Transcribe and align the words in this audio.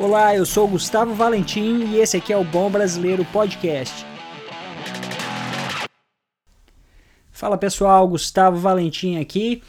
Olá, 0.00 0.32
eu 0.32 0.46
sou 0.46 0.66
o 0.66 0.68
Gustavo 0.68 1.12
Valentim 1.12 1.86
e 1.88 1.98
esse 1.98 2.16
aqui 2.16 2.32
é 2.32 2.36
o 2.36 2.44
Bom 2.44 2.70
Brasileiro 2.70 3.24
Podcast. 3.32 4.06
Fala 7.32 7.58
pessoal, 7.58 8.06
Gustavo 8.06 8.58
Valentim 8.58 9.18
aqui. 9.18 9.60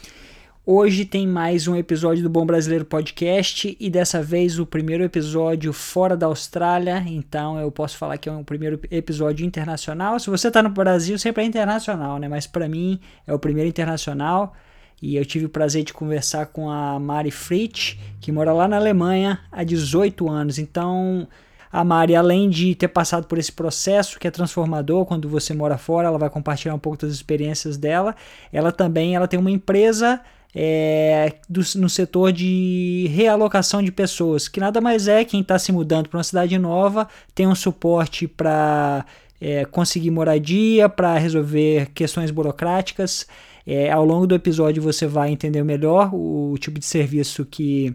Hoje 0.64 1.04
tem 1.04 1.26
mais 1.26 1.66
um 1.66 1.74
episódio 1.74 2.22
do 2.22 2.30
Bom 2.30 2.46
Brasileiro 2.46 2.84
Podcast 2.84 3.76
e 3.80 3.90
dessa 3.90 4.22
vez 4.22 4.60
o 4.60 4.64
primeiro 4.64 5.02
episódio 5.02 5.72
fora 5.72 6.16
da 6.16 6.26
Austrália, 6.26 7.02
então 7.08 7.58
eu 7.58 7.72
posso 7.72 7.98
falar 7.98 8.16
que 8.16 8.28
é 8.28 8.32
um 8.32 8.44
primeiro 8.44 8.78
episódio 8.88 9.44
internacional. 9.44 10.20
Se 10.20 10.30
você 10.30 10.46
está 10.46 10.62
no 10.62 10.70
Brasil, 10.70 11.18
sempre 11.18 11.42
é 11.42 11.46
internacional, 11.46 12.18
né? 12.18 12.28
Mas 12.28 12.46
para 12.46 12.68
mim 12.68 13.00
é 13.26 13.34
o 13.34 13.38
primeiro 13.38 13.68
internacional 13.68 14.54
e 15.02 15.16
eu 15.16 15.24
tive 15.24 15.46
o 15.46 15.48
prazer 15.48 15.82
de 15.82 15.92
conversar 15.92 16.46
com 16.46 16.70
a 16.70 16.98
Mari 16.98 17.30
Fritz, 17.30 17.96
que 18.20 18.30
mora 18.30 18.52
lá 18.52 18.68
na 18.68 18.76
Alemanha 18.76 19.40
há 19.50 19.64
18 19.64 20.28
anos. 20.28 20.58
Então, 20.58 21.26
a 21.72 21.84
Mari, 21.84 22.16
além 22.16 22.50
de 22.50 22.74
ter 22.74 22.88
passado 22.88 23.26
por 23.26 23.38
esse 23.38 23.52
processo 23.52 24.18
que 24.18 24.26
é 24.26 24.30
transformador 24.30 25.06
quando 25.06 25.28
você 25.28 25.54
mora 25.54 25.78
fora, 25.78 26.08
ela 26.08 26.18
vai 26.18 26.28
compartilhar 26.28 26.74
um 26.74 26.78
pouco 26.78 26.98
das 26.98 27.12
experiências 27.12 27.76
dela. 27.76 28.14
Ela 28.52 28.72
também 28.72 29.14
ela 29.14 29.28
tem 29.28 29.38
uma 29.38 29.50
empresa 29.50 30.20
é, 30.54 31.32
do, 31.48 31.62
no 31.76 31.88
setor 31.88 32.32
de 32.32 33.08
realocação 33.14 33.82
de 33.82 33.92
pessoas, 33.92 34.48
que 34.48 34.58
nada 34.58 34.80
mais 34.80 35.06
é 35.06 35.24
quem 35.24 35.40
está 35.40 35.58
se 35.58 35.70
mudando 35.70 36.08
para 36.08 36.18
uma 36.18 36.24
cidade 36.24 36.58
nova 36.58 37.08
tem 37.34 37.46
um 37.46 37.54
suporte 37.54 38.26
para 38.26 39.06
é, 39.40 39.64
conseguir 39.64 40.10
moradia, 40.10 40.88
para 40.88 41.16
resolver 41.16 41.90
questões 41.94 42.30
burocráticas. 42.30 43.26
É, 43.66 43.90
ao 43.90 44.04
longo 44.04 44.26
do 44.26 44.34
episódio 44.34 44.82
você 44.82 45.06
vai 45.06 45.30
entender 45.30 45.62
melhor 45.62 46.10
o, 46.14 46.56
tipo 46.58 46.78
de 46.78 46.86
serviço 46.86 47.44
que 47.44 47.94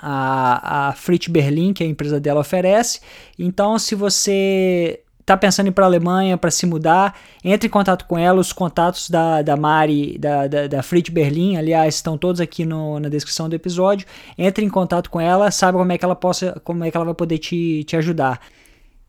a, 0.00 0.88
a 0.88 0.92
Fritz 0.92 1.28
Berlin, 1.28 1.72
que 1.72 1.82
é 1.82 1.86
a 1.86 1.90
empresa 1.90 2.20
dela, 2.20 2.40
oferece. 2.40 3.00
Então, 3.38 3.78
se 3.78 3.94
você 3.94 5.00
está 5.24 5.36
pensando 5.38 5.66
em 5.66 5.70
ir 5.70 5.72
para 5.72 5.84
a 5.84 5.88
Alemanha 5.88 6.36
para 6.36 6.50
se 6.50 6.66
mudar, 6.66 7.18
entre 7.42 7.66
em 7.66 7.70
contato 7.70 8.04
com 8.04 8.18
ela. 8.18 8.38
Os 8.38 8.52
contatos 8.52 9.08
da, 9.08 9.40
da 9.40 9.56
Mari, 9.56 10.18
da, 10.18 10.46
da, 10.46 10.66
da 10.66 10.82
Fritz 10.82 11.08
Berlin, 11.08 11.56
aliás, 11.56 11.94
estão 11.96 12.16
todos 12.16 12.40
aqui 12.40 12.64
no, 12.64 13.00
na 13.00 13.08
descrição 13.08 13.48
do 13.48 13.56
episódio. 13.56 14.06
Entre 14.36 14.64
em 14.64 14.68
contato 14.68 15.10
com 15.10 15.20
ela, 15.20 15.50
sabe 15.50 15.78
como 15.78 15.90
é 15.90 15.98
que 15.98 16.04
ela 16.04 16.14
possa, 16.14 16.60
como 16.62 16.84
é 16.84 16.90
que 16.90 16.96
ela 16.96 17.06
vai 17.06 17.14
poder 17.14 17.38
te, 17.38 17.84
te 17.84 17.96
ajudar. 17.96 18.40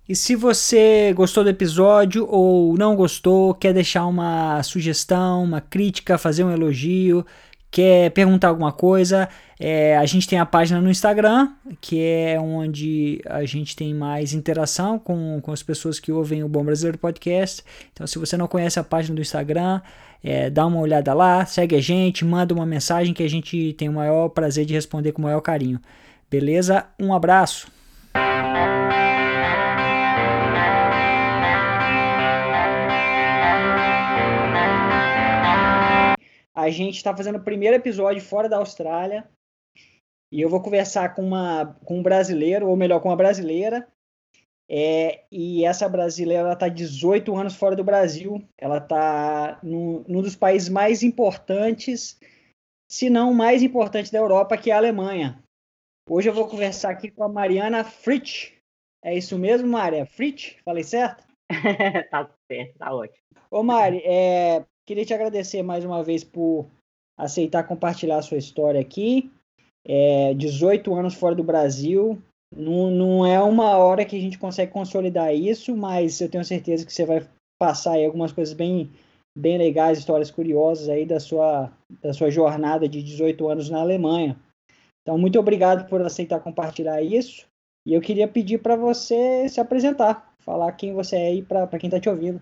E 0.07 0.15
se 0.15 0.35
você 0.35 1.13
gostou 1.13 1.43
do 1.43 1.49
episódio 1.49 2.27
ou 2.29 2.77
não 2.77 2.95
gostou, 2.95 3.55
quer 3.55 3.73
deixar 3.73 4.05
uma 4.05 4.61
sugestão, 4.61 5.43
uma 5.43 5.59
crítica, 5.59 6.17
fazer 6.17 6.43
um 6.43 6.51
elogio, 6.51 7.25
quer 7.71 8.11
perguntar 8.11 8.49
alguma 8.49 8.71
coisa, 8.71 9.27
é, 9.59 9.97
a 9.97 10.05
gente 10.05 10.27
tem 10.27 10.37
a 10.37 10.45
página 10.45 10.79
no 10.79 10.91
Instagram, 10.91 11.49
que 11.81 11.99
é 11.99 12.39
onde 12.39 13.19
a 13.25 13.43
gente 13.45 13.75
tem 13.75 13.95
mais 13.95 14.31
interação 14.31 14.99
com, 14.99 15.41
com 15.41 15.51
as 15.51 15.63
pessoas 15.63 15.99
que 15.99 16.11
ouvem 16.11 16.43
o 16.43 16.47
Bom 16.47 16.63
Brasileiro 16.63 16.99
Podcast. 16.99 17.63
Então, 17.91 18.05
se 18.05 18.19
você 18.19 18.37
não 18.37 18.47
conhece 18.47 18.79
a 18.79 18.83
página 18.83 19.15
do 19.15 19.21
Instagram, 19.21 19.81
é, 20.23 20.51
dá 20.51 20.67
uma 20.67 20.79
olhada 20.79 21.13
lá, 21.15 21.45
segue 21.45 21.75
a 21.75 21.81
gente, 21.81 22.23
manda 22.23 22.53
uma 22.53 22.65
mensagem 22.65 23.13
que 23.13 23.23
a 23.23 23.29
gente 23.29 23.73
tem 23.73 23.89
o 23.89 23.93
maior 23.93 24.29
prazer 24.29 24.65
de 24.65 24.73
responder 24.73 25.11
com 25.11 25.21
o 25.21 25.25
maior 25.25 25.41
carinho. 25.41 25.79
Beleza? 26.29 26.85
Um 26.99 27.11
abraço! 27.11 27.67
A 36.65 36.71
gente 36.71 36.95
está 36.95 37.15
fazendo 37.15 37.37
o 37.37 37.43
primeiro 37.43 37.75
episódio 37.75 38.23
fora 38.23 38.49
da 38.49 38.57
Austrália. 38.57 39.29
E 40.33 40.41
eu 40.41 40.49
vou 40.49 40.59
conversar 40.63 41.13
com, 41.13 41.21
uma, 41.21 41.77
com 41.85 41.99
um 41.99 42.01
brasileiro, 42.01 42.67
ou 42.67 42.75
melhor, 42.75 42.99
com 42.99 43.09
uma 43.09 43.15
brasileira. 43.15 43.87
É, 44.67 45.25
e 45.31 45.63
essa 45.63 45.87
brasileira 45.87 46.53
está 46.53 46.67
18 46.67 47.35
anos 47.35 47.55
fora 47.55 47.75
do 47.75 47.83
Brasil. 47.83 48.43
Ela 48.57 48.79
está 48.79 49.59
num, 49.61 50.03
num 50.07 50.23
dos 50.23 50.35
países 50.35 50.67
mais 50.67 51.03
importantes, 51.03 52.19
se 52.91 53.11
não 53.11 53.29
o 53.29 53.35
mais 53.35 53.61
importante 53.61 54.11
da 54.11 54.17
Europa, 54.17 54.57
que 54.57 54.71
é 54.71 54.73
a 54.73 54.77
Alemanha. 54.77 55.43
Hoje 56.09 56.29
eu 56.29 56.33
vou 56.33 56.47
conversar 56.47 56.89
aqui 56.89 57.11
com 57.11 57.23
a 57.23 57.29
Mariana 57.29 57.83
Fritsch. 57.83 58.53
É 59.03 59.15
isso 59.15 59.37
mesmo, 59.37 59.67
Maria? 59.67 60.07
Fritsch? 60.07 60.55
Falei 60.65 60.83
certo? 60.83 61.27
tá 62.09 62.27
certo, 62.51 62.77
tá 62.79 62.91
ótimo. 62.91 63.23
Ô, 63.51 63.61
Mari, 63.61 64.01
é, 64.03 64.65
Queria 64.85 65.03
te 65.03 65.13
agradecer 65.13 65.63
mais 65.63 65.83
uma 65.83 66.03
vez 66.03 66.23
por 66.23 66.67
aceitar 67.17 67.63
compartilhar 67.63 68.17
a 68.17 68.21
sua 68.21 68.37
história 68.37 68.79
aqui. 68.79 69.31
É, 69.83 70.33
18 70.35 70.93
anos 70.93 71.15
fora 71.15 71.33
do 71.33 71.43
Brasil. 71.43 72.21
Não, 72.55 72.91
não 72.91 73.25
é 73.25 73.41
uma 73.41 73.77
hora 73.77 74.05
que 74.05 74.15
a 74.15 74.19
gente 74.19 74.37
consegue 74.37 74.71
consolidar 74.71 75.33
isso, 75.33 75.75
mas 75.75 76.21
eu 76.21 76.29
tenho 76.29 76.45
certeza 76.45 76.85
que 76.85 76.93
você 76.93 77.05
vai 77.05 77.27
passar 77.59 77.93
aí 77.93 78.05
algumas 78.05 78.31
coisas 78.31 78.53
bem, 78.53 78.91
bem 79.35 79.57
legais, 79.57 79.97
histórias 79.97 80.29
curiosas 80.29 80.87
aí 80.87 81.05
da 81.05 81.19
sua, 81.19 81.71
da 82.01 82.13
sua 82.13 82.29
jornada 82.29 82.87
de 82.87 83.01
18 83.01 83.47
anos 83.47 83.69
na 83.69 83.81
Alemanha. 83.81 84.39
Então, 85.01 85.17
muito 85.17 85.39
obrigado 85.39 85.89
por 85.89 86.01
aceitar 86.01 86.39
compartilhar 86.39 87.01
isso. 87.01 87.45
E 87.87 87.93
eu 87.93 88.01
queria 88.01 88.27
pedir 88.27 88.59
para 88.59 88.75
você 88.75 89.47
se 89.49 89.59
apresentar, 89.59 90.33
falar 90.39 90.71
quem 90.73 90.93
você 90.93 91.15
é 91.15 91.27
aí 91.27 91.41
para 91.43 91.67
quem 91.79 91.87
está 91.87 91.99
te 91.99 92.09
ouvindo. 92.09 92.41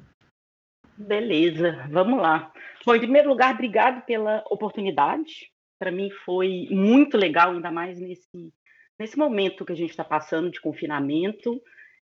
Beleza, 0.98 1.88
vamos 1.90 2.20
lá. 2.22 2.52
Bom, 2.86 2.96
em 2.96 3.00
primeiro 3.00 3.30
lugar, 3.30 3.54
obrigado 3.54 4.06
pela 4.06 4.44
oportunidade. 4.50 5.52
Para 5.80 5.92
mim 5.92 6.10
foi 6.24 6.68
muito 6.70 7.18
legal, 7.18 7.52
ainda 7.52 7.72
mais 7.72 8.00
nesse, 8.00 8.54
nesse 9.00 9.18
momento 9.18 9.66
que 9.66 9.74
a 9.74 9.76
gente 9.76 9.90
está 9.90 10.04
passando 10.04 10.52
de 10.52 10.62
confinamento, 10.62 11.62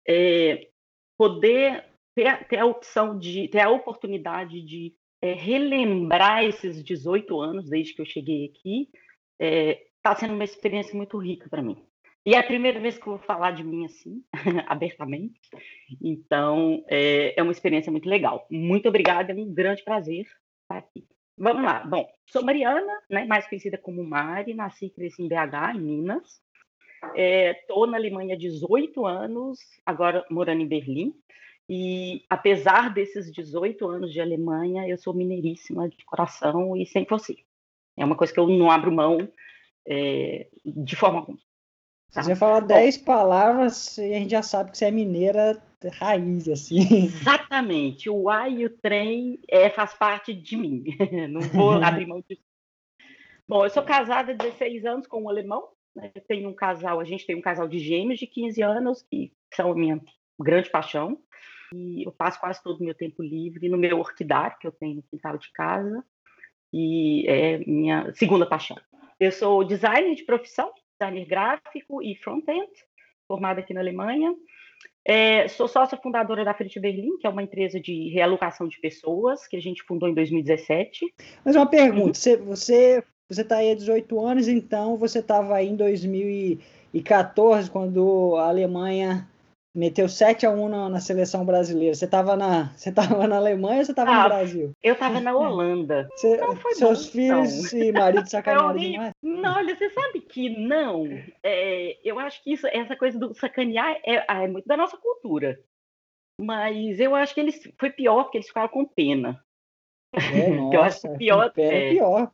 é, 0.08 0.68
poder 1.16 1.84
ter, 2.14 2.46
ter, 2.46 2.58
a 2.58 2.66
opção 2.66 3.18
de, 3.18 3.48
ter 3.48 3.60
a 3.60 3.70
oportunidade 3.70 4.60
de 4.62 4.94
é, 5.22 5.32
relembrar 5.32 6.44
esses 6.44 6.82
18 6.82 7.40
anos 7.40 7.68
desde 7.68 7.94
que 7.94 8.00
eu 8.00 8.06
cheguei 8.06 8.46
aqui. 8.46 8.88
Está 9.38 9.40
é, 9.40 9.86
tá 10.02 10.16
sendo 10.16 10.34
uma 10.34 10.44
experiência 10.44 10.94
muito 10.96 11.16
rica 11.16 11.48
para 11.48 11.62
mim. 11.62 11.82
E 12.24 12.34
é 12.34 12.38
a 12.38 12.42
primeira 12.42 12.78
vez 12.78 12.98
que 12.98 13.06
eu 13.06 13.16
vou 13.16 13.18
falar 13.18 13.52
de 13.52 13.64
mim 13.64 13.86
assim, 13.86 14.22
abertamente. 14.68 15.40
Então, 16.02 16.84
é, 16.88 17.38
é, 17.38 17.42
uma 17.42 17.52
experiência 17.52 17.90
muito 17.90 18.08
legal. 18.08 18.46
Muito 18.50 18.88
obrigada, 18.88 19.32
é 19.32 19.34
um 19.34 19.52
grande 19.52 19.82
prazer 19.82 20.26
estar 20.62 20.78
aqui. 20.78 21.06
Vamos 21.36 21.64
lá. 21.64 21.82
Bom, 21.84 22.06
sou 22.26 22.44
Mariana, 22.44 22.92
né, 23.08 23.24
mais 23.24 23.48
conhecida 23.48 23.78
como 23.78 24.04
Mari, 24.04 24.52
nasci 24.52 24.86
e 24.86 24.90
cresci 24.90 25.22
em 25.22 25.28
BH, 25.28 25.76
em 25.76 25.80
Minas. 25.80 26.42
Estou 27.14 27.86
é, 27.86 27.90
na 27.90 27.96
Alemanha 27.96 28.34
há 28.34 28.38
18 28.38 29.06
anos, 29.06 29.58
agora 29.86 30.24
morando 30.30 30.60
em 30.60 30.68
Berlim. 30.68 31.14
E 31.66 32.24
apesar 32.28 32.92
desses 32.92 33.32
18 33.32 33.88
anos 33.88 34.12
de 34.12 34.20
Alemanha, 34.20 34.86
eu 34.86 34.98
sou 34.98 35.14
mineiríssima 35.14 35.88
de 35.88 36.04
coração 36.04 36.76
e 36.76 36.84
sempre 36.84 37.16
você. 37.16 37.36
É 37.96 38.04
uma 38.04 38.16
coisa 38.16 38.32
que 38.32 38.40
eu 38.40 38.48
não 38.48 38.70
abro 38.70 38.92
mão 38.92 39.26
é, 39.88 40.48
de 40.66 40.96
forma 40.96 41.20
alguma. 41.20 41.38
Tá. 42.12 42.22
Você 42.22 42.34
fala 42.34 42.60
10 42.60 42.98
palavras 42.98 43.96
e 43.98 44.14
a 44.14 44.18
gente 44.18 44.30
já 44.30 44.42
sabe 44.42 44.72
que 44.72 44.78
você 44.78 44.86
é 44.86 44.90
mineira 44.90 45.62
raiz, 45.88 46.48
assim. 46.48 47.06
Exatamente. 47.06 48.10
O 48.10 48.28
A 48.28 48.48
e 48.48 48.66
o 48.66 48.70
trem 48.70 49.38
é, 49.48 49.70
faz 49.70 49.94
parte 49.94 50.34
de 50.34 50.56
mim. 50.56 50.84
Não 51.30 51.40
vou 51.40 51.72
abrir 51.82 52.06
mão 52.06 52.22
disso. 52.28 52.42
Bom, 53.48 53.64
eu 53.64 53.70
sou 53.70 53.82
casada 53.82 54.32
há 54.32 54.34
16 54.34 54.84
anos 54.84 55.06
com 55.06 55.22
um 55.22 55.28
alemão. 55.28 55.68
Né? 55.94 56.12
Tenho 56.28 56.48
um 56.48 56.54
casal, 56.54 57.00
a 57.00 57.04
gente 57.04 57.26
tem 57.26 57.36
um 57.36 57.40
casal 57.40 57.66
de 57.66 57.78
gêmeos 57.78 58.18
de 58.18 58.26
15 58.26 58.62
anos, 58.62 59.02
que 59.02 59.32
são 59.54 59.72
a 59.72 59.74
minha 59.74 60.00
grande 60.38 60.68
paixão. 60.68 61.18
E 61.72 62.04
eu 62.04 62.12
passo 62.12 62.40
quase 62.40 62.62
todo 62.62 62.80
o 62.80 62.84
meu 62.84 62.94
tempo 62.94 63.22
livre 63.22 63.68
no 63.68 63.78
meu 63.78 63.98
orquidário, 63.98 64.58
que 64.60 64.66
eu 64.66 64.72
tenho 64.72 64.96
no 64.96 65.02
quintal 65.02 65.38
de 65.38 65.50
casa. 65.52 66.04
E 66.72 67.26
é 67.28 67.58
minha 67.58 68.12
segunda 68.14 68.46
paixão. 68.46 68.76
Eu 69.18 69.32
sou 69.32 69.64
designer 69.64 70.14
de 70.14 70.24
profissão, 70.24 70.72
designer 71.00 71.24
gráfico 71.26 72.02
e 72.02 72.14
front-end, 72.16 72.70
formada 73.26 73.60
aqui 73.60 73.72
na 73.72 73.80
Alemanha. 73.80 74.34
É, 75.02 75.48
sou 75.48 75.66
sócia 75.66 75.96
fundadora 75.96 76.44
da 76.44 76.52
Fritz 76.52 76.78
Berlin, 76.80 77.16
que 77.18 77.26
é 77.26 77.30
uma 77.30 77.42
empresa 77.42 77.80
de 77.80 78.10
realocação 78.10 78.68
de 78.68 78.78
pessoas, 78.78 79.46
que 79.46 79.56
a 79.56 79.60
gente 79.60 79.82
fundou 79.82 80.08
em 80.08 80.14
2017. 80.14 81.06
Mas 81.44 81.56
uma 81.56 81.66
pergunta, 81.66 82.18
uhum. 82.30 82.44
você 82.44 83.02
você 83.28 83.42
está 83.42 83.58
aí 83.58 83.70
há 83.70 83.74
18 83.76 84.26
anos, 84.26 84.48
então 84.48 84.96
você 84.96 85.20
estava 85.20 85.54
aí 85.54 85.68
em 85.68 85.76
2014, 85.76 87.70
quando 87.70 88.34
a 88.36 88.48
Alemanha 88.48 89.28
meteu 89.74 90.08
7 90.08 90.46
a 90.46 90.50
1 90.50 90.68
na, 90.68 90.88
na 90.88 91.00
seleção 91.00 91.44
brasileira. 91.44 91.94
Você 91.94 92.04
estava 92.04 92.36
na, 92.36 92.72
você 92.76 92.92
tava 92.92 93.26
na 93.26 93.36
Alemanha 93.36 93.78
ou 93.78 93.84
você 93.84 93.92
estava 93.92 94.10
ah, 94.10 94.22
no 94.22 94.28
Brasil? 94.28 94.72
Eu 94.82 94.94
estava 94.94 95.20
na 95.20 95.34
Holanda. 95.36 96.08
Você, 96.12 96.38
seus 96.74 97.06
bom, 97.06 97.12
filhos 97.12 97.72
não. 97.72 97.80
e 97.80 97.92
marido 97.92 98.26
sacanearam 98.30 98.76
demais? 98.76 99.12
Não, 99.22 99.56
olha, 99.56 99.76
você 99.76 99.90
sabe 99.90 100.20
que 100.20 100.48
não. 100.48 101.06
É, 101.42 101.98
eu 102.04 102.18
acho 102.18 102.42
que 102.42 102.52
isso, 102.52 102.66
essa 102.66 102.96
coisa 102.96 103.18
do 103.18 103.34
sacanear 103.34 103.98
é, 104.04 104.24
é, 104.28 104.48
muito 104.48 104.66
da 104.66 104.76
nossa 104.76 104.96
cultura. 104.96 105.58
Mas 106.40 106.98
eu 106.98 107.14
acho 107.14 107.34
que 107.34 107.40
eles 107.40 107.60
foi 107.78 107.90
pior 107.90 108.24
porque 108.24 108.38
eles 108.38 108.48
ficaram 108.48 108.68
com 108.68 108.86
pena. 108.86 109.42
É, 110.12 110.48
nossa, 110.48 110.74
eu 110.74 110.82
acho 110.82 111.18
pior. 111.18 111.52
É, 111.56 111.62
é 111.62 111.90
pior. 111.90 112.32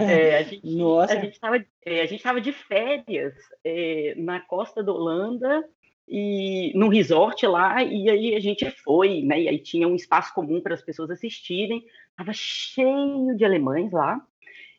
É, 0.00 0.38
a 0.38 0.42
gente 0.42 0.76
nossa. 0.76 1.12
a 1.14 1.16
gente 1.16 1.32
estava 1.32 1.64
é, 1.84 2.02
a 2.02 2.06
gente 2.06 2.22
tava 2.22 2.40
de 2.40 2.52
férias 2.52 3.34
é, 3.64 4.14
na 4.18 4.40
costa 4.40 4.82
da 4.82 4.92
Holanda 4.92 5.64
e 6.08 6.72
num 6.74 6.88
resort 6.88 7.44
lá 7.46 7.82
e 7.82 8.08
aí 8.08 8.34
a 8.34 8.40
gente 8.40 8.70
foi, 8.70 9.22
né? 9.22 9.42
E 9.42 9.48
aí 9.48 9.58
tinha 9.58 9.88
um 9.88 9.96
espaço 9.96 10.32
comum 10.32 10.60
para 10.60 10.74
as 10.74 10.82
pessoas 10.82 11.10
assistirem. 11.10 11.84
Tava 12.16 12.32
cheio 12.32 13.36
de 13.36 13.44
alemães 13.44 13.90
lá. 13.90 14.20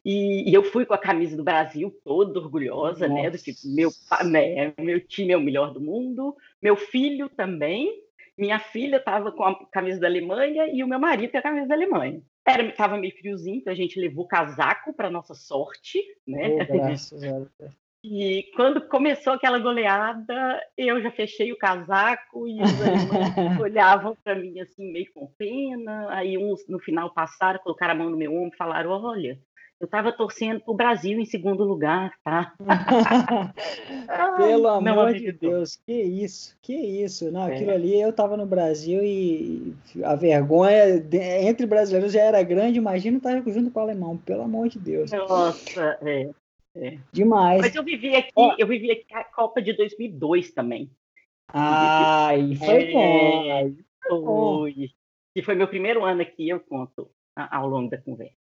E, 0.05 0.49
e, 0.49 0.53
eu 0.53 0.63
fui 0.63 0.85
com 0.85 0.93
a 0.93 0.97
camisa 0.97 1.35
do 1.35 1.43
Brasil 1.43 1.93
toda 2.03 2.39
orgulhosa, 2.39 3.09
Nossa. 3.09 3.21
né? 3.21 3.29
Do 3.29 3.37
tipo, 3.37 3.59
meu, 3.65 3.89
né, 4.23 4.73
meu 4.79 5.01
time 5.01 5.33
é 5.33 5.37
o 5.37 5.41
melhor 5.41 5.73
do 5.73 5.81
mundo, 5.81 6.33
meu 6.61 6.77
filho 6.77 7.27
também, 7.27 7.91
minha 8.37 8.57
filha 8.57 8.97
estava 8.97 9.33
com 9.33 9.43
a 9.43 9.65
camisa 9.65 9.99
da 9.99 10.07
Alemanha 10.07 10.67
e 10.71 10.81
o 10.81 10.87
meu 10.87 10.97
marido 10.97 11.31
com 11.31 11.37
a 11.39 11.41
camisa 11.41 11.67
da 11.67 11.75
Alemanha. 11.75 12.21
Era, 12.47 12.63
estava 12.63 12.95
meio 12.95 13.17
friozinho, 13.17 13.57
então 13.57 13.73
a 13.73 13.75
gente 13.75 13.99
levou 13.99 14.25
casaco 14.25 14.93
para 14.93 15.09
nossa 15.09 15.33
sorte, 15.33 16.01
né? 16.25 16.53
Oh, 16.53 16.73
graças. 16.73 17.21
E 18.03 18.45
quando 18.55 18.87
começou 18.87 19.33
aquela 19.33 19.59
goleada, 19.59 20.61
eu 20.77 21.01
já 21.01 21.11
fechei 21.11 21.51
o 21.51 21.57
casaco 21.57 22.47
e 22.47 22.61
os 22.61 22.81
alemães 22.81 23.59
olhavam 23.59 24.15
para 24.23 24.35
mim 24.35 24.59
assim, 24.59 24.91
meio 24.91 25.11
com 25.13 25.27
pena. 25.37 26.07
Aí 26.11 26.37
uns 26.37 26.67
no 26.67 26.79
final 26.79 27.13
passaram, 27.13 27.59
colocaram 27.59 27.93
a 27.93 27.97
mão 27.97 28.09
no 28.09 28.17
meu 28.17 28.33
ombro 28.33 28.53
e 28.53 28.57
falaram: 28.57 28.91
Olha, 28.91 29.39
eu 29.79 29.85
estava 29.85 30.11
torcendo 30.11 30.59
para 30.59 30.71
o 30.71 30.75
Brasil 30.75 31.19
em 31.19 31.25
segundo 31.25 31.63
lugar, 31.63 32.11
tá? 32.23 32.53
Pelo 34.37 34.67
Ai, 34.67 34.77
amor 34.77 35.13
de 35.13 35.31
Deus, 35.31 35.79
que 35.85 35.93
isso, 35.93 36.57
que 36.61 36.73
isso. 36.73 37.31
Não, 37.31 37.47
é. 37.47 37.55
aquilo 37.55 37.71
ali 37.71 37.99
eu 37.99 38.09
estava 38.09 38.35
no 38.35 38.45
Brasil 38.45 39.03
e 39.03 39.75
a 40.03 40.15
vergonha 40.15 41.05
entre 41.41 41.65
brasileiros 41.67 42.11
já 42.11 42.21
era 42.21 42.41
grande, 42.41 42.79
imagina 42.79 43.17
estar 43.17 43.39
junto 43.47 43.69
com 43.69 43.79
o 43.79 43.83
alemão, 43.83 44.17
pelo 44.17 44.43
amor 44.43 44.67
de 44.67 44.79
Deus. 44.79 45.11
Nossa, 45.11 45.97
é. 46.01 46.29
É. 46.79 46.97
Demais. 47.11 47.61
Mas 47.61 47.75
eu 47.75 47.83
vivi 47.83 48.15
aqui, 48.15 48.31
eu 48.57 48.67
vivi 48.67 48.91
aqui 48.91 49.13
a 49.13 49.23
Copa 49.23 49.61
de 49.61 49.73
2002 49.73 50.51
também. 50.51 50.89
Ai, 51.49 52.55
foi 52.55 52.83
é, 52.83 52.91
bom. 52.91 53.75
Foi. 54.07 54.91
E 55.35 55.41
foi 55.41 55.55
meu 55.55 55.67
primeiro 55.67 56.03
ano 56.03 56.21
aqui, 56.21 56.49
eu 56.49 56.59
conto 56.59 57.09
ao 57.35 57.67
longo 57.67 57.89
da 57.89 57.97
conversa. 57.97 58.35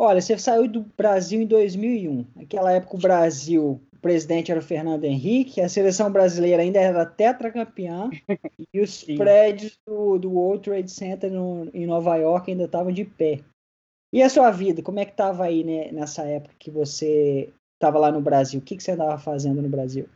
Olha, 0.00 0.20
você 0.20 0.38
saiu 0.38 0.68
do 0.68 0.82
Brasil 0.96 1.42
em 1.42 1.46
2001. 1.46 2.24
Naquela 2.36 2.70
época 2.70 2.94
o 2.94 3.00
Brasil, 3.00 3.80
o 3.92 3.98
presidente 4.00 4.48
era 4.48 4.60
o 4.60 4.62
Fernando 4.62 5.02
Henrique, 5.02 5.60
a 5.60 5.68
seleção 5.68 6.08
brasileira 6.08 6.62
ainda 6.62 6.78
era 6.78 7.04
tetracampeã 7.04 8.08
e 8.72 8.80
os 8.80 9.00
Sim. 9.00 9.16
prédios 9.16 9.76
do, 9.84 10.16
do 10.16 10.30
World 10.30 10.62
Trade 10.62 10.88
Center 10.88 11.32
no, 11.32 11.68
em 11.74 11.84
Nova 11.84 12.14
York 12.14 12.48
ainda 12.48 12.66
estavam 12.66 12.92
de 12.92 13.04
pé. 13.04 13.40
E 14.12 14.22
a 14.22 14.28
sua 14.28 14.52
vida, 14.52 14.82
como 14.82 15.00
é 15.00 15.04
que 15.04 15.10
estava 15.10 15.44
aí 15.44 15.64
né, 15.64 15.90
nessa 15.90 16.22
época 16.22 16.54
que 16.60 16.70
você 16.70 17.52
estava 17.74 17.98
lá 17.98 18.12
no 18.12 18.20
Brasil? 18.20 18.60
O 18.60 18.62
que, 18.62 18.76
que 18.76 18.82
você 18.84 18.92
andava 18.92 19.18
fazendo 19.18 19.60
no 19.60 19.68
Brasil? 19.68 20.08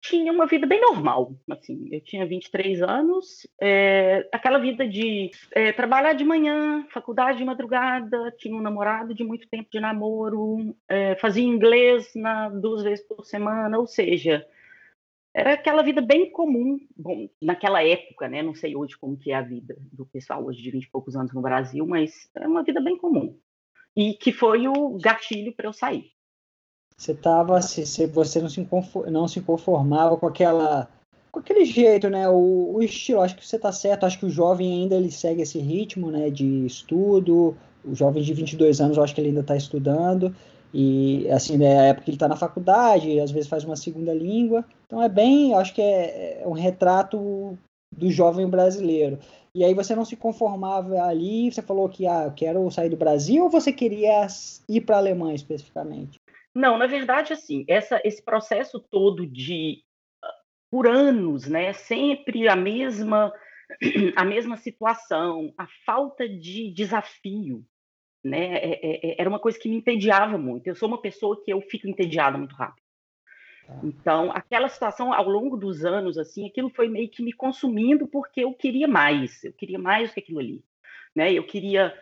Tinha 0.00 0.32
uma 0.32 0.46
vida 0.46 0.66
bem 0.66 0.80
normal, 0.80 1.34
assim, 1.50 1.88
eu 1.90 2.00
tinha 2.00 2.26
23 2.26 2.82
anos, 2.82 3.46
é, 3.60 4.28
aquela 4.32 4.58
vida 4.58 4.86
de 4.86 5.30
é, 5.52 5.72
trabalhar 5.72 6.12
de 6.12 6.24
manhã, 6.24 6.86
faculdade 6.90 7.38
de 7.38 7.44
madrugada, 7.44 8.34
tinha 8.38 8.54
um 8.56 8.60
namorado 8.60 9.14
de 9.14 9.24
muito 9.24 9.48
tempo 9.48 9.68
de 9.70 9.80
namoro, 9.80 10.76
é, 10.88 11.14
fazia 11.16 11.44
inglês 11.44 12.12
na, 12.14 12.48
duas 12.48 12.82
vezes 12.82 13.06
por 13.06 13.24
semana, 13.24 13.78
ou 13.78 13.86
seja, 13.86 14.46
era 15.34 15.52
aquela 15.52 15.82
vida 15.82 16.00
bem 16.00 16.30
comum, 16.30 16.78
bom, 16.96 17.28
naquela 17.42 17.82
época, 17.84 18.28
né, 18.28 18.42
não 18.42 18.54
sei 18.54 18.74
hoje 18.74 18.96
como 18.96 19.18
que 19.18 19.32
é 19.32 19.34
a 19.34 19.42
vida 19.42 19.76
do 19.92 20.06
pessoal 20.06 20.44
hoje 20.44 20.62
de 20.62 20.70
20 20.70 20.84
e 20.84 20.90
poucos 20.90 21.14
anos 21.14 21.32
no 21.34 21.42
Brasil, 21.42 21.86
mas 21.86 22.30
é 22.34 22.46
uma 22.48 22.62
vida 22.62 22.80
bem 22.80 22.96
comum, 22.96 23.38
e 23.94 24.14
que 24.14 24.32
foi 24.32 24.66
o 24.66 24.96
gatilho 24.98 25.54
para 25.54 25.68
eu 25.68 25.72
sair. 25.72 26.15
Você 26.98 27.14
tava, 27.14 27.60
se, 27.60 27.84
se 27.86 28.06
você 28.06 28.40
não 28.40 28.48
se, 28.48 28.66
não 29.10 29.28
se 29.28 29.40
conformava 29.40 30.16
com 30.16 30.26
aquela 30.26 30.88
com 31.30 31.40
aquele 31.40 31.66
jeito, 31.66 32.08
né? 32.08 32.26
O, 32.30 32.76
o, 32.76 32.82
estilo, 32.82 33.20
acho 33.20 33.36
que 33.36 33.46
você 33.46 33.58
tá 33.58 33.70
certo, 33.70 34.06
acho 34.06 34.18
que 34.18 34.24
o 34.24 34.30
jovem 34.30 34.72
ainda 34.72 34.94
ele 34.94 35.10
segue 35.10 35.42
esse 35.42 35.58
ritmo, 35.58 36.10
né, 36.10 36.30
de 36.30 36.64
estudo. 36.64 37.54
O 37.84 37.94
jovem 37.94 38.22
de 38.22 38.32
22 38.32 38.80
anos, 38.80 38.96
eu 38.96 39.02
acho 39.02 39.14
que 39.14 39.20
ele 39.20 39.28
ainda 39.28 39.42
está 39.42 39.54
estudando. 39.54 40.34
E 40.72 41.30
assim, 41.30 41.58
né, 41.58 41.78
a 41.78 41.82
época 41.84 42.04
que 42.04 42.10
ele 42.10 42.16
está 42.16 42.26
na 42.26 42.36
faculdade, 42.36 43.20
às 43.20 43.30
vezes 43.30 43.48
faz 43.48 43.64
uma 43.64 43.76
segunda 43.76 44.14
língua. 44.14 44.64
Então 44.86 45.02
é 45.02 45.08
bem, 45.10 45.54
acho 45.54 45.74
que 45.74 45.82
é, 45.82 46.42
é 46.42 46.48
um 46.48 46.52
retrato 46.52 47.58
do 47.92 48.10
jovem 48.10 48.48
brasileiro. 48.48 49.18
E 49.54 49.62
aí 49.62 49.74
você 49.74 49.94
não 49.94 50.04
se 50.04 50.16
conformava 50.16 51.02
ali, 51.02 51.52
você 51.52 51.62
falou 51.62 51.88
que 51.88 52.06
ah, 52.06 52.24
eu 52.24 52.32
quero 52.32 52.70
sair 52.70 52.88
do 52.88 52.96
Brasil 52.96 53.44
ou 53.44 53.50
você 53.50 53.72
queria 53.72 54.26
ir 54.68 54.80
para 54.82 54.96
a 54.96 54.98
Alemanha 54.98 55.34
especificamente? 55.34 56.18
Não, 56.56 56.78
na 56.78 56.86
verdade, 56.86 57.34
assim, 57.34 57.66
essa, 57.68 58.00
esse 58.02 58.24
processo 58.24 58.80
todo 58.80 59.26
de 59.26 59.84
por 60.70 60.88
anos, 60.88 61.46
né, 61.46 61.74
sempre 61.74 62.48
a 62.48 62.56
mesma 62.56 63.30
a 64.16 64.24
mesma 64.24 64.56
situação, 64.56 65.52
a 65.58 65.66
falta 65.84 66.26
de 66.26 66.72
desafio, 66.72 67.62
né, 68.24 68.54
é, 68.54 68.70
é, 68.72 69.10
é, 69.10 69.16
era 69.20 69.28
uma 69.28 69.38
coisa 69.38 69.58
que 69.58 69.68
me 69.68 69.76
entediava 69.76 70.38
muito. 70.38 70.66
Eu 70.66 70.74
sou 70.74 70.88
uma 70.88 71.00
pessoa 71.00 71.38
que 71.44 71.52
eu 71.52 71.60
fico 71.60 71.86
entediada 71.86 72.38
muito 72.38 72.54
rápido. 72.54 72.86
Tá. 73.66 73.78
Então, 73.84 74.32
aquela 74.32 74.70
situação 74.70 75.12
ao 75.12 75.28
longo 75.28 75.58
dos 75.58 75.84
anos, 75.84 76.16
assim, 76.16 76.46
aquilo 76.46 76.70
foi 76.70 76.88
meio 76.88 77.10
que 77.10 77.22
me 77.22 77.34
consumindo 77.34 78.08
porque 78.08 78.40
eu 78.40 78.54
queria 78.54 78.88
mais, 78.88 79.44
eu 79.44 79.52
queria 79.52 79.78
mais 79.78 80.08
do 80.08 80.14
que 80.14 80.20
aquilo 80.20 80.38
ali, 80.38 80.64
né? 81.14 81.30
Eu 81.34 81.46
queria 81.46 81.94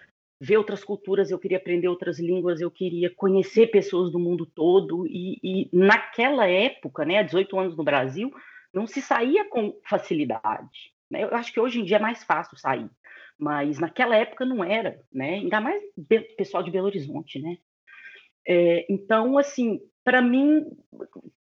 ver 0.44 0.58
outras 0.58 0.84
culturas, 0.84 1.30
eu 1.30 1.38
queria 1.38 1.56
aprender 1.56 1.88
outras 1.88 2.20
línguas, 2.20 2.60
eu 2.60 2.70
queria 2.70 3.10
conhecer 3.10 3.68
pessoas 3.68 4.12
do 4.12 4.18
mundo 4.18 4.44
todo. 4.44 5.06
E, 5.06 5.38
e 5.42 5.68
naquela 5.72 6.46
época, 6.46 7.04
né, 7.04 7.18
há 7.18 7.22
18 7.22 7.58
anos 7.58 7.76
no 7.76 7.82
Brasil, 7.82 8.30
não 8.72 8.86
se 8.86 9.00
saía 9.00 9.48
com 9.48 9.74
facilidade. 9.88 10.92
Né? 11.10 11.24
Eu 11.24 11.34
acho 11.34 11.52
que 11.52 11.58
hoje 11.58 11.80
em 11.80 11.84
dia 11.84 11.96
é 11.96 12.00
mais 12.00 12.22
fácil 12.24 12.58
sair, 12.58 12.90
mas 13.38 13.78
naquela 13.78 14.16
época 14.16 14.44
não 14.44 14.62
era, 14.62 15.00
né? 15.12 15.34
Ainda 15.36 15.60
mais 15.60 15.82
pessoal 16.36 16.62
de 16.62 16.70
Belo 16.70 16.86
Horizonte, 16.86 17.40
né? 17.40 17.56
É, 18.46 18.84
então, 18.92 19.38
assim, 19.38 19.80
para 20.04 20.20
mim 20.20 20.66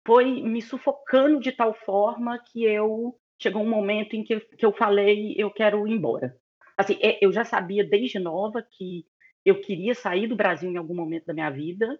foi 0.05 0.41
me 0.41 0.61
sufocando 0.61 1.39
de 1.39 1.53
tal 1.53 1.73
forma 1.73 2.37
que 2.39 2.63
eu 2.63 3.15
chegou 3.39 3.61
um 3.61 3.69
momento 3.69 4.15
em 4.15 4.23
que, 4.23 4.39
que 4.39 4.65
eu 4.65 4.73
falei 4.73 5.33
eu 5.37 5.49
quero 5.49 5.87
ir 5.87 5.93
embora, 5.93 6.35
Assim, 6.81 6.97
é, 7.01 7.17
eu 7.21 7.31
já 7.31 7.43
sabia 7.43 7.83
desde 7.83 8.19
nova 8.19 8.61
que 8.61 9.05
eu 9.45 9.61
queria 9.61 9.95
sair 9.95 10.27
do 10.27 10.35
Brasil 10.35 10.69
em 10.71 10.77
algum 10.77 10.95
momento 10.95 11.25
da 11.25 11.33
minha 11.33 11.49
vida. 11.49 11.99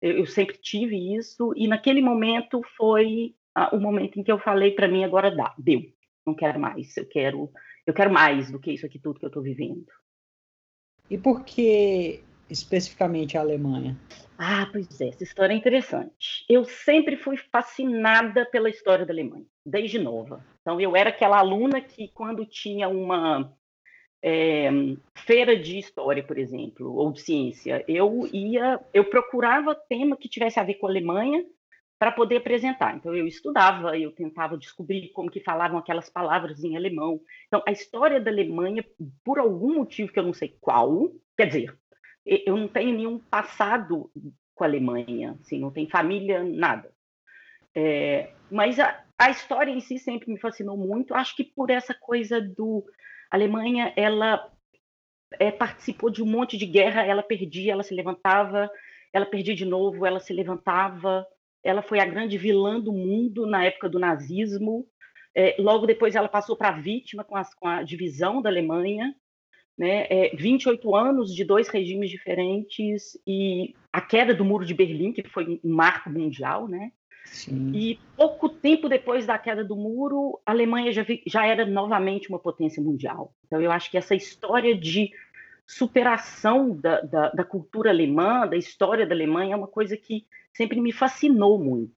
Eu, 0.00 0.24
sempre 0.24 0.56
tive 0.56 1.14
isso 1.14 1.52
e 1.54 1.68
naquele 1.68 2.00
momento 2.00 2.62
foi 2.76 3.34
ah, 3.54 3.74
o 3.74 3.78
momento 3.78 4.18
em 4.18 4.22
que 4.22 4.32
eu 4.32 4.38
falei 4.38 4.70
para 4.70 4.88
mim 4.88 5.04
agora 5.04 5.30
dá, 5.30 5.54
deu, 5.58 5.82
não 6.26 6.34
quero 6.34 6.58
mais, 6.58 6.96
eu 6.96 7.06
quero, 7.06 7.52
eu 7.86 7.92
quero 7.92 8.10
mais 8.10 8.50
do 8.50 8.58
que 8.58 8.72
isso 8.72 8.86
aqui 8.86 8.98
tudo 8.98 9.18
que 9.18 9.26
eu 9.26 9.28
estou 9.28 9.42
vivendo. 9.42 9.84
E 11.10 11.18
por 11.18 11.44
que 11.44 12.24
especificamente 12.48 13.36
a 13.36 13.40
Alemanha? 13.40 14.00
Ah, 14.38 14.66
pois 14.72 15.00
é, 15.00 15.08
essa 15.08 15.22
história 15.22 15.52
é 15.52 15.56
interessante. 15.56 16.46
Eu 16.48 16.64
sempre 16.64 17.16
fui 17.16 17.36
fascinada 17.36 18.46
pela 18.46 18.70
história 18.70 19.04
da 19.04 19.12
Alemanha, 19.12 19.44
desde 19.66 19.98
nova. 19.98 20.42
Então, 20.62 20.80
eu 20.80 20.96
era 20.96 21.10
aquela 21.10 21.38
aluna 21.38 21.80
que, 21.80 22.08
quando 22.08 22.46
tinha 22.46 22.88
uma, 22.88 23.54
é, 24.22 24.68
feira 25.14 25.56
de 25.56 25.78
história, 25.78 26.22
por 26.22 26.38
exemplo, 26.38 26.94
ou 26.94 27.12
de 27.12 27.20
ciência, 27.20 27.84
eu 27.88 28.28
ia, 28.32 28.80
eu 28.92 29.04
procurava 29.04 29.74
tema 29.74 30.16
que 30.16 30.28
tivesse 30.28 30.60
a 30.60 30.64
ver 30.64 30.74
com 30.74 30.86
a 30.86 30.90
Alemanha 30.90 31.44
para 31.98 32.12
poder 32.12 32.36
apresentar. 32.36 32.96
Então 32.96 33.14
eu 33.14 33.26
estudava, 33.26 33.98
eu 33.98 34.10
tentava 34.10 34.56
descobrir 34.56 35.08
como 35.08 35.30
que 35.30 35.40
falavam 35.40 35.78
aquelas 35.78 36.08
palavras 36.08 36.64
em 36.64 36.76
alemão. 36.76 37.20
Então 37.46 37.62
a 37.66 37.72
história 37.72 38.20
da 38.20 38.30
Alemanha, 38.30 38.84
por 39.24 39.38
algum 39.38 39.74
motivo 39.74 40.12
que 40.12 40.18
eu 40.18 40.24
não 40.24 40.32
sei 40.32 40.56
qual, 40.60 41.10
quer 41.36 41.46
dizer, 41.46 41.76
eu 42.24 42.56
não 42.56 42.68
tenho 42.68 42.94
nenhum 42.94 43.18
passado 43.18 44.10
com 44.54 44.64
a 44.64 44.66
Alemanha, 44.66 45.36
assim, 45.40 45.58
não 45.58 45.70
tenho 45.70 45.88
família, 45.88 46.42
nada. 46.44 46.90
É, 47.74 48.30
mas 48.50 48.78
a, 48.78 49.04
a 49.18 49.30
história 49.30 49.70
em 49.70 49.80
si 49.80 49.98
sempre 49.98 50.30
me 50.30 50.38
fascinou 50.38 50.76
muito. 50.76 51.14
Acho 51.14 51.36
que 51.36 51.44
por 51.44 51.70
essa 51.70 51.94
coisa 51.94 52.40
do 52.40 52.84
a 53.30 53.36
Alemanha, 53.36 53.92
ela 53.96 54.50
é, 55.38 55.50
participou 55.50 56.10
de 56.10 56.22
um 56.22 56.26
monte 56.26 56.56
de 56.56 56.66
guerra, 56.66 57.04
ela 57.04 57.22
perdia, 57.22 57.72
ela 57.72 57.82
se 57.82 57.94
levantava, 57.94 58.70
ela 59.12 59.26
perdia 59.26 59.54
de 59.54 59.64
novo, 59.64 60.04
ela 60.04 60.20
se 60.20 60.32
levantava. 60.32 61.26
Ela 61.62 61.82
foi 61.82 62.00
a 62.00 62.06
grande 62.06 62.38
vilã 62.38 62.80
do 62.80 62.92
mundo 62.92 63.46
na 63.46 63.64
época 63.64 63.88
do 63.88 63.98
nazismo. 63.98 64.86
É, 65.34 65.56
logo 65.58 65.86
depois, 65.86 66.14
ela 66.14 66.28
passou 66.28 66.56
para 66.56 66.72
vítima 66.72 67.22
com, 67.22 67.36
as, 67.36 67.54
com, 67.54 67.68
a 67.68 67.82
divisão 67.82 68.40
da 68.40 68.48
Alemanha. 68.48 69.14
Né? 69.78 70.06
É, 70.10 70.36
28 70.36 70.94
anos 70.94 71.34
de 71.34 71.44
dois 71.44 71.68
regimes 71.68 72.10
diferentes 72.10 73.18
e 73.26 73.74
a 73.92 74.00
queda 74.00 74.34
do 74.34 74.44
Muro 74.44 74.64
de 74.64 74.74
Berlim, 74.74 75.12
que 75.12 75.22
foi 75.28 75.60
um 75.62 75.74
marco 75.74 76.10
mundial. 76.10 76.66
Né? 76.66 76.92
Sim. 77.24 77.72
E 77.74 77.98
pouco 78.16 78.48
tempo 78.48 78.88
depois 78.88 79.26
da 79.26 79.38
queda 79.38 79.64
do 79.64 79.76
muro, 79.76 80.40
a 80.44 80.50
Alemanha 80.50 80.92
já, 80.92 81.04
já 81.26 81.46
era 81.46 81.64
novamente 81.64 82.28
uma 82.28 82.38
potência 82.38 82.82
mundial. 82.82 83.32
Então, 83.46 83.60
eu 83.60 83.70
acho 83.70 83.90
que 83.90 83.98
essa 83.98 84.14
história 84.14 84.76
de 84.76 85.10
superação 85.66 86.76
da, 86.76 87.00
da, 87.00 87.28
da, 87.30 87.44
cultura 87.44 87.90
alemã, 87.90 88.46
da 88.46 88.56
história 88.56 89.06
da 89.06 89.14
Alemanha, 89.14 89.54
é 89.54 89.56
uma 89.56 89.68
coisa 89.68 89.96
que 89.96 90.26
sempre 90.52 90.80
me 90.80 90.92
fascinou 90.92 91.58
muito. 91.58 91.94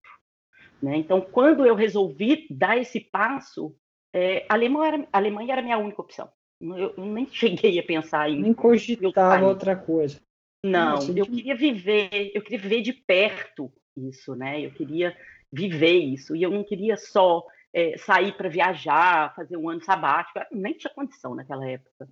Né? 0.82 0.98
Então, 0.98 1.20
quando 1.20 1.66
eu 1.66 1.74
resolvi 1.74 2.46
dar 2.52 2.78
esse 2.78 3.00
passo, 3.00 3.76
é, 4.14 4.46
a, 4.48 4.54
Alemanha 4.54 4.94
era, 4.94 5.08
a 5.12 5.18
Alemanha 5.18 5.54
era 5.54 5.62
minha 5.62 5.78
única 5.78 6.02
opção. 6.02 6.30
Eu, 6.62 6.94
eu, 6.96 7.06
nem 7.06 7.28
cheguei 7.28 7.80
a 7.80 7.84
pensar 7.84 8.30
em. 8.30 8.40
Nem 8.40 8.54
cogitava 8.54 9.46
outra 9.46 9.76
coisa. 9.76 10.22
Não, 10.64 11.00
eu 11.14 11.26
queria 11.26 11.56
viver, 11.56 12.32
eu 12.34 12.42
queria 12.42 12.60
viver 12.60 12.82
de 12.82 12.94
perto 12.94 13.70
isso, 13.96 14.36
né? 14.36 14.66
Eu 14.66 14.72
queria 14.72 15.16
viver 15.52 15.98
isso. 15.98 16.36
E 16.36 16.44
eu 16.44 16.50
não 16.50 16.64
queria 16.64 16.98
só 16.98 17.46
é, 17.74 17.98
sair 17.98 18.36
para 18.36 18.50
viajar, 18.50 19.36
fazer 19.36 19.58
um 19.58 19.70
ano 19.70 19.84
sabático. 19.84 20.40
Nem 20.52 20.74
tinha 20.74 20.94
condição 20.94 21.36
naquela 21.36 21.68
época. 21.68 22.08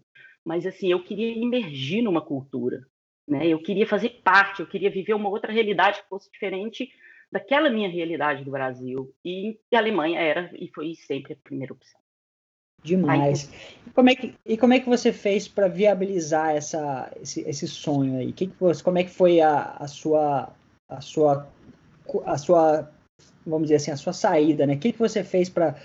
Mas, 0.45 0.65
assim, 0.65 0.91
eu 0.91 1.03
queria 1.03 1.33
imergir 1.33 2.03
numa 2.03 2.21
cultura. 2.21 2.85
Né? 3.27 3.47
Eu 3.47 3.61
queria 3.61 3.87
fazer 3.87 4.21
parte, 4.23 4.61
eu 4.61 4.67
queria 4.67 4.89
viver 4.89 5.13
uma 5.13 5.29
outra 5.29 5.51
realidade 5.51 6.01
que 6.01 6.09
fosse 6.09 6.31
diferente 6.31 6.89
daquela 7.31 7.69
minha 7.69 7.89
realidade 7.89 8.43
do 8.43 8.51
Brasil. 8.51 9.13
E 9.23 9.57
a 9.73 9.77
Alemanha 9.77 10.19
era 10.19 10.51
e 10.53 10.67
foi 10.67 10.95
sempre 10.95 11.33
a 11.33 11.37
primeira 11.43 11.73
opção. 11.73 12.01
Demais. 12.83 13.51
e, 13.85 13.91
como 13.91 14.09
é 14.09 14.15
que, 14.15 14.35
e 14.45 14.57
como 14.57 14.73
é 14.73 14.79
que 14.79 14.89
você 14.89 15.13
fez 15.13 15.47
para 15.47 15.67
viabilizar 15.67 16.55
essa, 16.55 17.11
esse, 17.21 17.41
esse 17.41 17.67
sonho 17.67 18.17
aí? 18.17 18.33
Que 18.33 18.51
como 18.83 18.97
é 18.97 19.03
que 19.03 19.11
foi 19.11 19.39
a, 19.39 19.75
a, 19.79 19.87
sua, 19.87 20.51
a, 20.91 21.01
sua, 21.01 21.47
a 22.25 22.37
sua, 22.37 22.91
vamos 23.45 23.63
dizer 23.63 23.75
assim, 23.75 23.91
a 23.91 23.97
sua 23.97 24.13
saída, 24.13 24.67
né? 24.67 24.75
O 24.75 24.79
que, 24.79 24.91
que 24.91 24.99
você 24.99 25.23
fez 25.23 25.49
para 25.49 25.75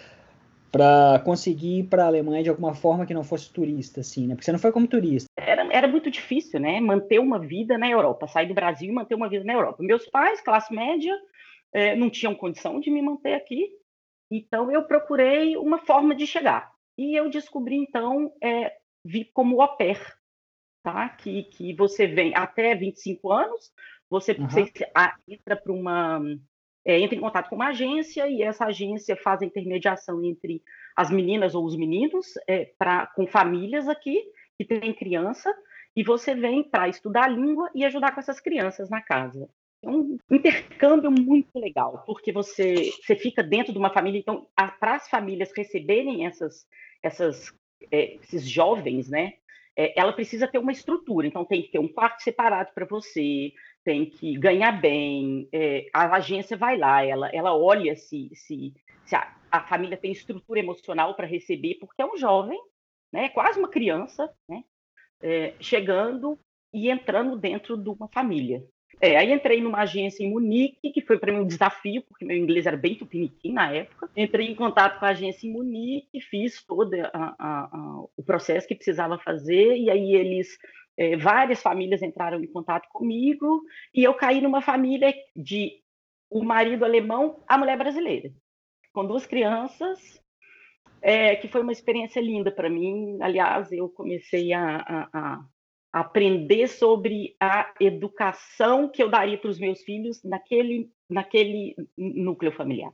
para 0.71 1.21
conseguir 1.25 1.79
ir 1.79 1.85
para 1.85 2.05
a 2.05 2.07
Alemanha 2.07 2.43
de 2.43 2.51
alguma 2.51 2.75
forma 2.75 3.07
que 3.07 3.15
não 3.15 3.25
fosse 3.25 3.51
turista, 3.51 4.01
assim, 4.01 4.27
né? 4.27 4.35
Porque 4.35 4.45
você 4.45 4.53
não 4.53 4.59
foi 4.59 4.71
como 4.73 4.87
turista. 4.87 5.27
Era, 5.39 5.67
era 5.73 5.89
muito 5.89 6.11
difícil, 6.11 6.61
né? 6.61 6.81
Manter 6.81 7.19
uma 7.19 7.39
vida 7.39 7.79
na 7.79 7.89
Europa, 7.89 8.27
sair 8.27 8.47
do 8.47 8.53
Brasil 8.53 8.91
e 8.91 8.93
manter 8.93 9.15
uma 9.15 9.29
vida 9.29 9.43
na 9.43 9.55
Europa. 9.55 9.83
Meus 9.83 10.07
pais, 10.07 10.43
classe 10.43 10.75
média, 10.75 11.17
eh, 11.73 11.97
não 11.97 12.11
tinham 12.11 12.35
condição 12.35 12.79
de 12.79 12.91
me 12.91 13.01
manter 13.01 13.35
aqui, 13.35 13.71
então 14.31 14.71
eu 14.71 14.83
procurei 14.83 15.57
uma 15.57 15.79
forma 15.79 16.15
de 16.15 16.27
chegar. 16.27 16.71
E 16.99 17.19
eu 17.19 17.31
descobri, 17.31 17.77
então, 17.77 18.33
é, 18.43 18.73
vi 19.05 19.25
como 19.25 19.63
au 19.63 19.79
pair, 19.79 20.01
tá? 20.83 21.09
Que, 21.09 21.45
que 21.45 21.75
você 21.75 22.07
vem 22.07 22.35
até 22.35 22.75
25 22.75 23.33
anos, 23.33 23.73
você, 24.11 24.33
uhum. 24.33 24.49
você 24.49 24.71
entra 25.29 25.57
para 25.57 25.73
uma. 25.73 26.21
É, 26.85 27.01
entra 27.01 27.17
em 27.17 27.21
contato 27.21 27.49
com 27.49 27.57
uma 27.57 27.69
agência 27.69 28.29
e 28.29 28.43
essa 28.43 28.67
agência 28.67 29.17
faz 29.17 29.43
a 29.43 29.45
intermediação 29.45 30.25
entre 30.25 30.63
as 30.95 31.11
meninas 31.11 31.53
ou 31.55 31.65
os 31.65 31.77
meninos 31.77 32.27
é, 32.47 32.67
pra, 32.79 33.09
com 33.09 33.27
famílias 33.27 33.89
aqui 33.89 34.23
que 34.57 34.65
tem 34.65 34.95
criança 34.95 35.53
e 35.97 36.05
você 36.05 36.35
vem 36.35 36.63
para 36.63 36.89
estudar 36.89 37.25
a 37.25 37.29
língua 37.29 37.71
e 37.75 37.85
ajudar 37.85 38.13
com 38.13 38.21
essas 38.21 38.39
crianças 38.39 38.89
na 38.89 39.03
casa. 39.03 39.49
É 39.83 39.89
um 39.89 40.19
intercâmbio 40.31 41.11
muito 41.11 41.59
legal, 41.59 42.03
porque 42.07 42.33
você, 42.33 42.91
você 43.03 43.17
fica 43.17 43.43
dentro 43.43 43.73
de 43.73 43.79
uma 43.79 43.93
família, 43.93 44.19
então, 44.19 44.47
para 44.55 44.95
as 44.95 45.09
famílias 45.09 45.53
receberem 45.57 46.27
essas, 46.27 46.67
essas, 47.03 47.53
é, 47.91 48.17
esses 48.17 48.49
jovens, 48.49 49.09
né? 49.09 49.35
É, 49.79 49.99
ela 49.99 50.13
precisa 50.13 50.49
ter 50.49 50.59
uma 50.59 50.73
estrutura, 50.73 51.27
então 51.27 51.45
tem 51.45 51.63
que 51.63 51.71
ter 51.71 51.79
um 51.79 51.89
quarto 51.89 52.21
separado 52.21 52.71
para 52.75 52.87
você, 52.87 53.53
tem 53.87 54.05
que 54.05 54.37
ganhar 54.37 54.73
bem, 54.73 55.49
é, 55.53 55.87
a 55.93 56.17
agência 56.17 56.57
vai 56.57 56.77
lá, 56.77 57.05
ela, 57.05 57.31
ela 57.33 57.57
olha 57.57 57.95
se, 57.95 58.29
se, 58.35 58.75
se 59.05 59.15
a, 59.15 59.33
a 59.49 59.63
família 59.63 59.97
tem 59.97 60.11
estrutura 60.11 60.59
emocional 60.59 61.15
para 61.15 61.25
receber, 61.25 61.77
porque 61.77 62.03
é 62.03 62.05
um 62.05 62.17
jovem, 62.17 62.59
né, 63.13 63.29
quase 63.29 63.61
uma 63.61 63.69
criança, 63.69 64.29
né, 64.49 64.65
é, 65.23 65.55
chegando 65.61 66.37
e 66.75 66.91
entrando 66.91 67.39
dentro 67.39 67.77
de 67.77 67.89
uma 67.89 68.09
família. 68.09 68.65
É, 69.01 69.17
aí 69.19 69.33
entrei 69.33 69.61
numa 69.61 69.83
agência 69.83 70.25
em 70.25 70.31
Munique, 70.31 70.91
que 70.91 71.03
foi 71.03 71.17
para 71.17 71.33
mim 71.33 71.41
um 71.41 71.47
desafio, 71.47 72.03
porque 72.09 72.25
meu 72.25 72.37
inglês 72.37 72.67
era 72.67 72.77
bem 72.77 72.97
tupiniquim 72.97 73.53
na 73.53 73.73
época. 73.73 74.11
Entrei 74.17 74.49
em 74.49 74.55
contato 74.55 74.99
com 74.99 75.05
a 75.05 75.11
agência 75.11 75.47
em 75.47 75.53
Munique, 75.53 76.21
fiz 76.23 76.65
todo 76.65 76.93
a, 76.95 77.11
a, 77.13 77.69
a, 77.71 78.05
o 78.17 78.23
processo 78.25 78.67
que 78.67 78.75
precisava 78.75 79.17
fazer, 79.19 79.77
e 79.77 79.89
aí 79.91 80.13
eles, 80.13 80.59
é, 80.97 81.17
várias 81.17 81.61
famílias 81.63 82.03
entraram 82.03 82.43
em 82.43 82.47
contato 82.47 82.89
comigo, 82.91 83.63
e 83.95 84.03
eu 84.03 84.15
caí 84.15 84.41
numa 84.41 84.61
família 84.61 85.15
de 85.35 85.83
o 86.31 86.43
marido 86.43 86.85
alemão, 86.85 87.43
a 87.47 87.57
mulher 87.59 87.77
brasileira, 87.79 88.33
com 88.93 89.07
duas 89.07 89.27
crianças, 89.27 90.21
é, 91.03 91.37
que 91.37 91.49
foi 91.49 91.61
uma 91.61 91.73
experiência 91.73 92.21
linda 92.21 92.51
para 92.51 92.69
mim. 92.69 93.19
Aliás, 93.21 93.71
eu 93.71 93.89
comecei 93.89 94.53
a, 94.53 95.09
a, 95.13 95.45
aprender 95.93 96.67
sobre 96.69 97.37
a 97.41 97.73
educação 97.81 98.89
que 98.89 99.03
eu 99.03 99.09
daria 99.09 99.39
para 99.39 99.51
os 99.51 99.59
meus 99.59 99.83
filhos 99.83 100.23
naquele, 100.25 100.91
naquele 101.09 101.77
núcleo 101.97 102.53
familiar. 102.53 102.93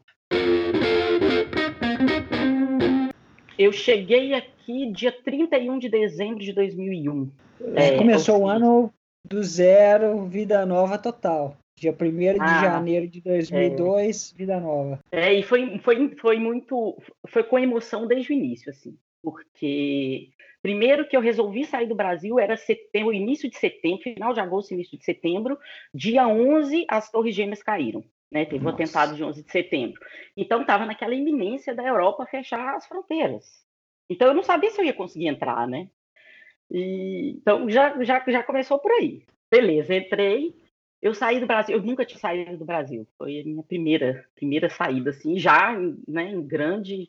Eu 3.59 3.73
cheguei 3.73 4.35
aqui 4.35 4.91
dia 4.93 5.13
31 5.13 5.79
de 5.79 5.89
dezembro 5.89 6.41
de 6.41 6.53
2001. 6.53 7.31
É, 7.75 7.97
começou 7.97 8.43
o 8.43 8.49
ano 8.49 8.93
do 9.25 9.43
zero, 9.43 10.27
vida 10.27 10.65
nova 10.67 10.99
total. 10.99 11.57
Dia 11.79 11.93
1 11.93 11.95
de 11.95 12.41
ah, 12.41 12.63
janeiro 12.63 13.09
de 13.09 13.21
2002, 13.21 14.33
é. 14.35 14.39
vida 14.39 14.61
nova. 14.61 15.01
É, 15.11 15.33
e 15.33 15.43
foi, 15.43 15.79
foi, 15.79 16.15
foi 16.17 16.39
muito. 16.39 16.97
Foi 17.29 17.43
com 17.43 17.59
emoção 17.59 18.07
desde 18.07 18.33
o 18.33 18.35
início, 18.35 18.71
assim. 18.71 18.97
Porque 19.23 20.31
Primeiro 20.63 21.09
que 21.09 21.17
eu 21.17 21.21
resolvi 21.21 21.65
sair 21.65 21.89
do 21.89 21.95
Brasil 21.95 22.39
era 22.39 22.57
setembro, 22.57 23.13
início 23.13 23.51
de 23.51 23.59
setembro, 23.59 24.01
final 24.01 24.33
de 24.33 24.39
agosto, 24.39 24.73
início 24.73 24.97
de 24.97 25.05
setembro. 25.05 25.59
Dia 25.93 26.29
11, 26.29 26.87
as 26.89 27.11
Torres 27.11 27.35
Gêmeas 27.35 27.65
caíram. 27.65 28.05
Né? 28.33 28.47
Teve 28.47 28.65
Nossa. 28.65 28.71
um 28.71 28.75
atentado 28.75 29.15
de 29.15 29.23
11 29.23 29.45
de 29.45 29.53
setembro. 29.53 30.01
Então, 30.35 30.63
estava 30.63 30.87
naquela 30.87 31.15
iminência 31.15 31.75
da 31.75 31.85
Europa 31.85 32.27
fechar 32.27 32.75
as 32.75 32.87
fronteiras. 32.87 33.45
Então, 34.09 34.29
eu 34.29 34.35
não 34.35 34.43
sabia 34.43 34.71
se 34.71 34.81
eu 34.81 34.85
ia 34.85 34.95
conseguir 34.95 35.27
entrar, 35.27 35.69
né? 35.69 35.89
E, 36.71 37.37
então, 37.37 37.69
já, 37.69 38.03
já, 38.03 38.25
já 38.27 38.43
começou 38.43 38.79
por 38.79 38.91
aí. 38.93 39.23
Beleza, 39.51 39.95
entrei. 39.95 40.55
Eu 41.03 41.15
saí 41.15 41.41
do 41.41 41.47
Brasil, 41.47 41.77
eu 41.77 41.83
nunca 41.83 42.07
tinha 42.07 42.19
saído 42.19 42.57
do 42.57 42.65
Brasil. 42.65 43.07
Foi 43.19 43.41
a 43.41 43.45
minha 43.45 43.63
primeira, 43.63 44.25
primeira 44.35 44.71
saída, 44.71 45.11
assim, 45.11 45.39
já 45.39 45.77
né, 46.09 46.31
em 46.31 46.47
grande 46.47 47.09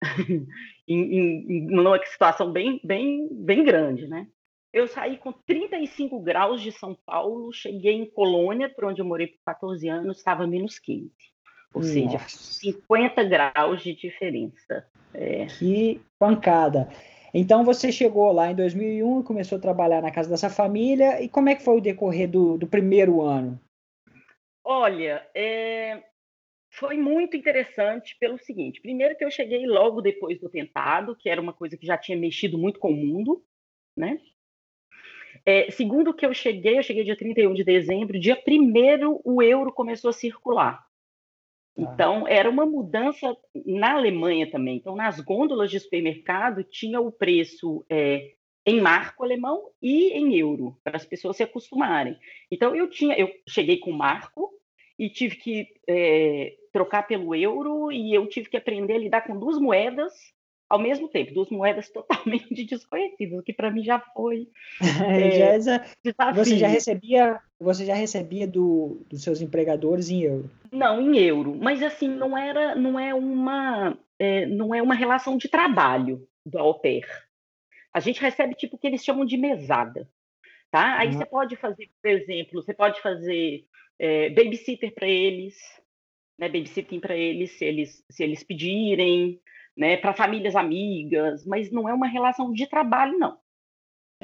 em, 0.86 1.18
em, 1.18 1.66
numa 1.66 1.98
situação 2.06 2.52
bem, 2.52 2.80
bem, 2.84 3.28
bem 3.32 3.64
grande, 3.64 4.06
né? 4.06 4.28
Eu 4.72 4.86
saí 4.86 5.18
com 5.18 5.32
35 5.32 6.20
graus 6.20 6.62
de 6.62 6.70
São 6.70 6.94
Paulo, 6.94 7.52
cheguei 7.52 7.94
em 7.94 8.06
Colônia, 8.06 8.68
por 8.68 8.84
onde 8.84 9.00
eu 9.00 9.04
morei 9.04 9.26
por 9.26 9.38
14 9.44 9.88
anos, 9.88 10.18
estava 10.18 10.46
menos 10.46 10.78
15. 10.78 11.10
Ou 11.74 11.82
Nossa. 11.82 11.92
seja, 11.92 12.18
50 12.18 13.24
graus 13.24 13.82
de 13.82 13.94
diferença. 13.94 14.86
É. 15.12 15.46
Que 15.46 16.00
pancada. 16.18 16.88
Então 17.32 17.64
você 17.64 17.92
chegou 17.92 18.30
lá 18.32 18.50
em 18.50 18.54
2001 18.54 19.20
e 19.20 19.24
começou 19.24 19.58
a 19.58 19.60
trabalhar 19.60 20.02
na 20.02 20.10
casa 20.10 20.28
dessa 20.28 20.50
família. 20.50 21.22
E 21.22 21.28
como 21.28 21.48
é 21.48 21.54
que 21.54 21.64
foi 21.64 21.76
o 21.76 21.80
decorrer 21.80 22.28
do, 22.28 22.58
do 22.58 22.66
primeiro 22.66 23.22
ano? 23.22 23.60
Olha, 24.64 25.26
é, 25.34 26.02
foi 26.70 26.96
muito 26.96 27.36
interessante 27.36 28.16
pelo 28.18 28.38
seguinte: 28.38 28.80
primeiro, 28.80 29.16
que 29.16 29.24
eu 29.24 29.30
cheguei 29.30 29.66
logo 29.66 30.00
depois 30.00 30.40
do 30.40 30.46
atentado, 30.46 31.16
que 31.16 31.28
era 31.28 31.40
uma 31.40 31.52
coisa 31.52 31.76
que 31.76 31.86
já 31.86 31.96
tinha 31.96 32.18
mexido 32.18 32.58
muito 32.58 32.78
com 32.78 32.90
o 32.90 32.96
mundo, 32.96 33.44
né? 33.96 34.20
É, 35.44 35.70
segundo 35.70 36.14
que 36.14 36.24
eu 36.24 36.34
cheguei, 36.34 36.78
eu 36.78 36.82
cheguei 36.82 37.04
dia 37.04 37.16
31 37.16 37.54
de 37.54 37.64
dezembro, 37.64 38.18
dia 38.18 38.40
1 38.46 39.20
o 39.24 39.42
euro 39.42 39.72
começou 39.72 40.10
a 40.10 40.12
circular. 40.12 40.84
Ah. 41.76 41.82
Então, 41.82 42.28
era 42.28 42.48
uma 42.48 42.66
mudança 42.66 43.36
na 43.64 43.94
Alemanha 43.94 44.50
também. 44.50 44.76
Então, 44.76 44.94
nas 44.94 45.20
gôndolas 45.20 45.70
de 45.70 45.80
supermercado, 45.80 46.64
tinha 46.64 47.00
o 47.00 47.10
preço 47.10 47.84
é, 47.88 48.32
em 48.66 48.80
marco 48.80 49.24
alemão 49.24 49.70
e 49.80 50.10
em 50.12 50.36
euro, 50.36 50.78
para 50.84 50.96
as 50.96 51.04
pessoas 51.04 51.36
se 51.36 51.42
acostumarem. 51.42 52.18
Então, 52.50 52.74
eu 52.74 52.88
tinha, 52.88 53.18
eu 53.18 53.30
cheguei 53.48 53.78
com 53.78 53.92
marco 53.92 54.50
e 54.98 55.08
tive 55.08 55.36
que 55.36 55.68
é, 55.88 56.54
trocar 56.72 57.06
pelo 57.06 57.34
euro 57.34 57.90
e 57.90 58.14
eu 58.14 58.26
tive 58.26 58.50
que 58.50 58.56
aprender 58.56 58.94
a 58.94 58.98
lidar 58.98 59.22
com 59.22 59.38
duas 59.38 59.58
moedas 59.58 60.12
ao 60.70 60.78
mesmo 60.78 61.08
tempo, 61.08 61.34
duas 61.34 61.50
moedas 61.50 61.90
totalmente 61.92 62.64
desconhecidas, 62.64 63.40
o 63.40 63.42
que 63.42 63.52
para 63.52 63.70
mim 63.70 63.82
já 63.82 63.98
foi 63.98 64.48
é, 65.04 65.60
já, 65.60 66.32
você 66.32 66.56
já 66.56 66.68
recebia 66.68 67.40
você 67.58 67.84
já 67.84 67.94
recebia 67.94 68.46
do, 68.46 69.04
dos 69.10 69.22
seus 69.22 69.42
empregadores 69.42 70.08
em 70.08 70.22
euro? 70.22 70.50
Não, 70.70 71.00
em 71.00 71.18
euro, 71.18 71.54
mas 71.60 71.82
assim 71.82 72.08
não 72.08 72.38
era 72.38 72.76
não 72.76 72.98
é 72.98 73.12
uma 73.12 73.98
é, 74.18 74.46
não 74.46 74.72
é 74.72 74.80
uma 74.80 74.94
relação 74.94 75.36
de 75.36 75.48
trabalho 75.48 76.26
do 76.46 76.58
au 76.58 76.80
pair. 76.80 77.06
A 77.92 77.98
gente 77.98 78.20
recebe 78.20 78.54
tipo 78.54 78.76
o 78.76 78.78
que 78.78 78.86
eles 78.86 79.04
chamam 79.04 79.24
de 79.26 79.36
mesada, 79.36 80.08
tá? 80.70 80.98
Aí 80.98 81.08
uhum. 81.08 81.14
você 81.14 81.26
pode 81.26 81.56
fazer, 81.56 81.90
por 82.00 82.10
exemplo, 82.10 82.62
você 82.62 82.72
pode 82.72 83.00
fazer 83.02 83.64
é, 83.98 84.30
babysitter 84.30 84.94
para 84.94 85.08
eles, 85.08 85.56
né, 86.38 86.48
babysitting 86.48 87.00
para 87.00 87.16
eles 87.16 87.50
se 87.58 87.64
eles 87.64 88.04
se 88.08 88.22
eles 88.22 88.44
pedirem, 88.44 89.40
né, 89.76 89.96
para 89.96 90.12
famílias 90.12 90.56
amigas, 90.56 91.44
mas 91.46 91.70
não 91.70 91.88
é 91.88 91.94
uma 91.94 92.06
relação 92.06 92.52
de 92.52 92.66
trabalho 92.66 93.18
não. 93.18 93.38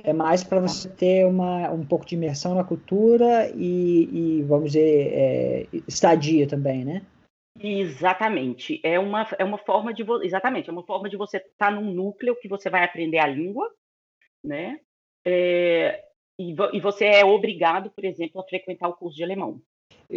É 0.03 0.13
mais 0.13 0.45
para 0.45 0.61
você 0.61 0.91
ter 0.91 1.27
uma, 1.27 1.71
um 1.71 1.85
pouco 1.85 2.05
de 2.05 2.15
imersão 2.15 2.55
na 2.55 2.63
cultura 2.63 3.51
e, 3.55 4.09
e 4.13 4.43
vamos 4.43 4.73
dizer, 4.73 5.13
é, 5.15 5.67
estadia 5.89 6.47
também, 6.47 6.85
né? 6.85 7.03
Exatamente. 7.59 8.79
É 8.83 8.99
uma, 8.99 9.27
é 9.39 9.45
uma 9.45 9.57
forma 9.57 9.95
de 9.95 10.05
exatamente, 10.23 10.69
é 10.69 10.73
uma 10.73 10.85
forma 10.85 11.09
de 11.09 11.17
você 11.17 11.39
estar 11.39 11.51
tá 11.57 11.71
num 11.71 11.93
núcleo 11.93 12.37
que 12.37 12.49
você 12.49 12.69
vai 12.69 12.85
aprender 12.85 13.19
a 13.19 13.27
língua, 13.27 13.71
né? 14.45 14.81
É, 15.27 16.05
e, 16.39 16.55
e, 16.73 16.81
você 16.81 17.07
é 17.07 17.25
obrigado, 17.25 17.91
por 17.91 18.05
exemplo, 18.05 18.41
a 18.41 18.45
frequentar 18.45 18.89
o 18.89 18.95
curso 18.95 19.17
de 19.17 19.25
alemão. 19.25 19.61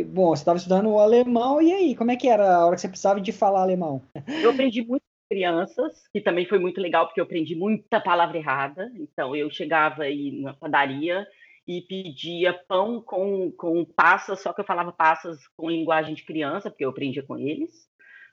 Bom, 0.07 0.29
você 0.29 0.41
estava 0.41 0.57
estudando 0.57 0.89
o 0.89 0.99
alemão, 0.99 1.61
e 1.61 1.73
aí, 1.73 1.95
como 1.95 2.11
é 2.11 2.15
que 2.15 2.27
era 2.27 2.57
a 2.57 2.65
hora 2.65 2.75
que 2.75 2.81
você 2.81 2.89
precisava 2.89 3.19
de 3.19 3.31
falar 3.31 3.61
alemão? 3.61 4.01
Eu 4.43 4.51
aprendi 4.51 4.83
muito 4.83 5.03
crianças, 5.29 6.07
que 6.11 6.19
também 6.19 6.45
foi 6.45 6.57
muito 6.59 6.81
legal, 6.81 7.05
porque 7.05 7.19
eu 7.21 7.25
aprendi 7.25 7.55
muita 7.55 8.01
palavra 8.01 8.37
errada. 8.37 8.91
Então, 8.95 9.35
eu 9.35 9.49
chegava 9.49 10.03
aí 10.03 10.41
na 10.41 10.53
padaria 10.53 11.25
e 11.67 11.81
pedia 11.81 12.53
pão 12.67 12.99
com, 12.99 13.51
com 13.51 13.85
passas, 13.85 14.41
só 14.41 14.51
que 14.51 14.61
eu 14.61 14.65
falava 14.65 14.91
passas 14.91 15.47
com 15.55 15.69
linguagem 15.69 16.15
de 16.15 16.25
criança, 16.25 16.69
porque 16.69 16.83
eu 16.83 16.89
aprendia 16.89 17.21
com 17.21 17.37
eles. 17.37 17.87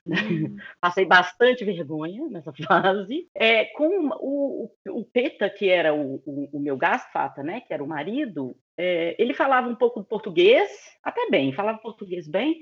Hum. 0.07 0.55
Passei 0.81 1.05
bastante 1.05 1.63
vergonha 1.63 2.27
nessa 2.29 2.51
fase. 2.67 3.29
É, 3.35 3.65
com 3.65 4.09
o, 4.19 4.71
o, 4.87 4.99
o 4.99 5.05
Peta, 5.05 5.49
que 5.49 5.69
era 5.69 5.93
o, 5.93 6.15
o, 6.25 6.57
o 6.57 6.59
meu 6.59 6.75
gastfata, 6.75 7.43
né, 7.43 7.61
que 7.61 7.73
era 7.73 7.83
o 7.83 7.87
marido, 7.87 8.55
é, 8.77 9.15
ele 9.19 9.33
falava 9.33 9.67
um 9.67 9.75
pouco 9.75 10.01
de 10.01 10.07
português, 10.07 10.69
até 11.03 11.29
bem, 11.29 11.53
falava 11.53 11.77
português 11.77 12.27
bem, 12.27 12.57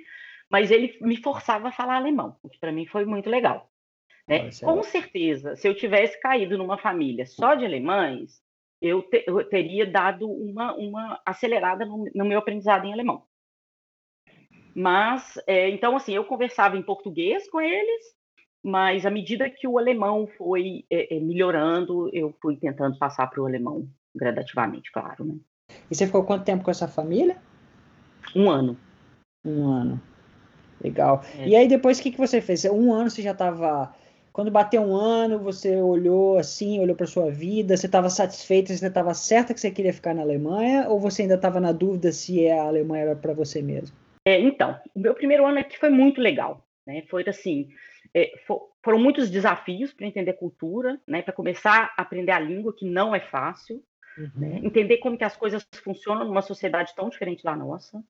mas 0.49 0.71
ele 0.71 0.97
me 1.01 1.17
forçava 1.17 1.69
a 1.69 1.71
falar 1.71 1.95
alemão, 1.95 2.35
o 2.43 2.49
que 2.49 2.59
para 2.59 2.71
mim 2.71 2.85
foi 2.85 3.05
muito 3.05 3.29
legal. 3.29 3.69
Né? 4.27 4.49
Com 4.63 4.81
certeza, 4.81 5.55
se 5.55 5.67
eu 5.67 5.75
tivesse 5.75 6.19
caído 6.19 6.57
numa 6.57 6.77
família 6.77 7.25
só 7.25 7.53
de 7.53 7.63
alemães, 7.63 8.41
eu, 8.81 9.01
te, 9.03 9.23
eu 9.27 9.47
teria 9.47 9.85
dado 9.85 10.29
uma, 10.29 10.73
uma 10.75 11.21
acelerada 11.25 11.85
no, 11.85 12.09
no, 12.13 12.25
meu 12.25 12.39
aprendizado 12.39 12.85
em 12.85 12.93
alemão. 12.93 13.23
Mas, 14.75 15.39
é, 15.47 15.69
então, 15.69 15.95
assim, 15.95 16.13
eu 16.13 16.25
conversava 16.25 16.75
em 16.75 16.81
português 16.81 17.49
com 17.49 17.61
eles, 17.61 18.15
mas 18.63 19.05
à 19.05 19.11
medida 19.11 19.49
que 19.49 19.67
o 19.67 19.77
alemão 19.77 20.27
foi 20.37 20.85
é, 20.89 21.15
é 21.15 21.19
melhorando, 21.19 22.09
eu 22.11 22.35
fui 22.41 22.57
tentando 22.57 22.97
passar 22.97 23.27
para 23.27 23.41
o 23.41 23.45
alemão 23.45 23.87
gradativamente, 24.13 24.91
claro, 24.91 25.23
né? 25.23 25.35
E 25.89 25.95
você 25.95 26.05
ficou 26.05 26.23
quanto 26.23 26.45
tempo 26.45 26.63
com 26.63 26.71
essa 26.71 26.87
família? 26.87 27.37
Um 28.35 28.49
ano. 28.49 28.77
Um 29.43 29.67
ano. 29.67 30.01
Legal. 30.81 31.23
É. 31.37 31.47
E 31.47 31.55
aí 31.55 31.67
depois 31.67 31.99
o 31.99 32.03
que, 32.03 32.11
que 32.11 32.17
você 32.17 32.41
fez? 32.41 32.65
Um 32.65 32.93
ano 32.93 33.09
você 33.09 33.21
já 33.21 33.31
estava 33.31 33.95
quando 34.35 34.51
bateu 34.51 34.81
um 34.81 34.93
ano, 34.93 35.39
você 35.39 35.77
olhou 35.77 36.37
assim, 36.37 36.77
olhou 36.77 36.93
para 36.93 37.07
sua 37.07 37.31
vida, 37.31 37.77
você 37.77 37.85
estava 37.85 38.09
satisfeita, 38.09 38.75
você 38.75 38.85
estava 38.85 39.13
certa 39.13 39.53
que 39.53 39.61
você 39.61 39.71
queria 39.71 39.93
ficar 39.93 40.13
na 40.13 40.23
Alemanha, 40.23 40.89
ou 40.89 40.99
você 40.99 41.21
ainda 41.21 41.35
estava 41.35 41.57
na 41.61 41.71
dúvida 41.71 42.11
se 42.11 42.45
a 42.49 42.63
Alemanha 42.63 43.03
era 43.03 43.15
para 43.15 43.31
você 43.31 43.61
mesmo? 43.61 43.95
É, 44.27 44.37
então, 44.37 44.77
o 44.93 44.99
meu 44.99 45.15
primeiro 45.15 45.45
ano 45.45 45.59
aqui 45.59 45.79
foi 45.79 45.89
muito 45.89 46.19
legal, 46.19 46.67
né? 46.85 47.03
Foi 47.09 47.23
assim, 47.25 47.69
é, 48.13 48.33
for, 48.45 48.71
foram 48.83 48.99
muitos 48.99 49.29
desafios 49.29 49.93
para 49.93 50.05
entender 50.05 50.31
a 50.31 50.37
cultura, 50.37 50.99
né? 51.07 51.21
Para 51.21 51.33
começar 51.33 51.93
a 51.95 52.01
aprender 52.01 52.33
a 52.33 52.39
língua, 52.39 52.75
que 52.75 52.83
não 52.85 53.15
é 53.15 53.21
fácil, 53.21 53.81
uhum. 54.17 54.31
né? 54.35 54.59
entender 54.61 54.97
como 54.97 55.17
que 55.17 55.23
as 55.23 55.37
coisas 55.37 55.65
funcionam 55.81 56.25
numa 56.25 56.41
sociedade 56.41 56.93
tão 56.93 57.07
diferente 57.07 57.41
da 57.41 57.55
nossa, 57.55 58.03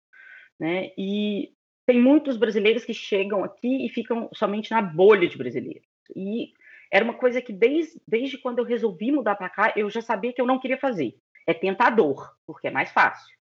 né? 0.59 0.89
E 0.97 1.53
tem 1.85 2.01
muitos 2.01 2.35
brasileiros 2.35 2.83
que 2.83 2.95
chegam 2.95 3.43
aqui 3.43 3.85
e 3.85 3.89
ficam 3.89 4.27
somente 4.33 4.71
na 4.71 4.81
bolha 4.81 5.29
de 5.29 5.37
brasileiros. 5.37 5.93
E 6.15 6.53
era 6.91 7.03
uma 7.03 7.13
coisa 7.13 7.41
que 7.41 7.53
desde, 7.53 8.01
desde 8.07 8.37
quando 8.37 8.59
eu 8.59 8.65
resolvi 8.65 9.11
mudar 9.11 9.35
para 9.35 9.49
cá, 9.49 9.73
eu 9.75 9.89
já 9.89 10.01
sabia 10.01 10.33
que 10.33 10.41
eu 10.41 10.45
não 10.45 10.59
queria 10.59 10.77
fazer. 10.77 11.15
É 11.47 11.53
tentador, 11.53 12.35
porque 12.45 12.67
é 12.67 12.71
mais 12.71 12.91
fácil, 12.91 13.35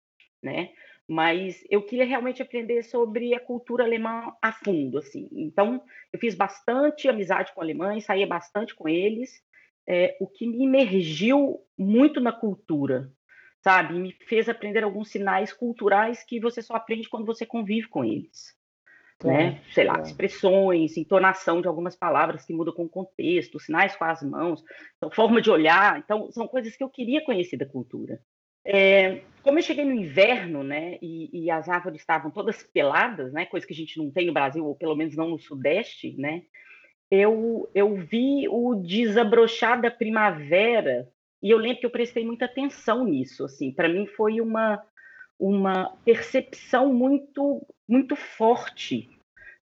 né? 0.42 0.70
Mas 1.08 1.64
eu 1.68 1.82
queria 1.82 2.04
realmente 2.04 2.40
aprender 2.40 2.82
sobre 2.84 3.34
a 3.34 3.40
cultura 3.40 3.84
alemã 3.84 4.32
a 4.40 4.52
fundo, 4.52 4.98
assim. 4.98 5.28
Então, 5.32 5.82
eu 6.12 6.18
fiz 6.18 6.34
bastante 6.34 7.08
amizade 7.08 7.52
com 7.52 7.60
alemães, 7.60 8.04
saía 8.04 8.26
bastante 8.26 8.74
com 8.74 8.88
eles, 8.88 9.42
é, 9.88 10.16
o 10.20 10.26
que 10.28 10.46
me 10.46 10.64
imergiu 10.64 11.58
muito 11.76 12.20
na 12.20 12.32
cultura, 12.32 13.10
sabe? 13.60 13.94
Me 13.94 14.12
fez 14.28 14.48
aprender 14.48 14.84
alguns 14.84 15.10
sinais 15.10 15.52
culturais 15.52 16.22
que 16.22 16.38
você 16.38 16.62
só 16.62 16.74
aprende 16.74 17.08
quando 17.08 17.26
você 17.26 17.44
convive 17.44 17.88
com 17.88 18.04
eles 18.04 18.59
né? 19.24 19.60
Sei 19.72 19.84
lá, 19.84 20.00
expressões, 20.00 20.96
entonação 20.96 21.60
de 21.60 21.68
algumas 21.68 21.94
palavras 21.94 22.44
que 22.44 22.52
mudam 22.52 22.74
com 22.74 22.84
o 22.84 22.88
contexto, 22.88 23.60
sinais 23.60 23.94
com 23.96 24.04
as 24.04 24.22
mãos, 24.22 24.64
então, 24.96 25.10
forma 25.10 25.40
de 25.40 25.50
olhar. 25.50 25.98
Então, 25.98 26.30
são 26.32 26.48
coisas 26.48 26.76
que 26.76 26.82
eu 26.82 26.88
queria 26.88 27.24
conhecer 27.24 27.56
da 27.56 27.66
cultura. 27.66 28.20
É, 28.64 29.22
como 29.42 29.58
eu 29.58 29.62
cheguei 29.62 29.84
no 29.84 29.94
inverno, 29.94 30.62
né, 30.62 30.98
e, 31.00 31.44
e, 31.44 31.50
as 31.50 31.68
árvores 31.68 32.00
estavam 32.00 32.30
todas 32.30 32.62
peladas, 32.62 33.32
né, 33.32 33.46
coisa 33.46 33.66
que 33.66 33.72
a 33.72 33.76
gente 33.76 33.98
não 33.98 34.10
tem 34.10 34.26
no 34.26 34.34
Brasil, 34.34 34.64
ou 34.64 34.74
pelo 34.74 34.94
menos 34.94 35.16
não 35.16 35.30
no 35.30 35.38
Sudeste, 35.38 36.14
né, 36.18 36.42
eu, 37.10 37.68
eu 37.74 37.96
vi 37.96 38.46
o 38.48 38.74
desabrochar 38.74 39.80
da 39.80 39.90
primavera 39.90 41.08
e 41.42 41.50
eu 41.50 41.56
lembro 41.56 41.80
que 41.80 41.86
eu 41.86 41.90
prestei 41.90 42.24
muita 42.24 42.44
atenção 42.44 43.04
nisso, 43.04 43.44
assim, 43.44 43.72
para 43.72 43.88
mim 43.88 44.06
foi 44.06 44.40
uma 44.40 44.82
uma 45.40 45.96
percepção 46.04 46.92
muito 46.92 47.66
muito 47.90 48.14
forte, 48.14 49.10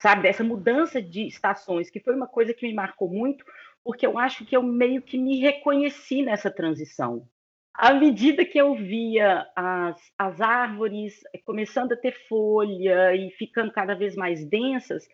sabe, 0.01 0.23
dessa 0.23 0.43
mudança 0.43 1.01
de 1.01 1.25
estações, 1.25 1.89
que 1.89 2.01
foi 2.01 2.13
uma 2.13 2.27
coisa 2.27 2.53
que 2.53 2.67
me 2.67 2.73
marcou 2.73 3.09
muito, 3.09 3.45
porque 3.83 4.05
eu 4.05 4.19
acho 4.19 4.45
que 4.45 4.55
eu 4.55 4.61
meio 4.61 5.01
que 5.01 5.17
me 5.17 5.39
reconheci 5.39 6.21
nessa 6.21 6.51
transição. 6.51 7.25
À 7.73 7.93
medida 7.93 8.43
que 8.43 8.59
eu 8.59 8.75
via 8.75 9.47
as, 9.55 10.11
as 10.17 10.41
árvores 10.41 11.21
começando 11.45 11.93
a 11.93 11.97
ter 11.97 12.11
folha 12.27 13.15
e 13.15 13.31
ficando 13.31 13.71
cada 13.71 13.95
vez 13.95 14.15
mais 14.15 14.43
densas, 14.43 15.07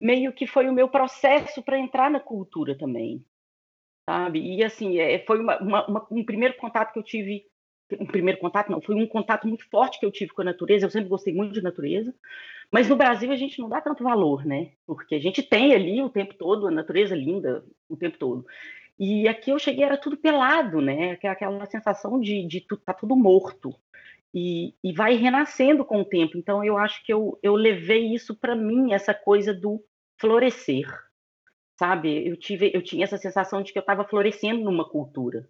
meio 0.00 0.32
que 0.32 0.46
foi 0.46 0.68
o 0.68 0.72
meu 0.72 0.88
processo 0.88 1.62
para 1.62 1.78
entrar 1.78 2.10
na 2.10 2.20
cultura 2.20 2.76
também, 2.76 3.24
sabe? 4.08 4.40
E 4.40 4.62
assim, 4.62 4.98
é, 4.98 5.24
foi 5.24 5.40
uma, 5.40 5.58
uma, 5.58 6.06
um 6.10 6.24
primeiro 6.24 6.54
contato 6.56 6.92
que 6.92 6.98
eu 6.98 7.04
tive 7.04 7.46
um 7.98 8.06
primeiro 8.06 8.38
contato, 8.38 8.70
não, 8.70 8.80
foi 8.82 8.94
um 8.94 9.06
contato 9.06 9.46
muito 9.48 9.68
forte 9.70 9.98
que 9.98 10.04
eu 10.04 10.12
tive 10.12 10.32
com 10.32 10.42
a 10.42 10.44
natureza. 10.44 10.86
Eu 10.86 10.90
sempre 10.90 11.08
gostei 11.08 11.32
muito 11.32 11.54
de 11.54 11.62
natureza, 11.62 12.14
mas 12.70 12.88
no 12.88 12.96
Brasil 12.96 13.32
a 13.32 13.36
gente 13.36 13.58
não 13.60 13.68
dá 13.68 13.80
tanto 13.80 14.04
valor, 14.04 14.44
né? 14.44 14.72
Porque 14.86 15.14
a 15.14 15.20
gente 15.20 15.42
tem 15.42 15.74
ali 15.74 16.02
o 16.02 16.10
tempo 16.10 16.34
todo 16.34 16.66
a 16.66 16.70
natureza 16.70 17.14
linda 17.14 17.64
o 17.88 17.96
tempo 17.96 18.18
todo. 18.18 18.46
E 18.98 19.28
aqui 19.28 19.50
eu 19.50 19.58
cheguei 19.58 19.84
era 19.84 19.96
tudo 19.96 20.16
pelado, 20.16 20.80
né? 20.80 21.16
É 21.22 21.28
aquela 21.28 21.64
sensação 21.66 22.20
de, 22.20 22.46
de 22.46 22.66
tá 22.84 22.92
tudo 22.92 23.16
morto. 23.16 23.74
E, 24.34 24.74
e 24.84 24.92
vai 24.92 25.14
renascendo 25.14 25.84
com 25.84 26.02
o 26.02 26.04
tempo. 26.04 26.36
Então 26.36 26.62
eu 26.62 26.76
acho 26.76 27.02
que 27.04 27.12
eu, 27.12 27.38
eu 27.42 27.54
levei 27.54 28.14
isso 28.14 28.34
para 28.34 28.54
mim, 28.54 28.92
essa 28.92 29.14
coisa 29.14 29.54
do 29.54 29.82
florescer, 30.18 30.86
sabe? 31.78 32.28
Eu 32.28 32.36
tive, 32.36 32.70
eu 32.74 32.82
tinha 32.82 33.04
essa 33.04 33.16
sensação 33.16 33.62
de 33.62 33.72
que 33.72 33.78
eu 33.78 33.80
estava 33.80 34.04
florescendo 34.04 34.62
numa 34.62 34.86
cultura. 34.86 35.48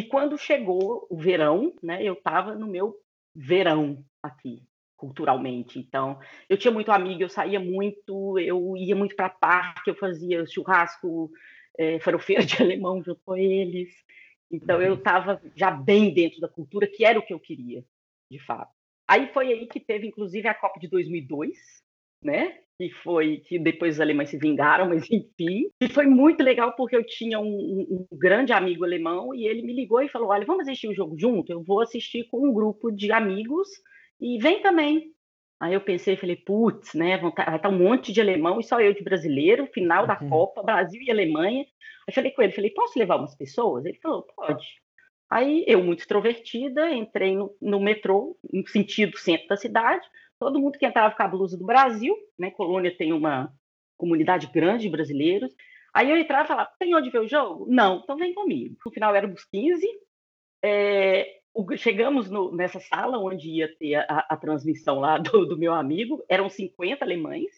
E 0.00 0.02
quando 0.02 0.38
chegou 0.38 1.06
o 1.10 1.16
verão, 1.18 1.74
né, 1.82 2.02
eu 2.02 2.14
estava 2.14 2.54
no 2.54 2.66
meu 2.66 2.96
verão 3.34 4.02
aqui, 4.22 4.62
culturalmente. 4.96 5.78
Então, 5.78 6.18
eu 6.48 6.56
tinha 6.56 6.72
muito 6.72 6.90
amigo, 6.90 7.22
eu 7.22 7.28
saía 7.28 7.60
muito, 7.60 8.38
eu 8.38 8.74
ia 8.78 8.96
muito 8.96 9.14
para 9.14 9.28
parque, 9.28 9.90
eu 9.90 9.94
fazia 9.94 10.46
churrasco, 10.46 11.30
é, 11.76 12.00
farofeira 12.00 12.46
de 12.46 12.56
alemão 12.64 13.02
junto 13.02 13.20
com 13.26 13.36
eles. 13.36 13.90
Então, 14.50 14.80
eu 14.80 14.94
estava 14.94 15.34
uhum. 15.34 15.50
já 15.54 15.70
bem 15.70 16.14
dentro 16.14 16.40
da 16.40 16.48
cultura, 16.48 16.86
que 16.86 17.04
era 17.04 17.18
o 17.18 17.22
que 17.22 17.34
eu 17.34 17.38
queria, 17.38 17.84
de 18.30 18.38
fato. 18.38 18.72
Aí 19.06 19.30
foi 19.34 19.48
aí 19.52 19.66
que 19.66 19.80
teve, 19.80 20.06
inclusive, 20.06 20.48
a 20.48 20.54
Copa 20.54 20.80
de 20.80 20.88
2002, 20.88 21.58
né? 22.22 22.58
Que 22.78 22.90
foi 23.02 23.38
que 23.46 23.58
depois 23.58 23.96
os 23.96 24.00
alemães 24.00 24.30
se 24.30 24.38
vingaram, 24.38 24.88
mas 24.90 25.04
enfim. 25.10 25.70
E 25.80 25.88
foi 25.88 26.06
muito 26.06 26.42
legal 26.42 26.74
porque 26.76 26.96
eu 26.96 27.04
tinha 27.04 27.38
um, 27.38 27.44
um, 27.44 28.06
um, 28.10 28.18
grande 28.18 28.52
amigo 28.52 28.84
alemão 28.84 29.34
e 29.34 29.46
ele 29.46 29.62
me 29.62 29.74
ligou 29.74 30.02
e 30.02 30.08
falou: 30.08 30.28
Olha, 30.28 30.46
vamos 30.46 30.62
assistir 30.62 30.88
o 30.88 30.94
jogo 30.94 31.16
junto? 31.18 31.52
Eu 31.52 31.62
vou 31.62 31.80
assistir 31.80 32.26
com 32.30 32.48
um 32.48 32.52
grupo 32.52 32.90
de 32.90 33.12
amigos 33.12 33.68
e 34.20 34.38
vem 34.38 34.62
também. 34.62 35.12
Aí 35.60 35.74
eu 35.74 35.80
pensei, 35.82 36.16
falei, 36.16 36.36
putz, 36.36 36.94
né? 36.94 37.18
Vai 37.18 37.28
estar 37.28 37.58
tá 37.58 37.68
um 37.68 37.78
monte 37.78 38.12
de 38.12 38.20
alemão 38.20 38.58
e 38.58 38.64
só 38.64 38.80
eu 38.80 38.94
de 38.94 39.04
brasileiro, 39.04 39.66
final 39.66 40.06
da 40.06 40.18
uhum. 40.18 40.30
Copa, 40.30 40.62
Brasil 40.62 41.02
e 41.02 41.10
Alemanha. 41.10 41.66
Aí 42.08 42.14
falei 42.14 42.30
com 42.30 42.40
ele, 42.40 42.52
falei, 42.52 42.70
posso 42.70 42.98
levar 42.98 43.16
umas 43.16 43.36
pessoas? 43.36 43.84
Ele 43.84 43.98
falou, 44.02 44.22
pode. 44.34 44.66
Aí 45.30 45.62
eu, 45.68 45.84
muito 45.84 46.00
extrovertida, 46.00 46.90
entrei 46.90 47.36
no, 47.36 47.54
no 47.60 47.78
metrô, 47.78 48.38
no 48.50 48.66
sentido 48.66 49.18
centro 49.18 49.48
da 49.48 49.56
cidade, 49.56 50.04
todo 50.40 50.58
mundo 50.58 50.78
que 50.78 50.86
entrava 50.86 51.14
com 51.14 51.22
a 51.22 51.28
blusa 51.28 51.56
do 51.56 51.66
Brasil, 51.66 52.16
né? 52.38 52.50
Colônia 52.50 52.96
tem 52.96 53.12
uma 53.12 53.52
comunidade 53.96 54.46
grande 54.48 54.84
de 54.84 54.90
brasileiros. 54.90 55.54
Aí 55.94 56.10
eu 56.10 56.16
entrava 56.16 56.44
e 56.44 56.48
falava, 56.48 56.70
tem 56.78 56.94
onde 56.94 57.10
ver 57.10 57.20
o 57.20 57.28
jogo? 57.28 57.66
Não, 57.68 58.00
então 58.02 58.16
vem 58.16 58.32
comigo. 58.32 58.76
No 58.84 58.90
final 58.90 59.14
éramos 59.14 59.44
15. 59.44 59.86
É, 60.64 61.40
chegamos 61.76 62.30
no, 62.30 62.54
nessa 62.54 62.80
sala 62.80 63.18
onde 63.18 63.48
ia 63.48 63.68
ter 63.76 63.96
a, 63.96 64.26
a 64.28 64.36
transmissão 64.36 65.00
lá 65.00 65.18
do, 65.18 65.44
do, 65.46 65.58
meu 65.58 65.74
amigo, 65.74 66.24
eram 66.28 66.48
50 66.48 67.04
alemães, 67.04 67.50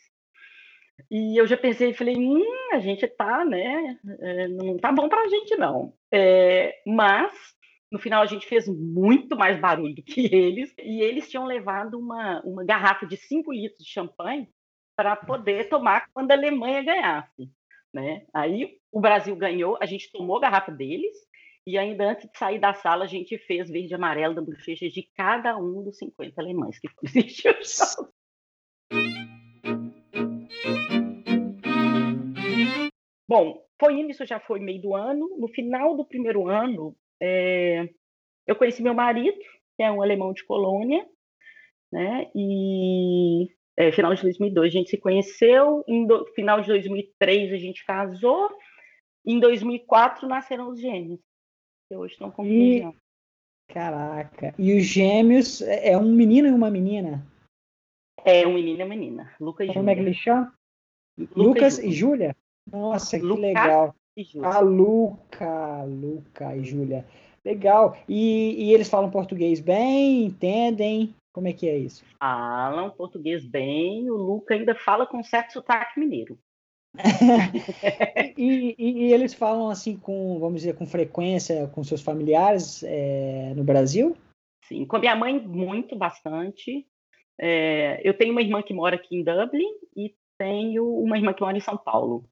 e 1.10 1.36
eu 1.36 1.46
já 1.46 1.56
pensei, 1.56 1.92
falei, 1.92 2.16
hum, 2.16 2.44
a 2.72 2.78
gente 2.78 3.06
tá, 3.08 3.44
né, 3.44 3.98
é, 4.20 4.48
não 4.48 4.78
tá 4.78 4.92
bom 4.92 5.08
pra 5.08 5.28
gente 5.28 5.56
não. 5.56 5.92
É, 6.10 6.80
mas, 6.86 7.32
no 7.92 7.98
final, 7.98 8.22
a 8.22 8.26
gente 8.26 8.46
fez 8.46 8.66
muito 8.66 9.37
mais 9.37 9.61
barulho 9.61 9.94
do 9.94 10.02
que 10.02 10.22
eles, 10.35 10.74
e 10.78 11.02
eles 11.02 11.28
tinham 11.28 11.44
levado 11.44 11.98
uma, 11.98 12.40
uma 12.40 12.64
garrafa 12.64 13.07
de 13.07 13.18
5 13.18 13.52
litros 13.52 13.85
de 13.85 13.90
champanhe 13.90 14.48
para 14.96 15.14
poder 15.14 15.68
tomar 15.68 16.09
quando 16.12 16.31
a 16.31 16.35
Alemanha 16.35 16.83
ganhasse. 16.83 17.50
Né? 17.92 18.24
Aí 18.33 18.78
o 18.90 18.98
Brasil 18.98 19.37
ganhou, 19.37 19.76
a 19.81 19.85
gente 19.85 20.11
tomou 20.11 20.38
a 20.38 20.40
garrafa 20.40 20.72
deles, 20.72 21.14
e 21.66 21.76
ainda 21.76 22.11
antes 22.11 22.28
de 22.31 22.38
sair 22.38 22.59
da 22.59 22.72
sala, 22.72 23.05
a 23.05 23.07
gente 23.07 23.37
fez 23.38 23.70
verde 23.70 23.92
e 23.92 23.94
amarelo 23.94 24.35
da 24.35 24.42
bochecha 24.42 24.88
de 24.88 25.09
cada 25.14 25.57
um 25.59 25.85
dos 25.85 25.98
50 25.98 26.40
alemães 26.40 26.78
que 26.78 26.88
foram 26.88 27.05
assistir 27.07 27.50
o 27.50 27.64
show. 27.64 28.09
Bom, 33.28 33.62
foi 33.78 34.00
isso 34.00 34.24
já 34.24 34.40
foi 34.40 34.61
meio 34.61 34.81
do 34.81 34.94
ano. 34.94 35.28
No 35.38 35.48
final 35.48 35.96
do 35.96 36.05
primeiro 36.05 36.48
ano, 36.48 36.96
é, 37.24 37.88
eu 38.46 38.56
conheci 38.56 38.82
meu 38.82 38.94
marido, 38.94 39.38
que 39.76 39.82
é 39.82 39.90
um 39.90 40.02
alemão 40.02 40.32
de 40.32 40.44
colônia, 40.44 41.06
né? 41.92 42.28
E 42.35 43.48
é, 43.76 43.92
final 43.92 44.12
de 44.12 44.22
2002 44.22 44.74
a 44.74 44.78
gente 44.78 44.90
se 44.90 44.98
conheceu, 44.98 45.85
em 45.87 46.04
do, 46.04 46.26
final 46.35 46.61
de 46.61 46.66
2003 46.66 47.52
a 47.52 47.56
gente 47.56 47.85
casou, 47.85 48.50
em 49.24 49.38
2004 49.38 50.26
nasceram 50.26 50.68
os 50.70 50.80
gêmeos 50.80 51.20
que 51.88 51.96
hoje 51.96 52.14
estão 52.14 52.30
com 52.30 52.44
e... 52.44 52.82
Caraca. 53.68 54.54
E 54.58 54.76
os 54.76 54.85
gêmeos 54.85 55.62
é, 55.62 55.92
é 55.92 55.98
um 55.98 56.12
menino 56.12 56.48
e 56.48 56.50
uma 56.50 56.70
menina? 56.70 57.24
É 58.24 58.46
um 58.46 58.54
menino 58.54 58.80
e 58.80 58.82
uma 58.82 58.88
menina. 58.88 59.35
Lucas 59.40 59.68
e 59.68 59.72
Como 59.72 59.88
é 59.88 59.94
que 59.94 60.00
ele 60.00 60.14
chama? 60.14 60.52
Lucas, 61.37 61.78
e 61.78 61.92
Júlia? 61.92 62.37
Nossa, 62.70 63.18
que 63.18 63.24
Lucas 63.24 63.42
legal. 63.42 63.94
A 64.42 64.61
Luca, 64.61 65.85
Luca 65.85 66.55
e 66.57 66.64
Júlia. 66.64 67.07
Legal. 67.44 67.96
E, 68.09 68.66
e 68.66 68.72
eles 68.72 68.88
falam 68.88 69.11
português 69.11 69.59
bem? 69.59 70.25
Entendem? 70.25 71.14
Como 71.33 71.48
é 71.48 71.53
que 71.53 71.68
é 71.68 71.77
isso? 71.77 72.05
Falam 72.18 72.90
português 72.90 73.44
bem. 73.44 74.11
O 74.11 74.16
Luca 74.16 74.55
ainda 74.55 74.75
fala 74.75 75.07
com 75.07 75.22
certo 75.22 75.55
sotaque 75.55 75.98
mineiro. 75.98 76.38
e, 78.37 78.75
e, 78.79 79.05
e, 79.05 79.12
eles 79.14 79.33
falam 79.33 79.70
assim 79.70 79.96
com, 79.96 80.38
vamos 80.38 80.61
dizer, 80.61 80.77
com 80.77 80.87
frequência 80.87 81.66
com 81.68 81.83
seus 81.83 82.03
familiares 82.03 82.83
é, 82.83 83.55
no 83.57 83.64
Brasil? 83.64 84.14
Sim, 84.66 84.85
com 84.85 84.96
a 84.96 84.98
minha 84.98 85.16
mãe 85.16 85.40
muito, 85.40 85.96
bastante. 85.96 86.87
É, 87.40 88.01
eu 88.07 88.16
tenho 88.16 88.33
uma 88.33 88.42
irmã 88.42 88.62
que 88.62 88.75
mora 88.75 88.96
aqui 88.96 89.16
em 89.16 89.25
Dublin 89.25 89.72
e 89.96 90.14
tenho 90.37 90.87
uma 90.98 91.16
irmã 91.16 91.33
que 91.33 91.40
mora 91.40 91.57
em 91.57 91.61
São 91.61 91.79
Paulo, 91.79 92.29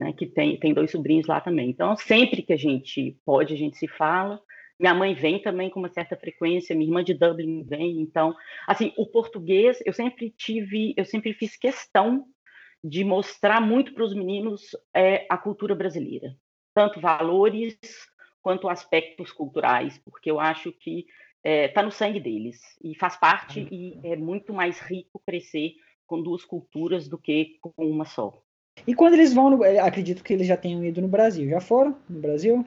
né, 0.00 0.12
que 0.12 0.26
tem, 0.26 0.58
tem 0.58 0.72
dois 0.72 0.90
sobrinhos 0.90 1.26
lá 1.26 1.40
também. 1.40 1.70
Então, 1.70 1.96
sempre 1.96 2.42
que 2.42 2.52
a 2.52 2.56
gente 2.56 3.18
pode, 3.24 3.54
a 3.54 3.56
gente 3.56 3.76
se 3.76 3.88
fala. 3.88 4.40
Minha 4.78 4.94
mãe 4.94 5.12
vem 5.12 5.42
também 5.42 5.68
com 5.70 5.80
uma 5.80 5.88
certa 5.88 6.16
frequência, 6.16 6.74
minha 6.74 6.88
irmã 6.88 7.02
de 7.02 7.14
Dublin 7.14 7.64
vem. 7.64 8.00
Então, 8.00 8.34
assim, 8.66 8.92
o 8.96 9.06
português, 9.06 9.82
eu 9.84 9.92
sempre 9.92 10.30
tive, 10.30 10.94
eu 10.96 11.04
sempre 11.04 11.32
fiz 11.32 11.56
questão 11.56 12.26
de 12.82 13.02
mostrar 13.02 13.60
muito 13.60 13.92
para 13.92 14.04
os 14.04 14.14
meninos 14.14 14.76
é, 14.94 15.26
a 15.28 15.36
cultura 15.36 15.74
brasileira, 15.74 16.36
tanto 16.72 17.00
valores 17.00 17.76
quanto 18.40 18.68
aspectos 18.68 19.32
culturais, 19.32 19.98
porque 19.98 20.30
eu 20.30 20.38
acho 20.38 20.70
que 20.70 21.06
está 21.44 21.50
é, 21.50 21.68
tá 21.68 21.82
no 21.82 21.90
sangue 21.90 22.20
deles 22.20 22.60
e 22.82 22.94
faz 22.94 23.16
parte 23.16 23.66
e 23.70 23.98
é 24.04 24.16
muito 24.16 24.52
mais 24.52 24.78
rico 24.80 25.20
crescer 25.26 25.74
com 26.06 26.22
duas 26.22 26.44
culturas 26.44 27.08
do 27.08 27.18
que 27.18 27.58
com 27.60 27.72
uma 27.78 28.04
só. 28.04 28.40
E 28.86 28.94
quando 28.94 29.14
eles 29.14 29.32
vão, 29.32 29.50
no, 29.50 29.64
é, 29.64 29.78
acredito 29.78 30.22
que 30.22 30.32
eles 30.32 30.46
já 30.46 30.56
tenham 30.56 30.84
ido 30.84 31.00
no 31.00 31.08
Brasil. 31.08 31.48
Já 31.48 31.60
foram 31.60 31.96
no 32.08 32.20
Brasil? 32.20 32.64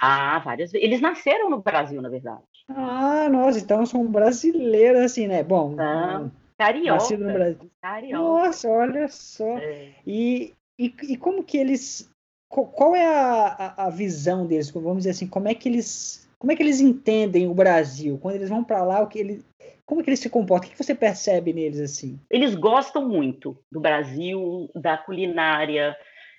Ah, 0.00 0.38
várias 0.38 0.72
vezes. 0.72 0.86
Eles 0.86 1.00
nasceram 1.00 1.50
no 1.50 1.60
Brasil, 1.60 2.00
na 2.00 2.08
verdade. 2.08 2.42
Ah, 2.68 3.28
nossa, 3.28 3.58
então 3.58 3.84
são 3.84 4.06
brasileiros, 4.06 5.02
assim, 5.02 5.26
né? 5.26 5.42
Bom. 5.42 5.70
Não. 5.70 6.30
Carioca. 6.58 6.94
Nascido 6.94 7.24
no 7.24 7.32
Brasil. 7.32 7.70
Carioca. 7.82 8.22
Nossa, 8.22 8.68
olha 8.68 9.08
só. 9.08 9.58
É. 9.58 9.90
E, 10.06 10.54
e, 10.78 10.94
e, 11.02 11.16
como 11.16 11.42
que 11.42 11.58
eles. 11.58 12.10
Qual 12.48 12.94
é 12.94 13.04
a, 13.04 13.46
a, 13.46 13.86
a, 13.86 13.90
visão 13.90 14.46
deles? 14.46 14.70
Vamos 14.70 14.98
dizer 14.98 15.10
assim, 15.10 15.26
como 15.26 15.48
é 15.48 15.54
que 15.54 15.68
eles. 15.68 16.28
Como 16.38 16.52
é 16.52 16.56
que 16.56 16.62
eles 16.62 16.80
entendem 16.80 17.48
o 17.48 17.54
Brasil? 17.54 18.18
Quando 18.20 18.36
eles 18.36 18.48
vão 18.48 18.62
para 18.62 18.84
lá, 18.84 19.00
o 19.00 19.06
que 19.06 19.18
ele, 19.18 19.44
como 19.86 20.00
é 20.00 20.04
que 20.04 20.10
eles 20.10 20.20
se 20.20 20.30
comportam? 20.30 20.68
O 20.68 20.72
que 20.72 20.82
você 20.82 20.94
percebe 20.94 21.52
neles 21.52 21.80
assim? 21.80 22.18
Eles 22.30 22.54
gostam 22.54 23.06
muito 23.08 23.58
do 23.70 23.80
Brasil, 23.80 24.70
da 24.74 24.96
culinária, 24.96 25.96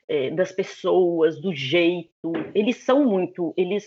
é, 0.07 0.31
das 0.31 0.51
pessoas, 0.51 1.39
do 1.39 1.53
jeito. 1.53 2.33
Eles 2.53 2.77
são 2.77 3.05
muito, 3.05 3.53
eles, 3.55 3.85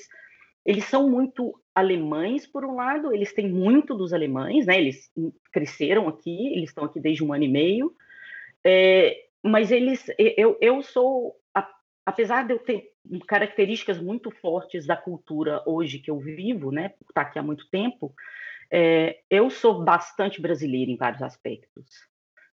eles 0.65 0.85
são 0.85 1.09
muito 1.09 1.61
alemães, 1.75 2.47
por 2.47 2.65
um 2.65 2.75
lado, 2.75 3.13
eles 3.13 3.33
têm 3.33 3.49
muito 3.49 3.95
dos 3.95 4.13
alemães, 4.13 4.67
né? 4.67 4.79
Eles 4.79 5.11
cresceram 5.53 6.09
aqui, 6.09 6.53
eles 6.53 6.71
estão 6.71 6.85
aqui 6.85 7.01
desde 7.01 7.25
um 7.25 7.33
ano 7.33 7.45
e 7.45 7.49
meio, 7.49 7.95
é, 8.65 9.17
mas 9.43 9.71
eles, 9.71 10.07
eu, 10.19 10.59
eu 10.61 10.83
sou, 10.83 11.37
apesar 12.05 12.47
de 12.47 12.55
eu 12.55 12.59
ter 12.59 12.93
características 13.27 14.01
muito 14.01 14.31
fortes 14.31 14.87
da 14.87 14.97
cultura 14.97 15.63
hoje 15.67 15.99
que 15.99 16.11
eu 16.11 16.19
vivo, 16.19 16.71
né? 16.71 16.91
Por 16.91 17.07
estar 17.09 17.23
aqui 17.23 17.39
há 17.39 17.43
muito 17.43 17.69
tempo, 17.71 18.13
é, 18.71 19.21
eu 19.31 19.51
sou 19.51 19.83
bastante 19.83 20.41
brasileira 20.41 20.91
em 20.91 20.97
vários 20.97 21.23
aspectos, 21.23 21.87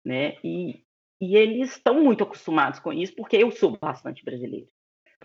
né? 0.03 0.37
E, 0.43 0.83
e 1.19 1.35
eles 1.35 1.71
estão 1.71 2.03
muito 2.03 2.23
acostumados 2.23 2.79
com 2.79 2.91
isso 2.91 3.15
porque 3.15 3.37
eu 3.37 3.51
sou 3.51 3.77
bastante 3.77 4.23
brasileira, 4.23 4.67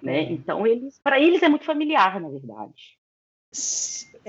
né? 0.03 0.23
Então 0.23 0.67
eles, 0.67 0.99
para 0.99 1.21
eles 1.21 1.43
é 1.43 1.49
muito 1.49 1.65
familiar, 1.65 2.21
na 2.21 2.29
verdade 2.29 2.99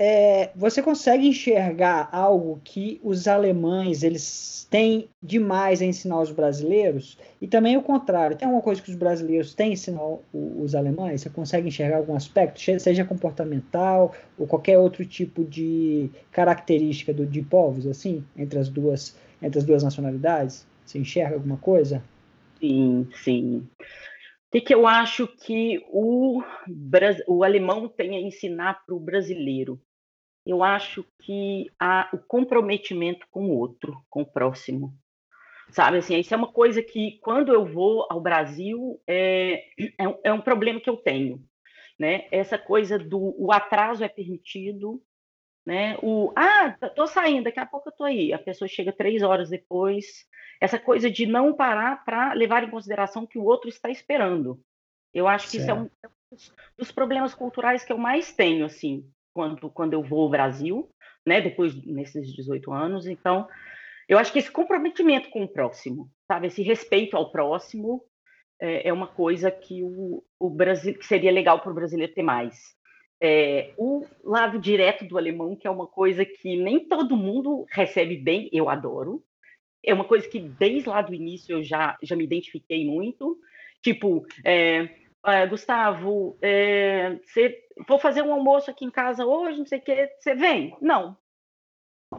é, 0.02 0.50
você 0.56 0.82
consegue 0.82 1.28
enxergar 1.28 2.08
algo 2.10 2.58
que 2.64 2.98
os 3.04 3.28
alemães 3.28 4.02
eles 4.02 4.66
têm 4.70 5.10
demais 5.22 5.82
a 5.82 5.84
ensinar 5.84 6.22
os 6.22 6.32
brasileiros? 6.32 7.18
E 7.38 7.46
também 7.46 7.76
o 7.76 7.82
contrário 7.82 8.34
tem 8.34 8.46
alguma 8.46 8.62
coisa 8.62 8.80
que 8.80 8.88
os 8.88 8.96
brasileiros 8.96 9.52
têm 9.52 9.68
a 9.68 9.72
ensinar 9.74 10.02
os 10.32 10.74
alemães? 10.74 11.20
Você 11.20 11.28
consegue 11.28 11.68
enxergar 11.68 11.98
algum 11.98 12.16
aspecto 12.16 12.58
seja 12.80 13.04
comportamental 13.04 14.14
ou 14.38 14.46
qualquer 14.46 14.78
outro 14.78 15.04
tipo 15.04 15.44
de 15.44 16.08
característica 16.32 17.12
do, 17.12 17.26
de 17.26 17.42
povos 17.42 17.86
assim 17.86 18.24
entre 18.34 18.58
as 18.58 18.70
duas 18.70 19.14
entre 19.42 19.58
as 19.58 19.66
duas 19.66 19.82
nacionalidades? 19.82 20.66
Você 20.86 20.98
enxerga 20.98 21.34
alguma 21.34 21.58
coisa? 21.58 22.02
Sim 22.58 23.06
sim. 23.22 23.68
O 23.78 24.52
que, 24.52 24.62
que 24.62 24.74
eu 24.74 24.86
acho 24.86 25.28
que 25.28 25.84
o, 25.92 26.42
o 27.28 27.44
alemão 27.44 27.86
tem 27.86 28.16
a 28.16 28.20
ensinar 28.20 28.82
para 28.86 28.94
o 28.94 28.98
brasileiro? 28.98 29.78
Eu 30.50 30.64
acho 30.64 31.04
que 31.20 31.70
há 31.78 32.08
o 32.12 32.18
comprometimento 32.18 33.24
com 33.30 33.44
o 33.44 33.56
outro, 33.56 33.96
com 34.10 34.22
o 34.22 34.26
próximo. 34.26 34.92
Sabe, 35.68 35.98
assim, 35.98 36.18
isso 36.18 36.34
é 36.34 36.36
uma 36.36 36.50
coisa 36.50 36.82
que, 36.82 37.20
quando 37.22 37.54
eu 37.54 37.64
vou 37.64 38.04
ao 38.10 38.20
Brasil, 38.20 39.00
é, 39.06 39.64
é, 39.96 40.08
um, 40.08 40.18
é 40.24 40.32
um 40.32 40.40
problema 40.40 40.80
que 40.80 40.90
eu 40.90 40.96
tenho. 40.96 41.40
Né? 41.96 42.26
Essa 42.32 42.58
coisa 42.58 42.98
do 42.98 43.32
o 43.38 43.52
atraso 43.52 44.02
é 44.02 44.08
permitido, 44.08 45.00
né? 45.64 45.96
O 46.02 46.32
ah, 46.34 46.74
tô 46.96 47.06
saindo, 47.06 47.44
daqui 47.44 47.60
a 47.60 47.66
pouco 47.66 47.88
eu 47.88 47.92
tô 47.92 48.02
aí. 48.02 48.32
A 48.32 48.38
pessoa 48.38 48.66
chega 48.66 48.90
três 48.92 49.22
horas 49.22 49.50
depois, 49.50 50.26
essa 50.60 50.80
coisa 50.80 51.08
de 51.08 51.26
não 51.26 51.54
parar 51.54 52.04
para 52.04 52.32
levar 52.32 52.64
em 52.64 52.70
consideração 52.70 53.24
que 53.24 53.38
o 53.38 53.44
outro 53.44 53.68
está 53.68 53.88
esperando. 53.88 54.60
Eu 55.14 55.28
acho 55.28 55.48
que 55.48 55.60
certo. 55.60 55.86
isso 55.86 55.96
é 56.02 56.08
um 56.08 56.36
dos 56.76 56.90
problemas 56.90 57.34
culturais 57.34 57.84
que 57.84 57.92
eu 57.92 57.98
mais 57.98 58.32
tenho, 58.32 58.64
assim, 58.64 59.08
quando, 59.40 59.70
quando 59.70 59.92
eu 59.94 60.02
vou 60.02 60.22
ao 60.22 60.28
Brasil, 60.28 60.90
né, 61.26 61.40
depois 61.40 61.74
nesses 61.86 62.34
18 62.34 62.70
anos. 62.72 63.06
Então, 63.06 63.48
eu 64.06 64.18
acho 64.18 64.30
que 64.30 64.38
esse 64.38 64.50
comprometimento 64.50 65.30
com 65.30 65.42
o 65.42 65.48
próximo, 65.48 66.10
sabe, 66.26 66.48
esse 66.48 66.62
respeito 66.62 67.16
ao 67.16 67.32
próximo 67.32 68.04
é, 68.60 68.88
é 68.88 68.92
uma 68.92 69.06
coisa 69.06 69.50
que 69.50 69.82
o, 69.82 70.22
o 70.38 70.50
Brasil 70.50 70.92
que 70.98 71.06
seria 71.06 71.32
legal 71.32 71.60
para 71.60 71.70
o 71.70 71.74
brasileiro 71.74 72.12
ter 72.12 72.22
mais. 72.22 72.54
É, 73.22 73.72
o 73.78 74.04
lado 74.22 74.58
direto 74.58 75.06
do 75.06 75.16
alemão, 75.16 75.56
que 75.56 75.66
é 75.66 75.70
uma 75.70 75.86
coisa 75.86 76.22
que 76.22 76.56
nem 76.56 76.86
todo 76.86 77.16
mundo 77.16 77.64
recebe 77.70 78.16
bem, 78.18 78.50
eu 78.52 78.68
adoro, 78.68 79.22
é 79.82 79.94
uma 79.94 80.04
coisa 80.04 80.28
que 80.28 80.38
desde 80.38 80.86
lá 80.86 81.00
do 81.00 81.14
início 81.14 81.56
eu 81.56 81.62
já, 81.62 81.96
já 82.02 82.14
me 82.14 82.24
identifiquei 82.24 82.84
muito. 82.84 83.38
Tipo, 83.82 84.26
é, 84.44 84.99
é, 85.26 85.46
Gustavo, 85.46 86.38
é, 86.40 87.18
cê, 87.24 87.66
vou 87.86 87.98
fazer 87.98 88.22
um 88.22 88.32
almoço 88.32 88.70
aqui 88.70 88.84
em 88.84 88.90
casa 88.90 89.26
hoje, 89.26 89.58
não 89.58 89.66
sei 89.66 89.78
o 89.78 89.82
que, 89.82 90.06
você 90.18 90.34
vem? 90.34 90.76
Não. 90.80 91.16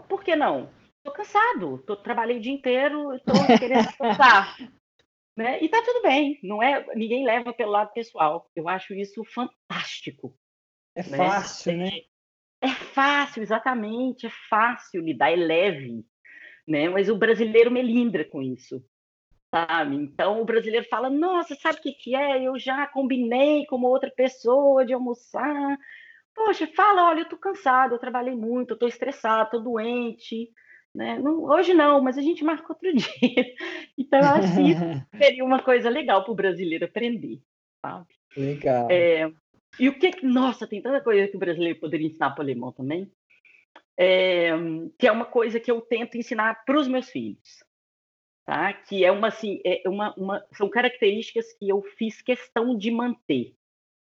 Por 0.08 0.24
que 0.24 0.36
não? 0.36 0.72
Tô 1.04 1.12
cansado, 1.12 1.80
tô, 1.80 1.96
trabalhei 1.96 2.38
o 2.38 2.42
dia 2.42 2.54
inteiro, 2.54 3.20
tô 3.22 3.34
querendo 3.60 3.88
descansar. 3.88 4.56
né? 5.36 5.62
E 5.64 5.68
tá 5.68 5.82
tudo 5.84 6.04
bem, 6.04 6.40
não 6.44 6.62
é, 6.62 6.86
ninguém 6.96 7.26
leva 7.26 7.52
pelo 7.52 7.72
lado 7.72 7.92
pessoal. 7.92 8.50
Eu 8.56 8.70
acho 8.70 8.94
isso 8.94 9.24
fantástico. 9.26 10.38
É 10.96 11.04
né? 11.04 11.18
fácil, 11.18 11.78
né? 11.78 11.90
É 12.62 12.70
fácil, 12.70 13.42
exatamente, 13.42 14.28
é 14.28 14.32
fácil 14.48 15.02
lidar, 15.02 15.32
é 15.32 15.36
leve, 15.36 16.06
né? 16.68 16.88
Mas 16.90 17.10
o 17.10 17.18
brasileiro 17.18 17.72
melindra 17.72 18.24
com 18.24 18.40
isso, 18.42 18.86
sabe? 19.54 19.96
Então 19.98 20.42
o 20.42 20.46
brasileiro 20.46 20.88
fala: 20.90 21.10
Nossa, 21.10 21.56
sabe 21.56 21.80
o 21.80 21.82
que, 21.82 21.92
que 21.92 22.16
é? 22.16 22.42
Eu 22.42 22.58
já 22.58 22.88
combinei 22.88 23.66
com 23.66 23.82
outra 23.84 24.10
pessoa 24.10 24.86
de 24.86 24.94
almoçar. 24.94 25.78
Poxa, 26.34 26.66
fala, 26.68 27.10
olha, 27.10 27.22
eu 27.22 27.30
tô 27.30 27.38
cansado, 27.38 27.94
eu 27.94 28.00
trabalhei 28.00 28.34
muito, 28.34 28.72
eu 28.74 28.78
tô 28.78 28.88
estressado, 28.88 29.52
tô 29.52 29.60
doente, 29.60 30.50
né? 30.96 31.20
Não, 31.20 31.44
hoje 31.44 31.74
não, 31.74 32.02
mas 32.02 32.18
a 32.18 32.22
gente 32.22 32.44
marca 32.44 32.72
outro 32.72 32.92
dia. 32.96 33.54
Então, 33.98 34.20
eu 34.20 34.28
acho 34.28 34.56
que 34.56 34.62
isso 34.72 34.82
seria 35.18 35.44
uma 35.44 35.62
coisa 35.62 35.90
legal 35.90 36.24
para 36.24 36.32
o 36.32 36.36
brasileiro 36.36 36.86
aprender, 36.86 37.42
sabe? 37.82 38.08
Legal. 38.36 38.90
É, 38.90 39.30
e 39.78 39.90
o 39.90 40.00
que. 40.00 40.26
Nossa, 40.26 40.66
tem 40.66 40.82
tanta 40.82 41.02
coisa 41.02 41.28
que 41.28 41.36
o 41.36 41.40
brasileiro 41.40 41.80
poderia 41.80 42.08
ensinar 42.08 42.32
para 42.32 42.40
o 42.40 42.44
alemão 42.44 42.72
também. 42.72 43.12
É, 43.98 44.52
que 44.98 45.06
é 45.06 45.12
uma 45.12 45.26
coisa 45.26 45.60
que 45.60 45.70
eu 45.70 45.82
tento 45.82 46.18
ensinar 46.18 46.64
para 46.66 46.80
os 46.80 46.88
meus 46.88 47.10
filhos. 47.10 47.64
Tá? 48.46 48.74
Que 48.74 49.06
é 49.06 49.12
uma 49.12 49.28
assim, 49.28 49.62
é 49.64 49.84
uma, 49.88 50.14
uma, 50.16 50.46
são 50.54 50.70
características 50.70 51.54
que 51.54 51.70
eu 51.70 51.82
fiz 51.98 52.22
questão 52.22 52.78
de 52.78 52.90
manter, 52.90 53.56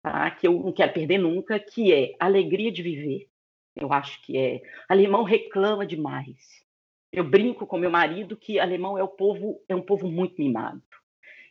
tá? 0.02 0.30
Que 0.30 0.48
eu 0.48 0.52
não 0.54 0.72
quero 0.72 0.92
perder 0.92 1.18
nunca, 1.18 1.58
que 1.60 1.92
é 1.92 2.14
alegria 2.18 2.72
de 2.72 2.82
viver. 2.82 3.28
Eu 3.76 3.92
acho 3.92 4.22
que 4.22 4.36
é. 4.38 4.62
Alemão 4.88 5.24
reclama 5.24 5.86
demais. 5.86 6.64
Eu 7.12 7.22
brinco 7.22 7.66
com 7.66 7.78
meu 7.78 7.90
marido 7.90 8.36
que 8.36 8.58
alemão 8.58 8.98
é 8.98 9.02
o 9.02 9.08
povo 9.08 9.62
é 9.68 9.74
um 9.74 9.82
povo 9.82 10.08
muito 10.08 10.40
mimado. 10.40 10.82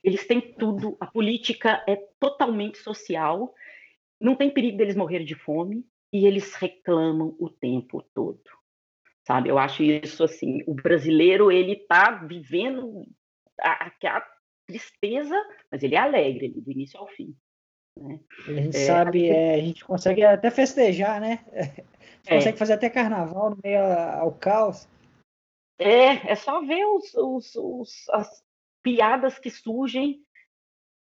Eles 0.03 0.27
têm 0.27 0.41
tudo, 0.41 0.97
a 0.99 1.05
política 1.05 1.81
é 1.87 1.95
totalmente 2.19 2.77
social, 2.77 3.53
não 4.19 4.35
tem 4.35 4.49
perigo 4.49 4.77
deles 4.77 4.95
morrerem 4.95 5.25
de 5.25 5.35
fome 5.35 5.85
e 6.11 6.25
eles 6.25 6.53
reclamam 6.55 7.35
o 7.39 7.49
tempo 7.49 8.03
todo. 8.13 8.43
Sabe? 9.25 9.49
Eu 9.49 9.57
acho 9.57 9.83
isso 9.83 10.23
assim, 10.23 10.63
o 10.67 10.73
brasileiro 10.73 11.51
ele 11.51 11.77
tá 11.87 12.11
vivendo 12.11 13.05
a, 13.59 13.87
a 13.87 14.27
tristeza, 14.67 15.35
mas 15.71 15.81
ele 15.81 15.95
é 15.95 15.99
alegre 15.99 16.49
do 16.49 16.71
início 16.71 16.99
ao 16.99 17.07
fim. 17.07 17.35
Né? 17.97 18.19
A 18.47 18.53
gente 18.53 18.77
é, 18.77 18.85
sabe, 18.85 19.29
a... 19.29 19.33
É, 19.33 19.55
a 19.55 19.59
gente 19.59 19.85
consegue 19.85 20.23
até 20.23 20.51
festejar, 20.51 21.21
né? 21.21 21.45
A 21.51 21.63
gente 21.63 22.31
é. 22.31 22.35
consegue 22.35 22.57
fazer 22.57 22.73
até 22.73 22.89
carnaval 22.89 23.51
no 23.51 23.59
meio 23.63 23.79
ao 23.81 24.31
caos. 24.33 24.87
É, 25.79 26.31
é 26.31 26.35
só 26.35 26.61
ver 26.61 26.85
os, 26.85 27.13
os, 27.13 27.55
os, 27.55 28.09
as 28.09 28.43
piadas 28.83 29.39
que 29.39 29.49
surgem 29.49 30.21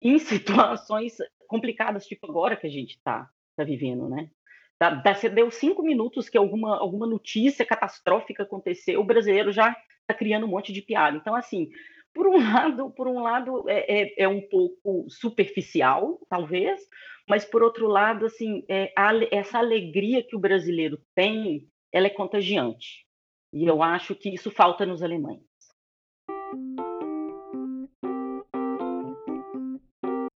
em 0.02 0.18
situações 0.18 1.16
complicadas, 1.46 2.06
tipo 2.06 2.28
agora 2.28 2.56
que 2.56 2.66
a 2.66 2.70
gente 2.70 2.96
está 2.96 3.30
tá 3.56 3.64
vivendo, 3.64 4.08
né? 4.08 4.30
Da, 4.80 4.90
da, 4.90 5.12
deu 5.12 5.50
cinco 5.50 5.82
minutos 5.82 6.28
que 6.28 6.38
alguma, 6.38 6.78
alguma 6.78 7.06
notícia 7.06 7.66
catastrófica 7.66 8.44
aconteceu, 8.44 9.00
o 9.00 9.04
brasileiro 9.04 9.50
já 9.50 9.76
está 10.02 10.14
criando 10.14 10.46
um 10.46 10.50
monte 10.50 10.72
de 10.72 10.80
piada. 10.80 11.16
Então, 11.16 11.34
assim, 11.34 11.68
por 12.14 12.26
um 12.26 12.36
lado, 12.38 12.90
por 12.90 13.08
um 13.08 13.20
lado 13.20 13.68
é, 13.68 14.02
é, 14.02 14.22
é 14.24 14.28
um 14.28 14.40
pouco 14.40 15.06
superficial, 15.08 16.20
talvez, 16.28 16.80
mas 17.28 17.44
por 17.44 17.62
outro 17.62 17.86
lado, 17.86 18.26
assim, 18.26 18.64
é, 18.68 18.92
a, 18.96 19.10
essa 19.30 19.58
alegria 19.58 20.22
que 20.22 20.34
o 20.34 20.40
brasileiro 20.40 21.00
tem, 21.14 21.68
ela 21.92 22.06
é 22.06 22.10
contagiante. 22.10 23.06
E 23.52 23.66
eu 23.66 23.82
acho 23.82 24.14
que 24.14 24.30
isso 24.30 24.50
falta 24.50 24.86
nos 24.86 25.02
alemães. 25.02 25.42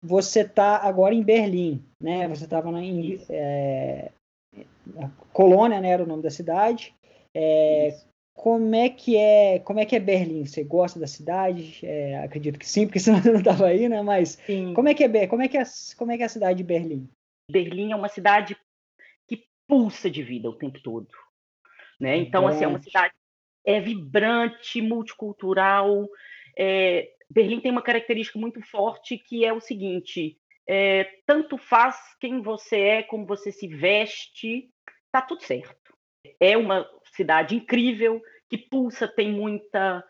Você 0.03 0.41
está 0.41 0.79
agora 0.79 1.15
em 1.15 1.23
Berlim, 1.23 1.85
né? 2.01 2.27
Você 2.29 2.45
estava 2.45 2.71
na, 2.71 2.81
é, 3.29 4.11
colônia, 5.33 5.81
né? 5.81 5.91
Era 5.91 6.03
o 6.03 6.07
nome 6.07 6.23
da 6.23 6.31
cidade. 6.31 6.95
É, 7.35 7.97
como 8.35 8.75
é 8.75 8.89
que 8.89 9.17
é 9.17 9.59
como 9.59 9.81
é 9.81 9.85
que 9.85 9.97
é 9.97 10.01
Berlim? 10.01 10.47
Você 10.47 10.63
gosta 10.63 10.99
da 10.99 11.07
cidade? 11.07 11.81
É, 11.85 12.19
acredito 12.19 12.59
que 12.59 12.69
sim, 12.69 12.87
porque 12.87 13.01
senão 13.01 13.21
você 13.21 13.33
não 13.33 13.41
estava 13.41 13.67
aí, 13.67 13.89
né? 13.89 14.01
Mas 14.03 14.39
sim. 14.47 14.73
como 14.75 14.89
é 14.89 14.95
que 14.95 15.05
é 15.05 15.27
como 15.27 15.43
é 15.43 15.49
que 15.49 15.59
é, 15.59 15.65
como 15.97 16.13
é 16.13 16.17
que 16.17 16.23
é 16.23 16.27
a 16.27 16.31
cidade 16.31 16.59
de 16.59 16.65
Berlim? 16.65 17.09
Berlim 17.51 17.93
é 17.93 17.97
uma 17.97 18.09
cidade 18.09 18.57
que 19.27 19.45
pulsa 19.67 20.11
de 20.11 20.23
vida 20.23 20.49
o 20.49 20.55
tempo 20.55 20.81
todo. 20.81 21.09
Né? 21.99 22.17
Então, 22.17 22.47
assim, 22.47 22.65
é 22.65 22.69
uma 22.69 22.81
cidade 22.81 23.13
é 23.65 23.81
vibrante, 23.81 24.81
multicultural. 24.81 26.09
É, 26.57 27.11
Berlim 27.29 27.61
tem 27.61 27.71
uma 27.71 27.83
característica 27.83 28.39
muito 28.39 28.63
forte 28.63 29.19
que 29.19 29.45
é 29.45 29.53
o 29.53 29.61
seguinte: 29.61 30.39
é, 30.69 31.05
tanto 31.27 31.57
faz 31.57 31.97
quem 32.21 32.43
você 32.43 32.79
é, 32.79 33.03
como 33.03 33.27
você 33.27 33.51
se 33.51 33.67
veste, 33.67 34.69
tá 35.11 35.23
tudo 35.23 35.43
certo. 35.43 35.97
É 36.39 36.57
uma 36.57 36.89
cidade 37.15 37.57
incrível 37.57 38.21
que 38.49 38.59
pulsa, 38.59 39.09
tem 39.09 39.33
muita 39.33 40.05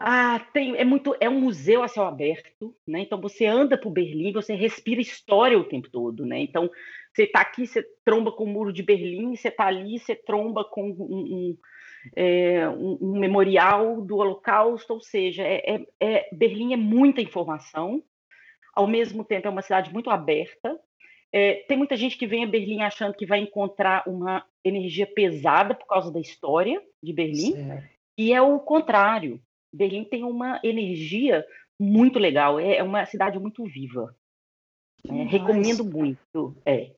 ah, 0.00 0.38
tem, 0.52 0.76
é 0.76 0.84
muito, 0.84 1.16
é 1.18 1.28
um 1.28 1.40
museu 1.40 1.82
a 1.82 1.88
céu 1.88 2.04
aberto, 2.04 2.72
né? 2.86 3.00
Então 3.00 3.20
você 3.20 3.46
anda 3.46 3.76
por 3.76 3.90
Berlim, 3.90 4.32
você 4.32 4.54
respira 4.54 5.00
história 5.00 5.58
o 5.58 5.64
tempo 5.64 5.90
todo, 5.90 6.24
né? 6.24 6.38
Então 6.38 6.70
você 7.12 7.24
está 7.24 7.40
aqui, 7.40 7.66
você 7.66 7.84
tromba 8.04 8.30
com 8.30 8.44
o 8.44 8.46
muro 8.46 8.72
de 8.72 8.80
Berlim, 8.80 9.34
você 9.34 9.48
está 9.48 9.66
ali, 9.66 9.98
você 9.98 10.14
tromba 10.14 10.64
com 10.64 10.90
um, 10.90 10.92
um, 11.00 11.58
é, 12.14 12.68
um, 12.68 12.96
um, 13.00 13.18
memorial 13.18 14.00
do 14.00 14.18
Holocausto, 14.18 14.94
ou 14.94 15.00
seja, 15.00 15.42
é, 15.42 15.74
é, 15.74 15.86
é, 15.98 16.28
Berlim 16.32 16.72
é 16.72 16.76
muita 16.76 17.20
informação, 17.20 18.00
ao 18.78 18.86
mesmo 18.86 19.24
tempo 19.24 19.48
é 19.48 19.50
uma 19.50 19.60
cidade 19.60 19.92
muito 19.92 20.08
aberta. 20.08 20.78
É, 21.32 21.64
tem 21.66 21.76
muita 21.76 21.96
gente 21.96 22.16
que 22.16 22.28
vem 22.28 22.44
a 22.44 22.46
Berlim 22.46 22.80
achando 22.80 23.12
que 23.12 23.26
vai 23.26 23.40
encontrar 23.40 24.08
uma 24.08 24.46
energia 24.64 25.04
pesada 25.04 25.74
por 25.74 25.84
causa 25.86 26.12
da 26.12 26.20
história 26.20 26.80
de 27.02 27.12
Berlim, 27.12 27.54
certo. 27.54 27.88
e 28.16 28.32
é 28.32 28.40
o 28.40 28.60
contrário. 28.60 29.40
Berlim 29.74 30.04
tem 30.04 30.22
uma 30.22 30.60
energia 30.62 31.44
muito 31.78 32.20
legal, 32.20 32.60
é, 32.60 32.76
é 32.76 32.82
uma 32.84 33.04
cidade 33.04 33.36
muito 33.36 33.64
viva. 33.64 34.14
É, 35.06 35.24
recomendo 35.24 35.84
muito. 35.84 36.56
É. 36.64 36.92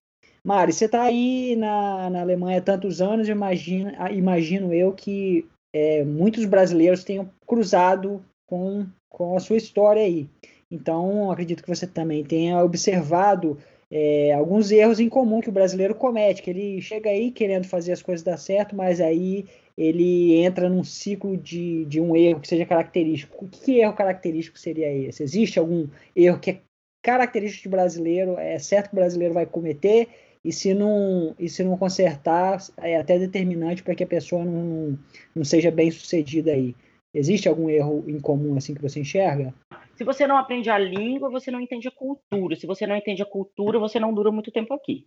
Mari, 0.44 0.74
você 0.74 0.84
está 0.84 1.02
aí 1.04 1.56
na, 1.56 2.10
na 2.10 2.20
Alemanha 2.20 2.58
há 2.58 2.62
tantos 2.62 3.00
anos, 3.00 3.26
imagino, 3.26 3.90
imagino 4.12 4.72
eu 4.72 4.92
que 4.92 5.48
é, 5.74 6.04
muitos 6.04 6.44
brasileiros 6.44 7.04
tenham 7.04 7.30
cruzado 7.46 8.22
com, 8.46 8.86
com 9.08 9.34
a 9.34 9.40
sua 9.40 9.56
história 9.56 10.02
aí. 10.02 10.28
Então, 10.70 11.30
acredito 11.30 11.62
que 11.62 11.68
você 11.68 11.86
também 11.86 12.24
tenha 12.24 12.62
observado 12.62 13.58
é, 13.90 14.32
alguns 14.32 14.70
erros 14.70 15.00
em 15.00 15.08
comum 15.08 15.40
que 15.40 15.48
o 15.48 15.52
brasileiro 15.52 15.94
comete, 15.94 16.42
que 16.42 16.50
ele 16.50 16.80
chega 16.80 17.10
aí 17.10 17.32
querendo 17.32 17.66
fazer 17.66 17.92
as 17.92 18.00
coisas 18.00 18.22
dar 18.22 18.36
certo, 18.36 18.76
mas 18.76 19.00
aí 19.00 19.46
ele 19.76 20.36
entra 20.36 20.68
num 20.68 20.84
ciclo 20.84 21.36
de, 21.36 21.84
de 21.86 22.00
um 22.00 22.14
erro 22.14 22.40
que 22.40 22.48
seja 22.48 22.64
característico. 22.64 23.48
Que 23.48 23.80
erro 23.80 23.94
característico 23.94 24.58
seria 24.58 24.92
esse? 24.92 25.22
Existe 25.22 25.58
algum 25.58 25.88
erro 26.14 26.38
que 26.38 26.50
é 26.50 26.60
característico 27.02 27.64
de 27.64 27.68
brasileiro, 27.70 28.38
é 28.38 28.58
certo 28.58 28.90
que 28.90 28.94
o 28.94 29.00
brasileiro 29.00 29.34
vai 29.34 29.46
cometer, 29.46 30.08
e 30.44 30.52
se 30.52 30.72
não, 30.72 31.34
e 31.38 31.48
se 31.48 31.64
não 31.64 31.76
consertar, 31.76 32.58
é 32.78 32.96
até 32.96 33.18
determinante 33.18 33.82
para 33.82 33.94
que 33.94 34.04
a 34.04 34.06
pessoa 34.06 34.44
não, 34.44 34.98
não 35.34 35.44
seja 35.44 35.70
bem 35.70 35.90
sucedida 35.90 36.52
aí. 36.52 36.76
Existe 37.12 37.48
algum 37.48 37.68
erro 37.68 38.04
em 38.06 38.20
comum 38.20 38.56
assim 38.56 38.74
que 38.74 38.82
você 38.82 39.00
enxerga? 39.00 39.52
Se 40.00 40.04
você 40.04 40.26
não 40.26 40.38
aprende 40.38 40.70
a 40.70 40.78
língua, 40.78 41.28
você 41.28 41.50
não 41.50 41.60
entende 41.60 41.86
a 41.86 41.90
cultura. 41.90 42.56
Se 42.56 42.66
você 42.66 42.86
não 42.86 42.96
entende 42.96 43.20
a 43.20 43.26
cultura, 43.26 43.78
você 43.78 44.00
não 44.00 44.14
dura 44.14 44.32
muito 44.32 44.50
tempo 44.50 44.72
aqui. 44.72 45.06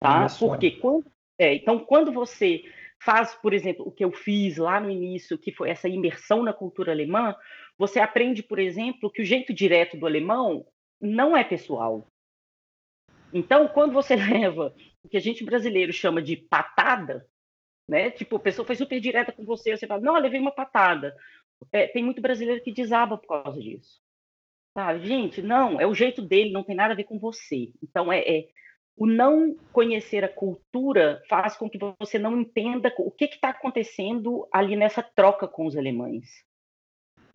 Tá? 0.00 0.26
Porque 0.40 0.72
quando, 0.72 1.06
é, 1.38 1.54
então, 1.54 1.78
quando 1.78 2.10
você 2.10 2.64
faz, 3.00 3.36
por 3.36 3.54
exemplo, 3.54 3.86
o 3.86 3.92
que 3.92 4.04
eu 4.04 4.10
fiz 4.10 4.56
lá 4.56 4.80
no 4.80 4.90
início, 4.90 5.38
que 5.38 5.52
foi 5.52 5.70
essa 5.70 5.88
imersão 5.88 6.42
na 6.42 6.52
cultura 6.52 6.90
alemã, 6.90 7.32
você 7.78 8.00
aprende, 8.00 8.42
por 8.42 8.58
exemplo, 8.58 9.08
que 9.08 9.22
o 9.22 9.24
jeito 9.24 9.54
direto 9.54 9.96
do 9.96 10.04
alemão 10.04 10.66
não 11.00 11.36
é 11.36 11.44
pessoal. 11.44 12.04
Então, 13.32 13.68
quando 13.68 13.92
você 13.92 14.16
leva 14.18 14.74
o 15.04 15.08
que 15.08 15.16
a 15.16 15.20
gente 15.20 15.44
brasileiro 15.44 15.92
chama 15.92 16.20
de 16.20 16.36
patada, 16.36 17.24
né? 17.88 18.10
Tipo, 18.10 18.34
a 18.34 18.40
pessoa 18.40 18.66
foi 18.66 18.74
super 18.74 18.98
direta 18.98 19.30
com 19.30 19.44
você, 19.44 19.76
você 19.76 19.86
fala, 19.86 20.00
não, 20.00 20.16
eu 20.16 20.22
levei 20.22 20.40
uma 20.40 20.50
patada. 20.50 21.16
É, 21.72 21.86
tem 21.86 22.04
muito 22.04 22.20
brasileiro 22.20 22.62
que 22.62 22.72
desaba 22.72 23.16
por 23.16 23.42
causa 23.42 23.60
disso. 23.60 24.00
Sabe? 24.74 25.06
Gente, 25.06 25.40
não, 25.40 25.80
é 25.80 25.86
o 25.86 25.94
jeito 25.94 26.20
dele, 26.20 26.52
não 26.52 26.62
tem 26.62 26.76
nada 26.76 26.92
a 26.92 26.96
ver 26.96 27.04
com 27.04 27.18
você. 27.18 27.72
Então, 27.82 28.12
é, 28.12 28.20
é 28.20 28.48
o 28.96 29.06
não 29.06 29.56
conhecer 29.72 30.24
a 30.24 30.28
cultura 30.28 31.22
faz 31.28 31.56
com 31.56 31.68
que 31.68 31.78
você 31.98 32.18
não 32.18 32.40
entenda 32.40 32.92
o 32.98 33.10
que 33.10 33.26
está 33.26 33.50
acontecendo 33.50 34.48
ali 34.50 34.76
nessa 34.76 35.02
troca 35.02 35.46
com 35.46 35.66
os 35.66 35.76
alemães. 35.76 36.44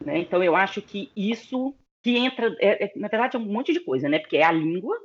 Né? 0.03 0.19
Então, 0.19 0.43
eu 0.43 0.55
acho 0.55 0.81
que 0.81 1.11
isso 1.15 1.75
que 2.03 2.17
entra, 2.17 2.55
é, 2.59 2.85
é, 2.85 2.91
na 2.95 3.07
verdade, 3.07 3.37
é 3.37 3.39
um 3.39 3.45
monte 3.45 3.71
de 3.71 3.79
coisa, 3.79 4.09
né? 4.09 4.17
Porque 4.17 4.37
é 4.37 4.43
a 4.43 4.51
língua, 4.51 4.97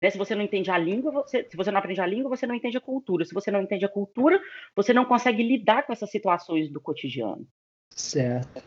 né? 0.00 0.10
Se 0.10 0.18
você 0.18 0.34
não 0.34 0.42
entende 0.42 0.70
a 0.70 0.78
língua, 0.78 1.10
você, 1.10 1.44
se 1.48 1.56
você 1.56 1.70
não 1.70 1.78
aprende 1.78 2.00
a 2.00 2.06
língua, 2.06 2.30
você 2.30 2.46
não 2.46 2.54
entende 2.54 2.76
a 2.76 2.80
cultura. 2.80 3.24
Se 3.24 3.34
você 3.34 3.50
não 3.50 3.62
entende 3.62 3.84
a 3.84 3.88
cultura, 3.88 4.40
você 4.74 4.92
não 4.92 5.04
consegue 5.04 5.42
lidar 5.42 5.84
com 5.84 5.92
essas 5.92 6.10
situações 6.10 6.70
do 6.70 6.80
cotidiano. 6.80 7.46
Certo. 7.96 8.62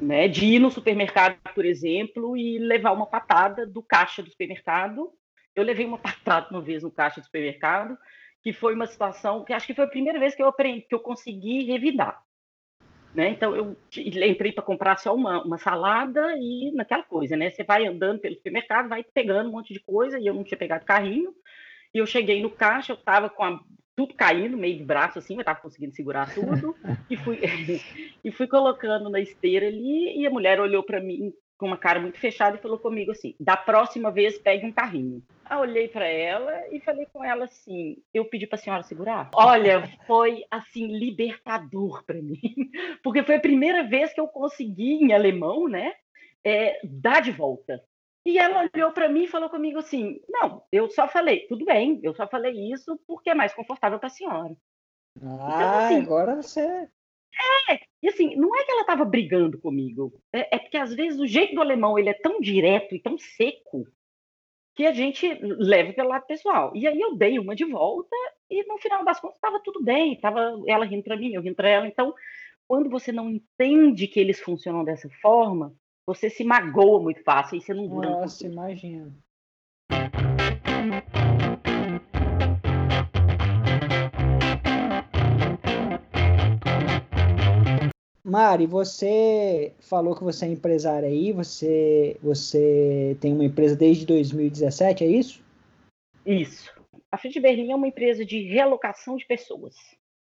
Né? 0.00 0.28
De 0.28 0.46
ir 0.46 0.58
no 0.58 0.70
supermercado, 0.70 1.36
por 1.54 1.66
exemplo, 1.66 2.36
e 2.36 2.58
levar 2.58 2.92
uma 2.92 3.06
patada 3.06 3.66
do 3.66 3.82
caixa 3.82 4.22
do 4.22 4.30
supermercado. 4.30 5.12
Eu 5.54 5.64
levei 5.64 5.84
uma 5.84 5.98
patada 6.00 6.48
uma 6.50 6.62
vez 6.62 6.82
no 6.82 6.90
caixa 6.90 7.20
do 7.20 7.24
supermercado 7.24 7.98
que 8.42 8.52
foi 8.52 8.74
uma 8.74 8.86
situação 8.86 9.44
que 9.44 9.52
acho 9.52 9.66
que 9.66 9.74
foi 9.74 9.84
a 9.84 9.88
primeira 9.88 10.18
vez 10.18 10.34
que 10.34 10.42
eu 10.42 10.48
aprendi, 10.48 10.82
que 10.82 10.94
eu 10.94 11.00
consegui 11.00 11.62
revidar. 11.64 12.20
Né? 13.14 13.28
Então 13.28 13.54
eu 13.54 13.76
entrei 13.96 14.52
para 14.52 14.64
comprar 14.64 14.98
só 14.98 15.14
uma, 15.14 15.42
uma 15.44 15.58
salada 15.58 16.34
e 16.38 16.72
naquela 16.72 17.02
coisa, 17.02 17.36
né? 17.36 17.50
Você 17.50 17.62
vai 17.62 17.86
andando 17.86 18.20
pelo 18.20 18.34
supermercado, 18.34 18.88
vai 18.88 19.04
pegando 19.04 19.48
um 19.48 19.52
monte 19.52 19.72
de 19.72 19.80
coisa 19.80 20.18
e 20.18 20.26
eu 20.26 20.34
não 20.34 20.42
tinha 20.42 20.58
pegado 20.58 20.84
carrinho. 20.84 21.32
E 21.94 21.98
eu 21.98 22.06
cheguei 22.06 22.42
no 22.42 22.50
caixa, 22.50 22.92
eu 22.92 22.96
estava 22.96 23.28
com 23.28 23.44
a, 23.44 23.60
tudo 23.94 24.14
caindo, 24.14 24.56
meio 24.56 24.76
de 24.76 24.84
braço 24.84 25.18
assim, 25.18 25.34
eu 25.34 25.40
estava 25.40 25.60
conseguindo 25.60 25.94
segurar 25.94 26.32
tudo 26.34 26.74
e 27.10 27.16
fui 27.16 27.40
e 28.24 28.32
fui 28.32 28.46
colocando 28.46 29.10
na 29.10 29.20
esteira 29.20 29.66
ali 29.66 30.18
e 30.18 30.26
a 30.26 30.30
mulher 30.30 30.60
olhou 30.60 30.82
para 30.82 31.00
mim 31.00 31.32
com 31.62 31.66
uma 31.66 31.76
cara 31.76 32.00
muito 32.00 32.18
fechada 32.18 32.56
e 32.56 32.60
falou 32.60 32.76
comigo 32.76 33.12
assim: 33.12 33.36
da 33.38 33.56
próxima 33.56 34.10
vez 34.10 34.36
pegue 34.36 34.66
um 34.66 34.72
carrinho. 34.72 35.22
Eu 35.48 35.58
olhei 35.58 35.86
para 35.86 36.06
ela 36.06 36.52
e 36.72 36.80
falei 36.80 37.06
com 37.12 37.24
ela 37.24 37.44
assim: 37.44 37.98
eu 38.12 38.24
pedi 38.24 38.48
para 38.48 38.58
a 38.58 38.60
senhora 38.60 38.82
segurar. 38.82 39.30
Olha, 39.32 39.88
foi 40.04 40.44
assim 40.50 40.88
libertador 40.88 42.02
para 42.04 42.20
mim, 42.20 42.40
porque 43.04 43.22
foi 43.22 43.36
a 43.36 43.40
primeira 43.40 43.84
vez 43.84 44.12
que 44.12 44.20
eu 44.20 44.26
consegui 44.26 44.94
em 44.94 45.12
alemão, 45.12 45.68
né, 45.68 45.92
é, 46.44 46.80
dar 46.82 47.22
de 47.22 47.30
volta. 47.30 47.80
E 48.24 48.38
ela 48.38 48.68
olhou 48.74 48.92
para 48.92 49.08
mim 49.08 49.24
e 49.24 49.28
falou 49.28 49.50
comigo 49.50 49.78
assim: 49.78 50.20
não, 50.28 50.64
eu 50.70 50.88
só 50.90 51.08
falei, 51.08 51.46
tudo 51.46 51.64
bem, 51.64 52.00
eu 52.02 52.14
só 52.14 52.26
falei 52.26 52.72
isso 52.72 52.98
porque 53.06 53.30
é 53.30 53.34
mais 53.34 53.52
confortável 53.52 53.98
para 53.98 54.06
a 54.06 54.10
senhora. 54.10 54.56
Então, 55.16 55.38
ah, 55.40 55.54
então, 55.54 55.78
assim, 55.78 55.96
agora 56.02 56.36
você 56.36 56.88
é, 57.70 57.80
e 58.02 58.08
assim, 58.08 58.36
não 58.36 58.54
é 58.54 58.64
que 58.64 58.70
ela 58.70 58.82
estava 58.82 59.04
brigando 59.04 59.58
comigo. 59.58 60.12
É, 60.32 60.56
é, 60.56 60.58
porque 60.58 60.76
às 60.76 60.94
vezes 60.94 61.18
o 61.18 61.26
jeito 61.26 61.54
do 61.54 61.60
alemão 61.60 61.98
ele 61.98 62.08
é 62.08 62.14
tão 62.14 62.40
direto 62.40 62.94
e 62.94 63.00
tão 63.00 63.16
seco 63.18 63.86
que 64.74 64.86
a 64.86 64.92
gente 64.92 65.28
leva 65.42 65.92
pelo 65.92 66.08
lado 66.08 66.26
pessoal. 66.26 66.72
E 66.74 66.86
aí 66.86 67.00
eu 67.00 67.14
dei 67.16 67.38
uma 67.38 67.54
de 67.54 67.64
volta 67.64 68.16
e 68.50 68.64
no 68.64 68.78
final 68.78 69.04
das 69.04 69.20
contas 69.20 69.36
estava 69.36 69.60
tudo 69.60 69.82
bem, 69.82 70.18
tava 70.20 70.62
ela 70.66 70.84
rindo 70.84 71.02
para 71.02 71.16
mim, 71.16 71.34
eu 71.34 71.42
rindo 71.42 71.56
para 71.56 71.68
ela. 71.68 71.86
Então, 71.86 72.14
quando 72.66 72.88
você 72.88 73.12
não 73.12 73.30
entende 73.30 74.06
que 74.06 74.20
eles 74.20 74.40
funcionam 74.40 74.84
dessa 74.84 75.08
forma, 75.20 75.74
você 76.06 76.28
se 76.28 76.44
magoa 76.44 77.00
muito 77.00 77.22
fácil 77.22 77.56
e 77.56 77.60
você 77.60 77.72
não 77.72 77.86
dura. 77.86 78.10
Nossa, 78.10 78.46
imagina. 78.46 79.12
Mari, 88.24 88.66
você 88.66 89.74
falou 89.80 90.16
que 90.16 90.24
você 90.24 90.46
é 90.46 90.48
empresária 90.48 91.08
aí, 91.08 91.32
você, 91.32 92.16
você 92.22 93.16
tem 93.20 93.32
uma 93.32 93.44
empresa 93.44 93.76
desde 93.76 94.06
2017, 94.06 95.04
é 95.04 95.06
isso? 95.06 95.44
Isso. 96.24 96.72
A 97.10 97.18
Free 97.18 97.38
Berlim 97.40 97.72
é 97.72 97.76
uma 97.76 97.88
empresa 97.88 98.24
de 98.24 98.40
realocação 98.44 99.16
de 99.16 99.26
pessoas, 99.26 99.76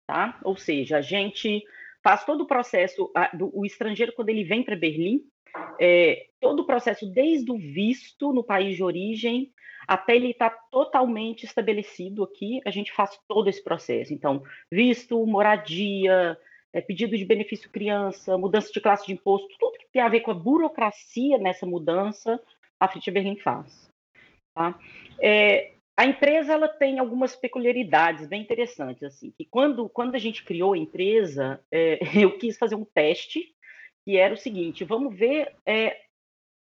tá? 0.07 0.41
Ou 0.45 0.57
seja, 0.57 0.97
a 0.97 1.03
gente 1.03 1.63
faz 2.03 2.25
todo 2.25 2.45
o 2.45 2.47
processo, 2.47 3.11
a, 3.15 3.37
do, 3.37 3.51
o 3.53 3.67
estrangeiro 3.67 4.15
quando 4.15 4.31
ele 4.31 4.45
vem 4.45 4.63
para 4.65 4.77
Berlim, 4.77 5.23
é, 5.81 6.27
todo 6.41 6.61
o 6.61 6.67
processo 6.67 7.07
desde 7.07 7.51
o 7.51 7.59
visto 7.59 8.33
no 8.33 8.45
país 8.45 8.77
de 8.77 8.83
origem 8.83 9.53
até 9.87 10.15
ele 10.15 10.31
estar 10.31 10.51
tá 10.51 10.57
totalmente 10.71 11.45
estabelecido 11.45 12.23
aqui, 12.23 12.61
a 12.65 12.71
gente 12.71 12.93
faz 12.93 13.19
todo 13.27 13.49
esse 13.49 13.63
processo. 13.63 14.15
Então, 14.15 14.43
visto, 14.71 15.27
moradia, 15.27 16.39
é, 16.73 16.81
pedido 16.81 17.17
de 17.17 17.25
benefício 17.25 17.71
criança, 17.71 18.39
mudança 18.39 18.73
de 18.73 18.81
classe 18.81 19.07
de 19.07 19.13
imposto, 19.13 19.49
tudo 19.59 19.79
que 19.79 19.89
tem 19.93 20.03
a 20.03 20.09
ver 20.09 20.21
com 20.21 20.31
a 20.31 20.35
burocracia 20.35 21.39
nessa 21.39 21.67
mudança, 21.67 22.41
a 22.79 22.87
Frit 22.87 23.11
Berlim 23.11 23.37
faz. 23.37 23.91
Tá? 24.55 24.79
É, 25.21 25.73
a 25.97 26.07
empresa 26.07 26.53
ela 26.53 26.69
tem 26.69 26.99
algumas 26.99 27.37
peculiaridades 27.37 28.27
bem 28.27 28.43
interessantes. 28.43 29.03
assim 29.03 29.33
que 29.37 29.45
quando, 29.45 29.89
quando 29.89 30.15
a 30.15 30.19
gente 30.19 30.45
criou 30.45 30.73
a 30.73 30.79
empresa, 30.79 31.61
é, 31.71 31.99
eu 32.17 32.39
quis 32.39 32.57
fazer 32.57 32.75
um 32.75 32.85
teste, 32.85 33.55
que 34.11 34.17
era 34.17 34.35
o 34.35 34.37
seguinte: 34.37 34.85
vamos 34.85 35.17
ver 35.17 35.55
é, 35.65 35.97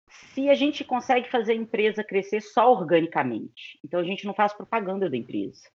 se 0.08 0.50
a 0.50 0.54
gente 0.54 0.84
consegue 0.84 1.30
fazer 1.32 1.54
a 1.54 1.56
empresa 1.56 2.04
crescer 2.04 2.42
só 2.42 2.72
organicamente. 2.72 3.80
Então, 3.84 4.00
a 4.00 4.04
gente 4.04 4.26
não 4.26 4.36
faz 4.36 4.54
propaganda 4.54 5.10
da 5.10 5.18
empresa. 5.18 5.68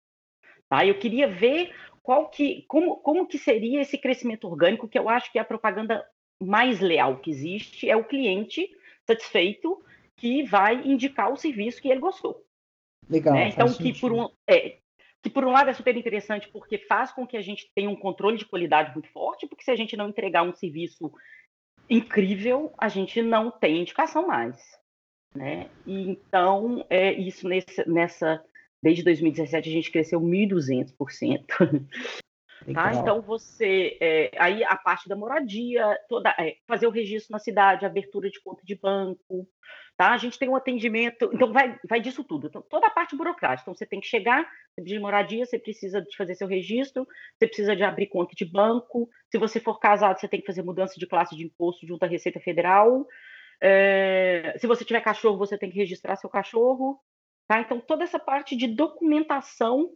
Tá? 0.69 0.85
Eu 0.85 0.99
queria 0.99 1.27
ver 1.27 1.75
qual 2.03 2.29
que, 2.29 2.67
como, 2.69 2.97
como 2.97 3.27
que 3.27 3.39
seria 3.39 3.81
esse 3.81 3.97
crescimento 3.97 4.47
orgânico, 4.47 4.89
que 4.89 4.99
eu 4.99 5.09
acho 5.09 5.33
que 5.33 5.39
é 5.39 5.41
a 5.41 5.47
propaganda 5.47 6.07
mais 6.43 6.81
leal 6.81 7.19
que 7.21 7.31
existe, 7.31 7.89
é 7.89 7.97
o 7.97 8.05
cliente 8.05 8.69
satisfeito 9.07 9.83
que 10.17 10.43
vai 10.43 10.87
indicar 10.87 11.33
o 11.33 11.37
serviço 11.37 11.81
que 11.81 11.89
ele 11.89 12.01
gostou. 12.01 12.45
Legal. 13.09 13.33
Né? 13.35 13.49
Então, 13.49 13.73
que 13.73 13.99
por, 13.99 14.13
um, 14.13 14.29
é, 14.47 14.79
que 15.23 15.31
por 15.31 15.45
um 15.45 15.53
lado 15.53 15.71
é 15.71 15.73
super 15.73 15.97
interessante 15.97 16.49
porque 16.49 16.77
faz 16.77 17.13
com 17.13 17.27
que 17.27 17.37
a 17.37 17.43
gente 17.43 17.71
tenha 17.75 17.89
um 17.89 17.97
controle 17.97 18.37
de 18.37 18.45
qualidade 18.45 18.93
muito 18.93 19.09
forte, 19.09 19.47
porque 19.47 19.65
se 19.65 19.71
a 19.71 19.77
gente 19.77 19.97
não 19.97 20.09
entregar 20.09 20.43
um 20.43 20.55
serviço 20.55 21.13
incrível, 21.89 22.73
a 22.79 22.89
gente 22.89 23.23
não 23.23 23.51
tem 23.51 23.81
indicação 23.81 24.27
mais. 24.27 24.57
Né? 25.35 25.69
E, 25.87 26.11
então, 26.11 26.85
é 26.89 27.13
isso 27.13 27.49
nesse, 27.49 27.89
nessa 27.89 28.43
Desde 28.83 29.03
2017 29.03 29.69
a 29.69 29.73
gente 29.73 29.91
cresceu 29.91 30.21
1.200%. 30.21 31.45
Tá? 32.73 32.95
Então 32.95 33.21
você 33.21 33.97
é, 34.01 34.31
aí 34.39 34.65
a 34.65 34.77
parte 34.77 35.09
da 35.09 35.15
moradia, 35.15 35.97
toda 36.09 36.31
é, 36.39 36.57
fazer 36.67 36.87
o 36.87 36.91
registro 36.91 37.33
na 37.33 37.39
cidade, 37.39 37.85
abertura 37.85 38.31
de 38.31 38.41
conta 38.41 38.63
de 38.65 38.75
banco, 38.75 39.47
tá? 39.97 40.13
A 40.13 40.19
gente 40.19 40.39
tem 40.39 40.49
um 40.49 40.57
atendimento, 40.57 41.31
então 41.33 41.53
vai, 41.53 41.79
vai 41.89 42.01
disso 42.01 42.23
tudo. 42.23 42.49
Então, 42.49 42.63
toda 42.63 42.87
a 42.87 42.91
parte 42.91 43.17
burocrática. 43.17 43.63
Então 43.63 43.75
você 43.75 43.87
tem 43.87 44.01
que 44.01 44.07
chegar, 44.07 44.47
você 44.75 44.85
de 44.85 44.99
moradia, 44.99 45.45
você 45.47 45.59
precisa 45.59 46.03
de 46.03 46.17
fazer 46.17 46.35
seu 46.35 46.47
registro, 46.47 47.07
você 47.39 47.47
precisa 47.47 47.75
de 47.75 47.83
abrir 47.83 48.09
conta 48.09 48.35
de 48.35 48.45
banco. 48.45 49.09
Se 49.31 49.39
você 49.39 49.59
for 49.59 49.79
casado, 49.79 50.21
você 50.21 50.29
tem 50.29 50.41
que 50.41 50.47
fazer 50.47 50.63
mudança 50.63 50.95
de 50.99 51.07
classe 51.07 51.35
de 51.35 51.45
imposto 51.45 51.87
junto 51.87 52.05
à 52.05 52.07
Receita 52.07 52.39
Federal. 52.41 53.07
É, 53.61 54.55
se 54.59 54.67
você 54.67 54.85
tiver 54.85 55.01
cachorro, 55.01 55.39
você 55.39 55.57
tem 55.57 55.71
que 55.71 55.79
registrar 55.79 56.17
seu 56.17 56.29
cachorro. 56.29 57.01
Tá? 57.49 57.61
Então, 57.61 57.81
toda 57.81 58.05
essa 58.05 58.19
parte 58.19 58.55
de 58.55 58.67
documentação 58.67 59.91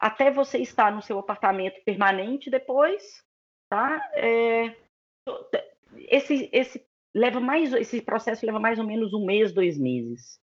até 0.00 0.30
você 0.30 0.58
estar 0.58 0.92
no 0.92 1.02
seu 1.02 1.18
apartamento 1.18 1.80
permanente 1.84 2.50
depois, 2.50 3.24
tá? 3.70 4.00
É, 4.14 4.74
esse, 5.96 6.48
esse 6.52 6.84
leva 7.14 7.40
mais, 7.40 7.72
esse 7.72 8.00
processo 8.00 8.44
leva 8.46 8.58
mais 8.58 8.78
ou 8.78 8.86
menos 8.86 9.12
um 9.12 9.24
mês, 9.24 9.52
dois 9.52 9.78
meses. 9.78 10.40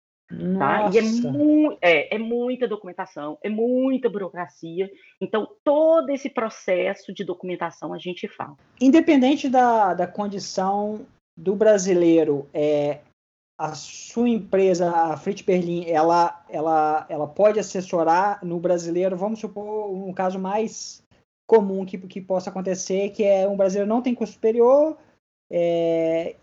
Tá? 0.58 0.90
E 0.92 0.98
é, 0.98 1.02
mu 1.04 1.78
é, 1.80 2.16
é, 2.16 2.18
muita 2.18 2.68
documentação, 2.68 3.38
é 3.44 3.50
muita 3.50 4.10
burocracia. 4.10 4.90
Então, 5.22 5.48
todo 5.64 6.10
esse 6.10 6.30
processo 6.30 7.14
de 7.14 7.24
documentação 7.24 7.94
a 7.94 8.00
gente 8.00 8.28
faz. 8.28 8.54
Independente 8.82 9.48
da, 9.48 9.94
da 9.94 10.08
condição 10.08 11.06
do 11.38 11.56
brasileiro, 11.56 12.50
é, 12.52 13.02
a 13.58 13.76
sua 13.76 14.28
empresa, 14.28 14.90
a 14.90 15.16
Fritz 15.16 15.44
Berlin, 15.44 15.86
ela, 15.88 16.44
ela, 16.50 17.06
ela 17.08 17.28
pode 17.28 17.60
assessorar 17.60 18.44
no 18.44 18.60
brasileiro, 18.60 19.16
vamos 19.16 19.40
supor 19.40 19.94
um 19.94 20.12
caso 20.12 20.40
mais 20.40 21.04
comum 21.48 21.86
que, 21.86 22.00
que 22.00 22.20
possa 22.20 22.50
acontecer, 22.50 23.12
que 23.12 23.24
é 23.24 23.48
um 23.48 23.56
brasileiro 23.56 23.88
não 23.88 24.02
tem 24.02 24.16
curso 24.16 24.34
superior, 24.34 24.98
é, 25.52 26.36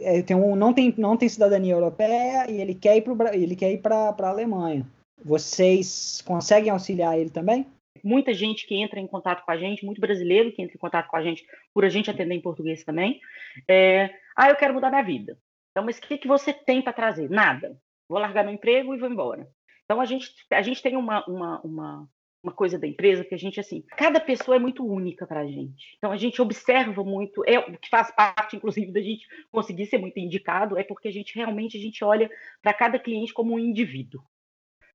é, 0.00 0.22
tem 0.22 0.36
um, 0.36 0.56
não, 0.56 0.72
tem, 0.72 0.94
não 0.96 1.16
tem 1.16 1.28
cidadania 1.28 1.74
europeia 1.74 2.50
e 2.50 2.60
ele 2.60 2.74
quer 2.74 2.96
ir 2.96 3.78
para 3.80 4.14
a 4.18 4.28
Alemanha. 4.28 4.86
Vocês 5.24 6.22
conseguem 6.26 6.70
auxiliar 6.70 7.18
ele 7.18 7.30
também? 7.30 7.66
Muita 8.04 8.32
gente 8.32 8.66
que 8.66 8.76
entra 8.76 9.00
em 9.00 9.06
contato 9.06 9.44
com 9.44 9.50
a 9.50 9.56
gente, 9.56 9.84
muito 9.84 10.00
brasileiro 10.00 10.52
que 10.52 10.62
entra 10.62 10.76
em 10.76 10.78
contato 10.78 11.08
com 11.08 11.16
a 11.16 11.22
gente, 11.22 11.44
por 11.74 11.84
a 11.84 11.88
gente 11.88 12.10
atender 12.10 12.34
em 12.34 12.40
português 12.40 12.84
também. 12.84 13.20
É, 13.68 14.10
ah, 14.36 14.48
eu 14.48 14.56
quero 14.56 14.74
mudar 14.74 14.90
minha 14.90 15.02
vida. 15.02 15.38
Então, 15.70 15.84
mas 15.84 15.98
o 15.98 16.02
que, 16.02 16.18
que 16.18 16.28
você 16.28 16.52
tem 16.52 16.82
para 16.82 16.92
trazer? 16.92 17.28
Nada. 17.28 17.76
Vou 18.08 18.18
largar 18.18 18.44
meu 18.44 18.54
emprego 18.54 18.94
e 18.94 18.98
vou 18.98 19.10
embora. 19.10 19.48
Então, 19.84 20.00
a 20.00 20.04
gente, 20.04 20.32
a 20.50 20.62
gente 20.62 20.82
tem 20.82 20.96
uma, 20.96 21.24
uma, 21.26 21.60
uma, 21.62 22.08
uma 22.46 22.52
coisa 22.52 22.78
da 22.78 22.86
empresa 22.86 23.24
que 23.24 23.34
a 23.34 23.38
gente, 23.38 23.58
assim, 23.58 23.82
cada 23.96 24.20
pessoa 24.20 24.54
é 24.56 24.60
muito 24.60 24.86
única 24.86 25.26
para 25.26 25.40
a 25.40 25.46
gente. 25.46 25.96
Então, 25.98 26.12
a 26.12 26.16
gente 26.16 26.40
observa 26.40 27.02
muito, 27.02 27.42
é 27.44 27.58
o 27.58 27.76
que 27.76 27.88
faz 27.88 28.12
parte, 28.12 28.54
inclusive, 28.54 28.92
da 28.92 29.00
gente 29.00 29.26
conseguir 29.50 29.86
ser 29.86 29.98
muito 29.98 30.20
indicado, 30.20 30.78
é 30.78 30.84
porque 30.84 31.08
a 31.08 31.12
gente 31.12 31.34
realmente 31.34 31.76
a 31.76 31.80
gente 31.80 32.04
olha 32.04 32.30
para 32.62 32.72
cada 32.72 33.00
cliente 33.00 33.34
como 33.34 33.54
um 33.54 33.58
indivíduo. 33.58 34.22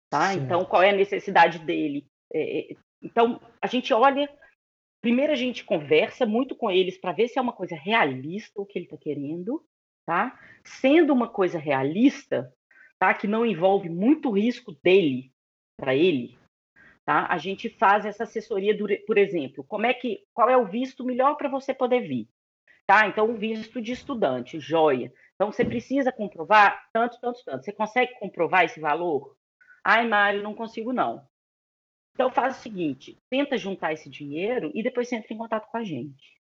Tá? 0.09 0.33
Então, 0.33 0.63
qual 0.63 0.81
é 0.81 0.91
a 0.91 0.95
necessidade 0.95 1.59
dele? 1.59 2.07
É, 2.33 2.59
é, 2.59 2.75
então, 3.03 3.41
a 3.61 3.67
gente 3.67 3.93
olha 3.93 4.29
primeiro 5.01 5.33
a 5.33 5.35
gente 5.35 5.65
conversa 5.65 6.25
muito 6.25 6.55
com 6.55 6.69
eles 6.69 6.97
para 6.97 7.11
ver 7.11 7.27
se 7.27 7.37
é 7.37 7.41
uma 7.41 7.53
coisa 7.53 7.75
realista 7.75 8.61
o 8.61 8.65
que 8.65 8.77
ele 8.77 8.85
está 8.85 8.95
querendo, 8.95 9.65
tá? 10.05 10.39
Sendo 10.63 11.11
uma 11.11 11.27
coisa 11.27 11.57
realista, 11.57 12.53
tá? 12.99 13.11
Que 13.13 13.27
não 13.27 13.43
envolve 13.43 13.89
muito 13.89 14.29
risco 14.29 14.77
dele 14.83 15.33
para 15.75 15.95
ele, 15.95 16.37
tá? 17.05 17.27
A 17.29 17.37
gente 17.37 17.69
faz 17.69 18.05
essa 18.05 18.23
assessoria, 18.23 18.75
do, 18.75 18.87
por 19.05 19.17
exemplo, 19.17 19.63
como 19.63 19.85
é 19.85 19.93
que, 19.93 20.23
qual 20.33 20.49
é 20.49 20.57
o 20.57 20.65
visto 20.65 21.03
melhor 21.03 21.35
para 21.35 21.49
você 21.49 21.73
poder 21.73 22.01
vir, 22.01 22.27
tá? 22.85 23.07
Então, 23.07 23.29
o 23.29 23.35
visto 23.35 23.81
de 23.81 23.91
estudante, 23.91 24.59
joia. 24.59 25.11
Então, 25.35 25.51
você 25.51 25.65
precisa 25.65 26.11
comprovar 26.11 26.87
tanto, 26.93 27.19
tanto, 27.19 27.43
tanto. 27.43 27.63
Você 27.63 27.71
consegue 27.71 28.13
comprovar 28.19 28.65
esse 28.65 28.79
valor? 28.79 29.35
Ai, 29.83 30.07
Mário, 30.07 30.43
não 30.43 30.53
consigo 30.53 30.93
não. 30.93 31.25
Então 32.13 32.29
faz 32.29 32.57
o 32.57 32.61
seguinte, 32.61 33.17
tenta 33.29 33.57
juntar 33.57 33.93
esse 33.93 34.09
dinheiro 34.09 34.71
e 34.73 34.83
depois 34.83 35.07
você 35.07 35.15
entra 35.15 35.33
em 35.33 35.37
contato 35.37 35.69
com 35.69 35.77
a 35.77 35.83
gente. 35.83 36.39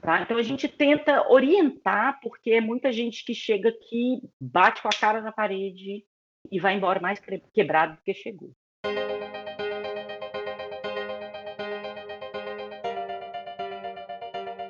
Tá? 0.00 0.22
Então 0.22 0.36
a 0.36 0.42
gente 0.42 0.66
tenta 0.66 1.28
orientar, 1.30 2.20
porque 2.20 2.52
é 2.52 2.60
muita 2.60 2.90
gente 2.90 3.24
que 3.24 3.34
chega 3.34 3.68
aqui, 3.68 4.22
bate 4.40 4.82
com 4.82 4.88
a 4.88 4.98
cara 4.98 5.20
na 5.20 5.30
parede 5.30 6.04
e 6.50 6.58
vai 6.58 6.74
embora 6.74 7.00
mais 7.00 7.20
quebrado 7.52 7.96
do 7.96 8.02
que 8.02 8.14
chegou. 8.14 8.50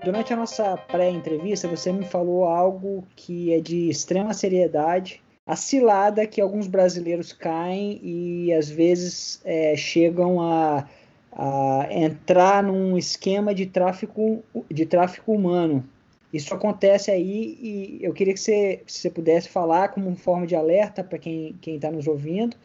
Durante 0.02 0.32
a 0.32 0.36
nossa 0.36 0.78
pré-entrevista, 0.78 1.68
você 1.68 1.92
me 1.92 2.06
falou 2.06 2.44
algo 2.44 3.06
que 3.14 3.52
é 3.52 3.60
de 3.60 3.90
extrema 3.90 4.32
seriedade, 4.32 5.22
a 5.46 5.54
cilada 5.54 6.26
que 6.26 6.40
alguns 6.40 6.66
brasileiros 6.66 7.32
caem 7.32 8.00
e 8.02 8.52
às 8.52 8.70
vezes 8.70 9.42
é, 9.44 9.76
chegam 9.76 10.40
a, 10.40 10.88
a, 11.32 11.86
entrar 11.90 12.62
num 12.62 12.96
esquema 12.96 13.54
de 13.54 13.66
tráfico, 13.66 14.42
de 14.70 14.86
tráfico 14.86 15.32
humano. 15.32 15.84
Isso 16.32 16.54
acontece 16.54 17.10
aí 17.10 17.58
e 17.60 17.98
eu 18.00 18.14
queria 18.14 18.32
que 18.32 18.40
você, 18.40 18.82
se 18.86 19.00
você 19.00 19.10
pudesse 19.10 19.48
falar 19.48 19.88
como 19.88 20.14
forma 20.16 20.46
de 20.46 20.56
alerta 20.56 21.04
para 21.04 21.18
quem 21.18 21.58
está 21.62 21.90
nos 21.90 22.06
ouvindo, 22.06 22.56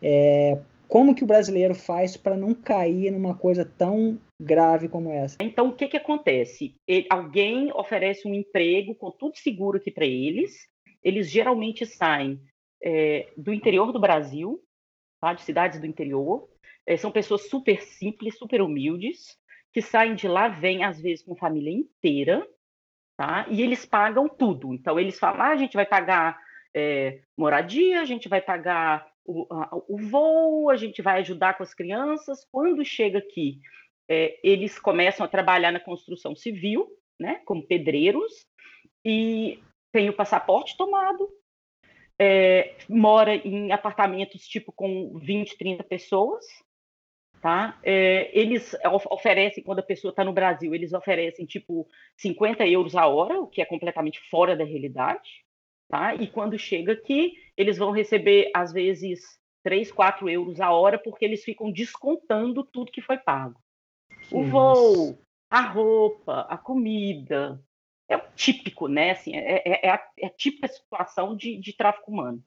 é, 0.00 0.58
como 0.88 1.14
que 1.14 1.24
o 1.24 1.26
brasileiro 1.26 1.74
faz 1.74 2.16
para 2.16 2.36
não 2.36 2.54
cair 2.54 3.10
numa 3.10 3.36
coisa 3.36 3.64
tão 3.64 4.20
grave 4.40 4.88
como 4.88 5.10
essa? 5.10 5.36
Então, 5.40 5.68
o 5.68 5.72
que, 5.74 5.88
que 5.88 5.96
acontece? 5.96 6.74
Ele, 6.86 7.06
alguém 7.10 7.72
oferece 7.72 8.26
um 8.26 8.34
emprego 8.34 8.94
com 8.94 9.10
tudo 9.10 9.36
seguro 9.36 9.78
aqui 9.78 9.90
para 9.90 10.06
eles. 10.06 10.68
Eles 11.02 11.30
geralmente 11.30 11.84
saem 11.84 12.40
é, 12.82 13.32
do 13.36 13.52
interior 13.52 13.92
do 13.92 14.00
Brasil, 14.00 14.62
tá? 15.20 15.32
de 15.32 15.42
cidades 15.42 15.80
do 15.80 15.86
interior. 15.86 16.48
É, 16.86 16.96
são 16.96 17.10
pessoas 17.10 17.48
super 17.48 17.82
simples, 17.82 18.38
super 18.38 18.62
humildes, 18.62 19.36
que 19.72 19.82
saem 19.82 20.14
de 20.14 20.28
lá, 20.28 20.48
vêm 20.48 20.84
às 20.84 21.00
vezes 21.00 21.24
com 21.24 21.34
família 21.34 21.72
inteira, 21.72 22.46
tá? 23.16 23.46
E 23.50 23.60
eles 23.60 23.84
pagam 23.84 24.28
tudo. 24.28 24.72
Então, 24.72 24.98
eles 24.98 25.18
falam: 25.18 25.42
ah, 25.42 25.48
a 25.48 25.56
gente 25.56 25.74
vai 25.74 25.84
pagar 25.84 26.38
é, 26.74 27.20
moradia, 27.36 28.00
a 28.00 28.04
gente 28.04 28.28
vai 28.28 28.40
pagar 28.40 29.06
o, 29.26 29.46
a, 29.50 29.70
o 29.88 29.98
voo, 29.98 30.70
a 30.70 30.76
gente 30.76 31.02
vai 31.02 31.20
ajudar 31.20 31.56
com 31.56 31.62
as 31.62 31.74
crianças. 31.74 32.46
Quando 32.50 32.84
chega 32.84 33.18
aqui, 33.18 33.60
é, 34.08 34.38
eles 34.42 34.78
começam 34.78 35.24
a 35.24 35.28
trabalhar 35.28 35.72
na 35.72 35.80
construção 35.80 36.34
civil, 36.34 36.88
né, 37.18 37.40
como 37.44 37.66
pedreiros, 37.66 38.46
e 39.04 39.60
tem 39.92 40.08
o 40.08 40.16
passaporte 40.16 40.76
tomado, 40.76 41.28
é, 42.18 42.74
mora 42.88 43.34
em 43.34 43.72
apartamentos 43.72 44.46
tipo 44.46 44.72
com 44.72 45.18
20, 45.18 45.56
30 45.56 45.84
pessoas, 45.84 46.44
tá? 47.40 47.78
É, 47.82 48.30
eles 48.38 48.74
oferecem, 49.10 49.62
quando 49.62 49.80
a 49.80 49.84
pessoa 49.84 50.10
está 50.10 50.24
no 50.24 50.32
Brasil, 50.32 50.74
eles 50.74 50.92
oferecem 50.92 51.46
tipo 51.46 51.86
50 52.16 52.66
euros 52.66 52.94
a 52.96 53.06
hora, 53.06 53.40
o 53.40 53.46
que 53.46 53.60
é 53.60 53.64
completamente 53.64 54.20
fora 54.30 54.56
da 54.56 54.64
realidade, 54.64 55.45
Tá? 55.88 56.14
E 56.14 56.26
quando 56.26 56.58
chega 56.58 56.92
aqui, 56.92 57.34
eles 57.56 57.78
vão 57.78 57.90
receber, 57.90 58.50
às 58.54 58.72
vezes, 58.72 59.20
3, 59.62 59.90
4 59.92 60.28
euros 60.28 60.60
a 60.60 60.70
hora, 60.72 60.98
porque 60.98 61.24
eles 61.24 61.44
ficam 61.44 61.70
descontando 61.70 62.64
tudo 62.64 62.92
que 62.92 63.00
foi 63.00 63.18
pago. 63.18 63.60
O 64.30 64.44
voo, 64.44 65.18
a 65.50 65.60
roupa, 65.60 66.40
a 66.48 66.58
comida. 66.58 67.60
É 68.08 68.16
o 68.16 68.22
típico, 68.36 68.86
né? 68.86 69.10
Assim, 69.10 69.34
é, 69.36 69.62
é, 69.64 69.86
é, 69.86 69.90
a, 69.90 70.08
é 70.20 70.26
a 70.26 70.30
típica 70.30 70.68
situação 70.68 71.36
de, 71.36 71.58
de 71.58 71.72
tráfico 71.72 72.10
humano. 72.12 72.42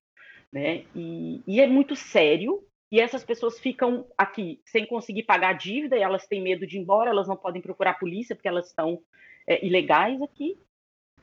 Né? 0.51 0.85
E, 0.95 1.43
e 1.45 1.59
é 1.59 1.67
muito 1.67 1.95
sério, 1.95 2.63
e 2.91 2.99
essas 2.99 3.23
pessoas 3.23 3.59
ficam 3.59 4.07
aqui 4.17 4.61
sem 4.65 4.85
conseguir 4.85 5.23
pagar 5.23 5.49
a 5.49 5.57
dívida, 5.57 5.97
e 5.97 6.01
elas 6.01 6.25
têm 6.27 6.41
medo 6.41 6.65
de 6.65 6.77
ir 6.77 6.81
embora, 6.81 7.09
elas 7.09 7.27
não 7.27 7.35
podem 7.35 7.61
procurar 7.61 7.91
a 7.91 7.99
polícia 7.99 8.35
porque 8.35 8.47
elas 8.47 8.67
estão 8.67 9.01
é, 9.47 9.63
ilegais 9.65 10.21
aqui, 10.21 10.57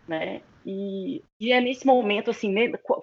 né? 0.07 0.41
E, 0.65 1.23
e 1.39 1.53
é 1.53 1.61
nesse 1.61 1.87
momento, 1.87 2.31
assim, 2.31 2.53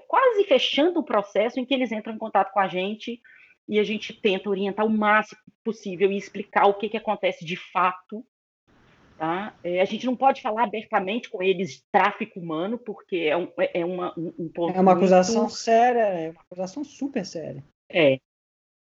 quase 0.07 0.43
fechando 0.45 0.99
o 0.99 1.05
processo 1.05 1.59
em 1.59 1.65
que 1.65 1.73
eles 1.73 1.91
entram 1.91 2.13
em 2.13 2.17
contato 2.17 2.51
com 2.51 2.59
a 2.59 2.67
gente 2.67 3.21
e 3.67 3.79
a 3.79 3.83
gente 3.83 4.13
tenta 4.13 4.49
orientar 4.49 4.85
o 4.85 4.89
máximo 4.89 5.39
possível 5.63 6.11
e 6.11 6.17
explicar 6.17 6.67
o 6.67 6.73
que, 6.73 6.89
que 6.89 6.97
acontece 6.97 7.45
de 7.45 7.55
fato. 7.55 8.25
Tá? 9.17 9.55
É, 9.63 9.79
a 9.79 9.85
gente 9.85 10.05
não 10.05 10.15
pode 10.15 10.41
falar 10.41 10.63
abertamente 10.63 11.29
com 11.29 11.41
eles 11.41 11.75
de 11.75 11.83
tráfico 11.91 12.39
humano, 12.39 12.77
porque 12.77 13.17
é, 13.17 13.37
um, 13.37 13.47
é, 13.59 13.81
é 13.81 13.85
uma, 13.85 14.13
um 14.17 14.49
ponto. 14.53 14.75
É 14.75 14.81
uma 14.81 14.93
acusação 14.93 15.43
muito... 15.43 15.53
séria, 15.53 16.01
é 16.01 16.31
uma 16.31 16.41
acusação 16.41 16.83
super 16.83 17.25
séria. 17.25 17.63
É. 17.89 18.19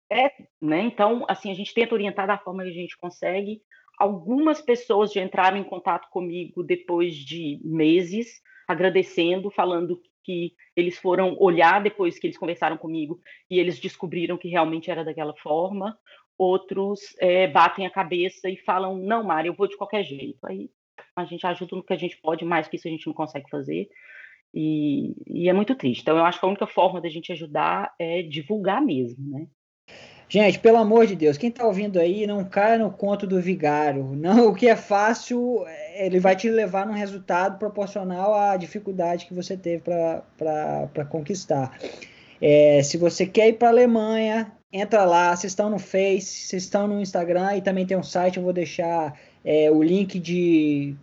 É, 0.10 0.30
né? 0.62 0.82
Então, 0.82 1.26
assim, 1.28 1.52
a 1.52 1.54
gente 1.54 1.74
tenta 1.74 1.94
orientar 1.94 2.28
da 2.28 2.38
forma 2.38 2.64
que 2.64 2.70
a 2.70 2.74
gente 2.74 2.98
consegue. 2.98 3.62
Algumas 4.02 4.60
pessoas 4.60 5.14
já 5.14 5.22
entraram 5.22 5.58
em 5.58 5.64
contato 5.64 6.10
comigo 6.10 6.64
depois 6.64 7.14
de 7.14 7.62
meses, 7.64 8.42
agradecendo, 8.68 9.52
falando 9.52 10.02
que 10.24 10.56
eles 10.76 10.98
foram 10.98 11.38
olhar 11.40 11.84
depois 11.84 12.18
que 12.18 12.26
eles 12.26 12.38
conversaram 12.38 12.78
comigo 12.78 13.20
e 13.48 13.60
eles 13.60 13.80
descobriram 13.80 14.40
que 14.40 14.48
realmente 14.48 14.90
era 14.90 15.06
daquela 15.06 15.36
forma. 15.36 15.96
Outros 16.36 17.16
é, 17.20 17.48
batem 17.48 17.86
a 17.86 17.92
cabeça 17.92 18.50
e 18.50 18.58
falam: 18.58 18.98
Não, 18.98 19.24
Mari, 19.24 19.50
eu 19.50 19.54
vou 19.54 19.68
de 19.68 19.78
qualquer 19.78 20.04
jeito. 20.04 20.40
Aí 20.48 20.72
a 21.16 21.24
gente 21.24 21.46
ajuda 21.46 21.76
no 21.76 21.84
que 21.84 21.94
a 21.94 21.98
gente 21.98 22.18
pode, 22.18 22.44
mais 22.44 22.68
que 22.68 22.78
isso 22.78 22.88
a 22.88 22.92
gente 22.92 23.06
não 23.06 23.14
consegue 23.14 23.48
fazer. 23.52 23.88
E, 24.52 25.14
e 25.28 25.48
é 25.48 25.54
muito 25.54 25.76
triste. 25.76 26.02
Então, 26.02 26.18
eu 26.18 26.26
acho 26.26 26.40
que 26.40 26.46
a 26.48 26.50
única 26.50 26.66
forma 26.66 27.00
da 27.00 27.08
gente 27.08 27.32
ajudar 27.32 27.94
é 28.00 28.24
divulgar 28.24 28.82
mesmo, 28.82 29.30
né? 29.30 29.48
Gente, 30.32 30.60
pelo 30.60 30.78
amor 30.78 31.06
de 31.06 31.14
Deus, 31.14 31.38
quem 31.38 31.50
está 31.50 31.68
ouvindo 31.68 32.00
aí, 32.00 32.26
não 32.26 32.46
caia 32.46 32.78
no 32.78 32.90
conto 32.90 33.28
do 33.28 33.42
vigário. 33.42 34.02
Não, 34.16 34.48
o 34.48 34.56
que 34.56 34.66
é 34.66 34.78
fácil, 34.78 35.66
ele 35.94 36.22
vai 36.22 36.38
te 36.38 36.50
levar 36.50 36.88
num 36.88 36.94
resultado 36.94 37.60
proporcional 37.60 38.34
à 38.34 38.56
dificuldade 38.56 39.26
que 39.26 39.34
você 39.34 39.58
teve 39.58 39.84
para 39.84 41.06
conquistar. 41.10 41.78
É, 42.42 42.82
se 42.82 42.96
você 42.96 43.26
quer 43.26 43.50
ir 43.50 43.54
para 43.58 43.68
a 43.68 43.72
Alemanha, 43.72 44.54
entra 44.72 45.04
lá, 45.04 45.36
vocês 45.36 45.52
estão 45.52 45.70
no 45.70 45.78
Face, 45.78 46.48
vocês 46.48 46.64
estão 46.64 46.88
no 46.88 47.02
Instagram 47.02 47.58
e 47.58 47.62
também 47.62 47.86
tem 47.86 47.98
um 47.98 48.04
site, 48.04 48.38
eu 48.38 48.44
vou 48.44 48.54
deixar 48.54 49.20
é, 49.44 49.70
o 49.70 49.84
link 49.84 50.18
de, 50.18 50.96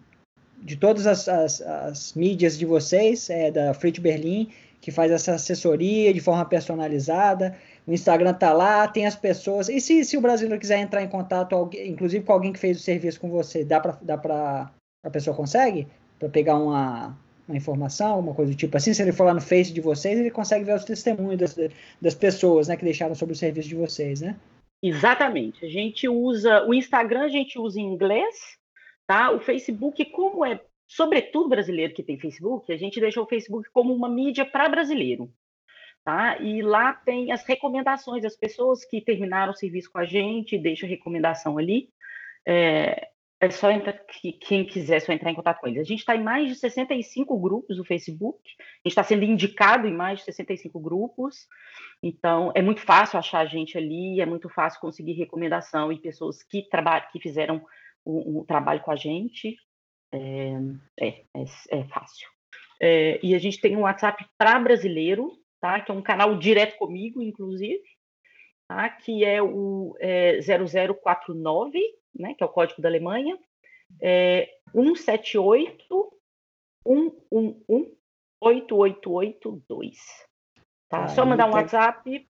de 0.63 0.75
todas 0.75 1.07
as, 1.07 1.29
as, 1.29 1.61
as 1.61 2.15
mídias 2.15 2.57
de 2.57 2.65
vocês, 2.65 3.29
é, 3.29 3.51
da 3.51 3.75
Frit 3.75 4.01
Berlim, 4.01 4.49
que 4.81 4.91
faz 4.91 5.13
essa 5.13 5.35
assessoria 5.35 6.15
de 6.15 6.21
forma 6.21 6.47
personalizada. 6.47 7.55
O 7.89 7.93
Instagram 7.93 8.35
tá 8.35 8.53
lá, 8.53 8.87
tem 8.87 9.07
as 9.07 9.17
pessoas. 9.17 9.71
E 9.71 9.81
se, 9.81 10.05
se 10.05 10.19
o 10.19 10.21
brasileiro 10.21 10.61
quiser 10.61 10.79
entrar 10.79 11.03
em 11.03 11.09
contato, 11.09 11.71
inclusive 11.73 12.23
com 12.23 12.33
alguém 12.35 12.53
que 12.53 12.59
fez 12.59 12.79
o 12.79 12.83
serviço 12.83 13.19
com 13.19 13.31
você, 13.31 13.65
dá 13.65 13.81
para 13.81 13.99
dá 14.03 14.71
a 15.03 15.11
pessoa 15.11 15.35
consegue 15.35 15.89
para 16.19 16.29
pegar 16.29 16.57
uma, 16.57 17.17
uma 17.49 17.57
informação, 17.57 18.21
uma 18.21 18.35
coisa 18.35 18.53
do 18.53 18.59
tipo 18.59 18.77
assim, 18.77 18.93
se 18.93 19.01
ele 19.01 19.13
for 19.13 19.25
lá 19.25 19.33
no 19.33 19.41
Face 19.41 19.73
de 19.73 19.81
vocês, 19.81 20.19
ele 20.19 20.31
consegue 20.31 20.65
ver 20.65 20.75
os 20.75 20.85
testemunhos 20.85 21.39
das, 21.39 21.57
das 21.99 22.15
pessoas, 22.15 22.69
né, 22.69 22.77
que 22.77 22.85
deixaram 22.85 23.15
sobre 23.15 23.33
o 23.33 23.39
serviço 23.39 23.71
de 23.71 23.75
vocês, 23.75 24.21
né? 24.21 24.37
Exatamente. 24.83 25.65
A 25.65 25.69
gente 25.69 26.07
usa 26.09 26.67
o 26.67 26.75
Instagram, 26.75 27.23
a 27.23 27.29
gente 27.29 27.59
usa 27.59 27.81
em 27.81 27.85
inglês, 27.85 28.59
tá? 29.07 29.31
O 29.31 29.41
Facebook, 29.41 30.05
como 30.11 30.45
é 30.45 30.61
sobretudo 30.87 31.49
brasileiro 31.49 31.95
que 31.95 32.03
tem 32.03 32.19
Facebook, 32.19 32.71
a 32.73 32.77
gente 32.77 33.01
deixou 33.01 33.25
o 33.25 33.29
Facebook 33.29 33.69
como 33.73 33.95
uma 33.95 34.09
mídia 34.09 34.45
para 34.45 34.69
brasileiro. 34.69 35.31
Tá? 36.09 36.39
E 36.41 36.63
lá 36.63 36.95
tem 36.95 37.31
as 37.33 37.45
recomendações, 37.45 38.25
as 38.25 38.35
pessoas 38.35 38.83
que 38.83 38.99
terminaram 38.99 39.53
o 39.53 39.55
serviço 39.55 39.93
com 39.93 39.99
a 39.99 40.07
gente, 40.07 40.57
deixa 40.57 40.87
a 40.87 40.89
recomendação 40.89 41.59
ali. 41.59 41.91
É, 42.47 43.11
é 43.39 43.51
só 43.51 43.71
entrar, 43.71 43.93
quem 44.41 44.65
quiser 44.65 44.97
é 44.97 45.01
só 45.01 45.13
entrar 45.13 45.31
em 45.31 45.35
contato 45.35 45.61
com 45.61 45.67
eles. 45.67 45.83
A 45.83 45.85
gente 45.85 45.99
está 45.99 46.17
em 46.17 46.23
mais 46.23 46.49
de 46.49 46.55
65 46.55 47.39
grupos 47.39 47.77
no 47.77 47.85
Facebook, 47.85 48.41
a 48.59 48.89
gente 48.89 48.93
está 48.93 49.03
sendo 49.03 49.23
indicado 49.23 49.87
em 49.87 49.93
mais 49.93 50.21
de 50.21 50.25
65 50.25 50.81
grupos, 50.81 51.47
então 52.03 52.53
é 52.55 52.63
muito 52.63 52.81
fácil 52.81 53.19
achar 53.19 53.41
a 53.41 53.47
gente 53.47 53.77
ali, 53.77 54.19
é 54.19 54.25
muito 54.25 54.49
fácil 54.49 54.81
conseguir 54.81 55.13
recomendação 55.13 55.93
e 55.93 56.01
pessoas 56.01 56.43
que, 56.43 56.67
que 57.13 57.21
fizeram 57.21 57.63
o, 58.03 58.47
trabalho 58.49 58.81
com 58.81 58.93
a 58.93 58.97
gente. 58.97 59.59
É, 60.11 60.55
é, 60.99 61.09
é, 61.37 61.45
é 61.71 61.85
fácil. 61.85 62.27
É, 62.81 63.21
e 63.23 63.35
a 63.35 63.39
gente 63.39 63.61
tem 63.61 63.77
um 63.77 63.83
WhatsApp 63.83 64.25
para 64.39 64.59
brasileiro, 64.59 65.37
tá? 65.61 65.81
que 65.81 65.91
é 65.91 65.95
um 65.95 66.03
canal 66.03 66.37
direto 66.39 66.77
comigo, 66.79 67.23
inclusive, 67.23 67.83
tá? 68.69 68.89
que 68.89 69.25
é 69.25 69.43
o 69.43 69.97
é, 70.01 70.39
0049, 70.41 71.81
né? 72.15 72.35
que 72.35 72.43
é 72.43 72.47
o 72.47 72.51
código 72.51 72.83
da 72.83 72.89
Alemanha, 72.89 73.39
é, 74.01 74.49
178 74.73 76.13
111 76.87 77.99
8882. 78.41 79.97
Tá? 80.89 81.05
Ah, 81.05 81.09
só 81.09 81.27
mandar 81.27 81.47
um 81.47 81.53
WhatsApp. 81.53 82.29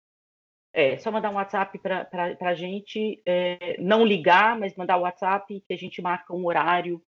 É, 0.72 0.96
só 0.98 1.10
mandar 1.10 1.30
um 1.30 1.34
WhatsApp 1.34 1.76
para 1.78 2.36
a 2.40 2.54
gente, 2.54 3.20
é, 3.26 3.76
não 3.80 4.04
ligar, 4.04 4.58
mas 4.58 4.76
mandar 4.76 4.96
o 4.96 5.00
um 5.00 5.02
WhatsApp 5.02 5.60
que 5.66 5.74
a 5.74 5.76
gente 5.76 6.00
marca 6.00 6.32
um 6.32 6.46
horário 6.46 7.02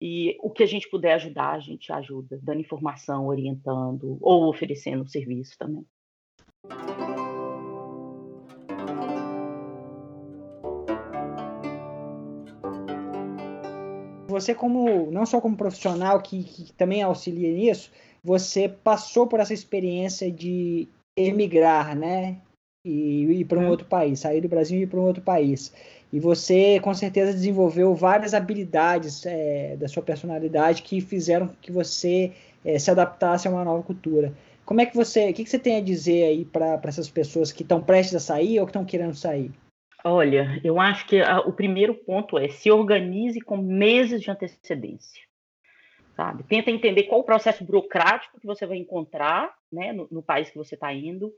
e 0.00 0.36
o 0.42 0.50
que 0.50 0.62
a 0.62 0.66
gente 0.66 0.90
puder 0.90 1.14
ajudar, 1.14 1.52
a 1.52 1.60
gente 1.60 1.90
ajuda, 1.90 2.38
dando 2.42 2.60
informação, 2.60 3.26
orientando 3.26 4.18
ou 4.20 4.48
oferecendo 4.48 5.08
serviço 5.08 5.56
também. 5.58 5.86
Você 14.28 14.54
como 14.54 15.10
não 15.10 15.24
só 15.24 15.40
como 15.40 15.56
profissional 15.56 16.20
que, 16.20 16.44
que 16.44 16.72
também 16.74 17.02
auxilia 17.02 17.50
nisso, 17.50 17.90
você 18.22 18.68
passou 18.68 19.26
por 19.26 19.40
essa 19.40 19.54
experiência 19.54 20.30
de 20.30 20.88
emigrar, 21.16 21.96
né? 21.96 22.42
E 22.88 23.40
ir 23.40 23.44
para 23.46 23.58
um 23.58 23.68
outro 23.68 23.86
país, 23.86 24.20
sair 24.20 24.40
do 24.40 24.48
Brasil 24.48 24.78
e 24.78 24.82
ir 24.82 24.86
para 24.86 25.00
um 25.00 25.04
outro 25.04 25.22
país. 25.22 25.74
E 26.12 26.20
você, 26.20 26.78
com 26.80 26.94
certeza, 26.94 27.32
desenvolveu 27.32 27.94
várias 27.94 28.32
habilidades 28.32 29.26
é, 29.26 29.76
da 29.76 29.88
sua 29.88 30.02
personalidade 30.02 30.82
que 30.82 31.00
fizeram 31.00 31.50
que 31.60 31.72
você 31.72 32.32
é, 32.64 32.78
se 32.78 32.90
adaptasse 32.90 33.48
a 33.48 33.50
uma 33.50 33.64
nova 33.64 33.82
cultura. 33.82 34.32
Como 34.64 34.80
é 34.80 34.86
que 34.86 34.96
você, 34.96 35.30
o 35.30 35.34
que, 35.34 35.44
que 35.44 35.50
você 35.50 35.58
tem 35.58 35.76
a 35.76 35.82
dizer 35.82 36.24
aí 36.24 36.44
para 36.44 36.80
essas 36.84 37.10
pessoas 37.10 37.50
que 37.50 37.62
estão 37.62 37.82
prestes 37.82 38.14
a 38.16 38.20
sair 38.20 38.60
ou 38.60 38.66
que 38.66 38.70
estão 38.70 38.84
querendo 38.84 39.14
sair? 39.14 39.50
Olha, 40.04 40.60
eu 40.62 40.80
acho 40.80 41.06
que 41.06 41.20
a, 41.20 41.40
o 41.40 41.52
primeiro 41.52 41.94
ponto 41.94 42.38
é 42.38 42.48
se 42.48 42.70
organize 42.70 43.40
com 43.40 43.56
meses 43.56 44.22
de 44.22 44.30
antecedência. 44.30 45.22
Sabe? 46.16 46.44
Tenta 46.44 46.70
entender 46.70 47.04
qual 47.04 47.20
o 47.20 47.24
processo 47.24 47.64
burocrático 47.64 48.40
que 48.40 48.46
você 48.46 48.64
vai 48.64 48.78
encontrar 48.78 49.52
né, 49.70 49.92
no, 49.92 50.08
no 50.10 50.22
país 50.22 50.48
que 50.48 50.56
você 50.56 50.74
está 50.74 50.92
indo. 50.92 51.32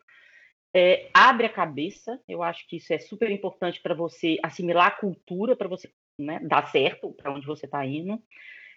É, 0.75 1.11
abre 1.14 1.47
a 1.47 1.53
cabeça, 1.53 2.21
eu 2.29 2.43
acho 2.43 2.66
que 2.69 2.77
isso 2.77 2.93
é 2.93 2.99
super 2.99 3.31
importante 3.31 3.81
para 3.81 3.95
você 3.95 4.39
assimilar 4.43 4.87
a 4.87 4.91
cultura, 4.91 5.57
para 5.57 5.69
você 5.69 5.91
né, 6.19 6.41
dar 6.43 6.71
certo 6.71 7.12
para 7.12 7.33
onde 7.33 7.47
você 7.47 7.66
está 7.66 7.85
indo. 7.87 8.23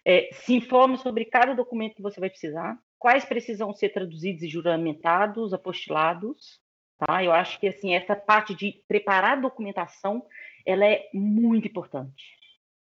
É, 0.06 0.30
se 0.34 0.54
informe 0.54 0.98
sobre 0.98 1.26
cada 1.26 1.54
documento 1.54 1.96
que 1.96 2.02
você 2.02 2.20
vai 2.20 2.30
precisar, 2.30 2.78
quais 2.98 3.26
precisam 3.26 3.74
ser 3.74 3.90
traduzidos 3.90 4.44
e 4.44 4.48
juramentados, 4.48 5.54
apostilados. 5.54 6.60
Tá? 6.98 7.24
Eu 7.24 7.32
acho 7.32 7.60
que 7.60 7.68
assim 7.68 7.94
essa 7.94 8.16
parte 8.16 8.56
de 8.56 8.84
preparar 8.88 9.38
a 9.38 9.42
documentação 9.42 10.26
ela 10.66 10.86
é 10.86 11.10
muito 11.14 11.68
importante. 11.68 12.24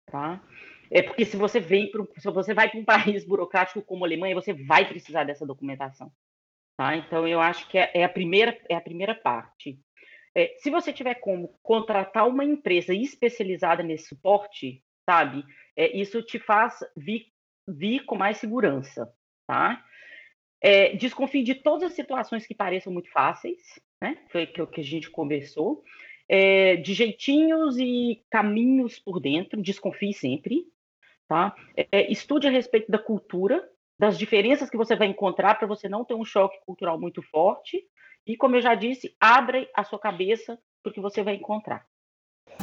Tá? 0.07 0.43
É 0.91 1.03
porque 1.03 1.25
se 1.25 1.37
você 1.37 1.61
vem 1.61 1.91
se 2.17 2.31
você 2.31 2.55
vai 2.55 2.71
para 2.71 2.81
um 2.81 2.85
país 2.87 3.25
burocrático 3.25 3.83
como 3.83 4.05
a 4.05 4.09
Alemanha, 4.09 4.35
você 4.35 4.53
vai 4.53 4.89
precisar 4.89 5.25
dessa 5.25 5.47
documentação. 5.47 6.11
Tá? 6.79 6.97
Então 6.97 7.27
eu 7.27 7.41
acho 7.41 7.69
que 7.69 7.77
é, 7.77 7.91
é 7.93 8.05
a 8.05 8.09
primeira 8.09 8.57
é 8.69 8.77
a 8.77 8.81
primeira 8.81 9.13
parte. 9.13 9.81
É, 10.33 10.55
se 10.59 10.71
você 10.71 10.93
tiver 10.93 11.17
como 11.17 11.59
contratar 11.61 12.29
uma 12.29 12.45
empresa 12.45 12.95
especializada 12.95 13.83
nesse 13.83 14.11
suporte, 14.11 14.81
sabe, 15.05 15.45
é, 15.75 15.97
isso 15.99 16.23
te 16.23 16.39
faz 16.39 16.79
vir, 16.97 17.27
vir 17.67 18.05
com 18.05 18.15
mais 18.15 18.37
segurança, 18.37 19.13
tá? 19.45 19.85
É, 20.63 20.95
desconfie 20.95 21.43
de 21.43 21.57
todas 21.57 21.91
as 21.91 21.95
situações 21.95 22.47
que 22.47 22.55
pareçam 22.55 22.93
muito 22.93 23.11
fáceis, 23.11 23.61
né? 24.01 24.17
Foi 24.31 24.45
o 24.45 24.67
que 24.69 24.81
a 24.81 24.85
gente 24.85 25.11
conversou. 25.11 25.83
É, 26.29 26.77
de 26.77 26.95
jeitinhos 26.95 27.77
e 27.77 28.23
caminhos 28.31 29.01
por 29.01 29.19
dentro, 29.19 29.61
desconfie 29.61 30.13
sempre, 30.13 30.65
tá? 31.27 31.57
É, 31.91 32.13
estude 32.13 32.47
a 32.47 32.51
respeito 32.51 32.89
da 32.89 32.99
cultura 33.01 33.69
das 33.99 34.17
diferenças 34.17 34.71
que 34.71 34.77
você 34.77 34.95
vai 34.95 35.09
encontrar 35.09 35.57
para 35.59 35.67
você 35.67 35.89
não 35.89 36.05
ter 36.05 36.15
um 36.15 36.25
choque 36.25 36.59
cultural 36.65 36.99
muito 37.01 37.21
forte. 37.23 37.83
E, 38.27 38.37
como 38.37 38.57
eu 38.57 38.61
já 38.61 38.75
disse, 38.75 39.15
abre 39.19 39.69
a 39.75 39.83
sua 39.83 39.99
cabeça 39.99 40.59
para 40.83 40.91
o 40.91 40.93
que 40.93 41.01
você 41.01 41.23
vai 41.23 41.35
encontrar. 41.35 41.85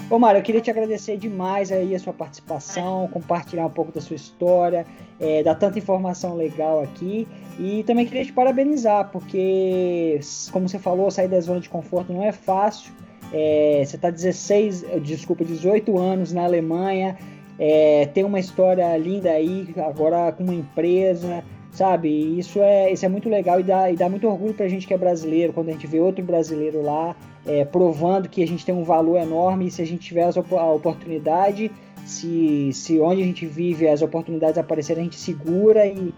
Ô 0.09 0.19
Mário, 0.19 0.39
eu 0.39 0.43
queria 0.43 0.61
te 0.61 0.69
agradecer 0.69 1.17
demais 1.17 1.71
aí 1.71 1.95
a 1.95 1.99
sua 1.99 2.13
participação, 2.13 3.07
compartilhar 3.07 3.65
um 3.65 3.71
pouco 3.71 3.91
da 3.91 4.01
sua 4.01 4.15
história, 4.15 4.85
é, 5.19 5.41
dar 5.43 5.55
tanta 5.55 5.79
informação 5.79 6.35
legal 6.35 6.81
aqui. 6.81 7.27
E 7.59 7.83
também 7.83 8.05
queria 8.05 8.23
te 8.23 8.33
parabenizar, 8.33 9.09
porque, 9.11 10.19
como 10.51 10.69
você 10.69 10.79
falou, 10.79 11.09
sair 11.09 11.27
da 11.27 11.39
zona 11.39 11.59
de 11.59 11.69
conforto 11.69 12.13
não 12.13 12.23
é 12.23 12.31
fácil. 12.31 12.93
É, 13.33 13.83
você 13.83 13.95
está 13.95 14.09
16, 14.09 15.01
desculpa, 15.01 15.43
18 15.43 15.97
anos 15.97 16.31
na 16.31 16.43
Alemanha, 16.43 17.17
é, 17.57 18.05
tem 18.13 18.23
uma 18.23 18.39
história 18.39 18.95
linda 18.97 19.31
aí, 19.31 19.67
agora 19.77 20.31
com 20.31 20.43
uma 20.43 20.53
empresa, 20.53 21.43
sabe? 21.71 22.09
Isso 22.37 22.59
é, 22.61 22.91
isso 22.91 23.05
é 23.05 23.09
muito 23.09 23.29
legal 23.29 23.59
e 23.59 23.63
dá, 23.63 23.91
e 23.91 23.95
dá 23.95 24.09
muito 24.09 24.27
orgulho 24.27 24.53
pra 24.53 24.67
gente 24.67 24.87
que 24.87 24.93
é 24.93 24.97
brasileiro, 24.97 25.53
quando 25.53 25.69
a 25.69 25.71
gente 25.71 25.87
vê 25.87 25.99
outro 25.99 26.23
brasileiro 26.23 26.81
lá, 26.81 27.15
é, 27.45 27.63
provando 27.63 28.29
que 28.29 28.41
a 28.41 28.47
gente 28.47 28.65
tem 28.65 28.73
um 28.73 28.83
valor 28.83 29.17
enorme 29.17 29.67
e 29.67 29.71
se 29.71 29.81
a 29.81 29.85
gente 29.85 30.01
tiver 30.07 30.23
a 30.23 30.71
oportunidade, 30.71 31.71
se, 32.05 32.71
se 32.73 32.99
onde 32.99 33.21
a 33.21 33.25
gente 33.25 33.45
vive 33.45 33.87
as 33.87 34.01
oportunidades 34.01 34.57
aparecerem, 34.57 35.01
a 35.01 35.03
gente 35.05 35.19
segura 35.19 35.85
e, 35.85 36.13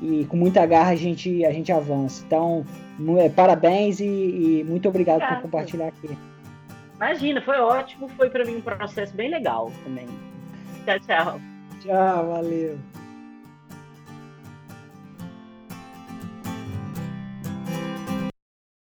e 0.00 0.24
com 0.26 0.36
muita 0.36 0.64
garra 0.66 0.90
a 0.92 0.96
gente, 0.96 1.44
a 1.44 1.52
gente 1.52 1.72
avança. 1.72 2.24
Então, 2.26 2.64
é, 3.18 3.28
parabéns 3.28 4.00
e, 4.00 4.04
e 4.04 4.64
muito 4.66 4.88
obrigado 4.88 5.26
por 5.26 5.42
compartilhar 5.42 5.88
aqui. 5.88 6.08
Imagina, 6.96 7.40
foi 7.40 7.58
ótimo, 7.58 8.08
foi 8.08 8.28
para 8.28 8.44
mim 8.44 8.56
um 8.56 8.60
processo 8.60 9.14
bem 9.14 9.30
legal 9.30 9.70
também. 9.84 10.06
Tchau, 10.88 10.98
tchau. 11.00 11.40
Tchau, 11.84 12.28
valeu. 12.30 12.78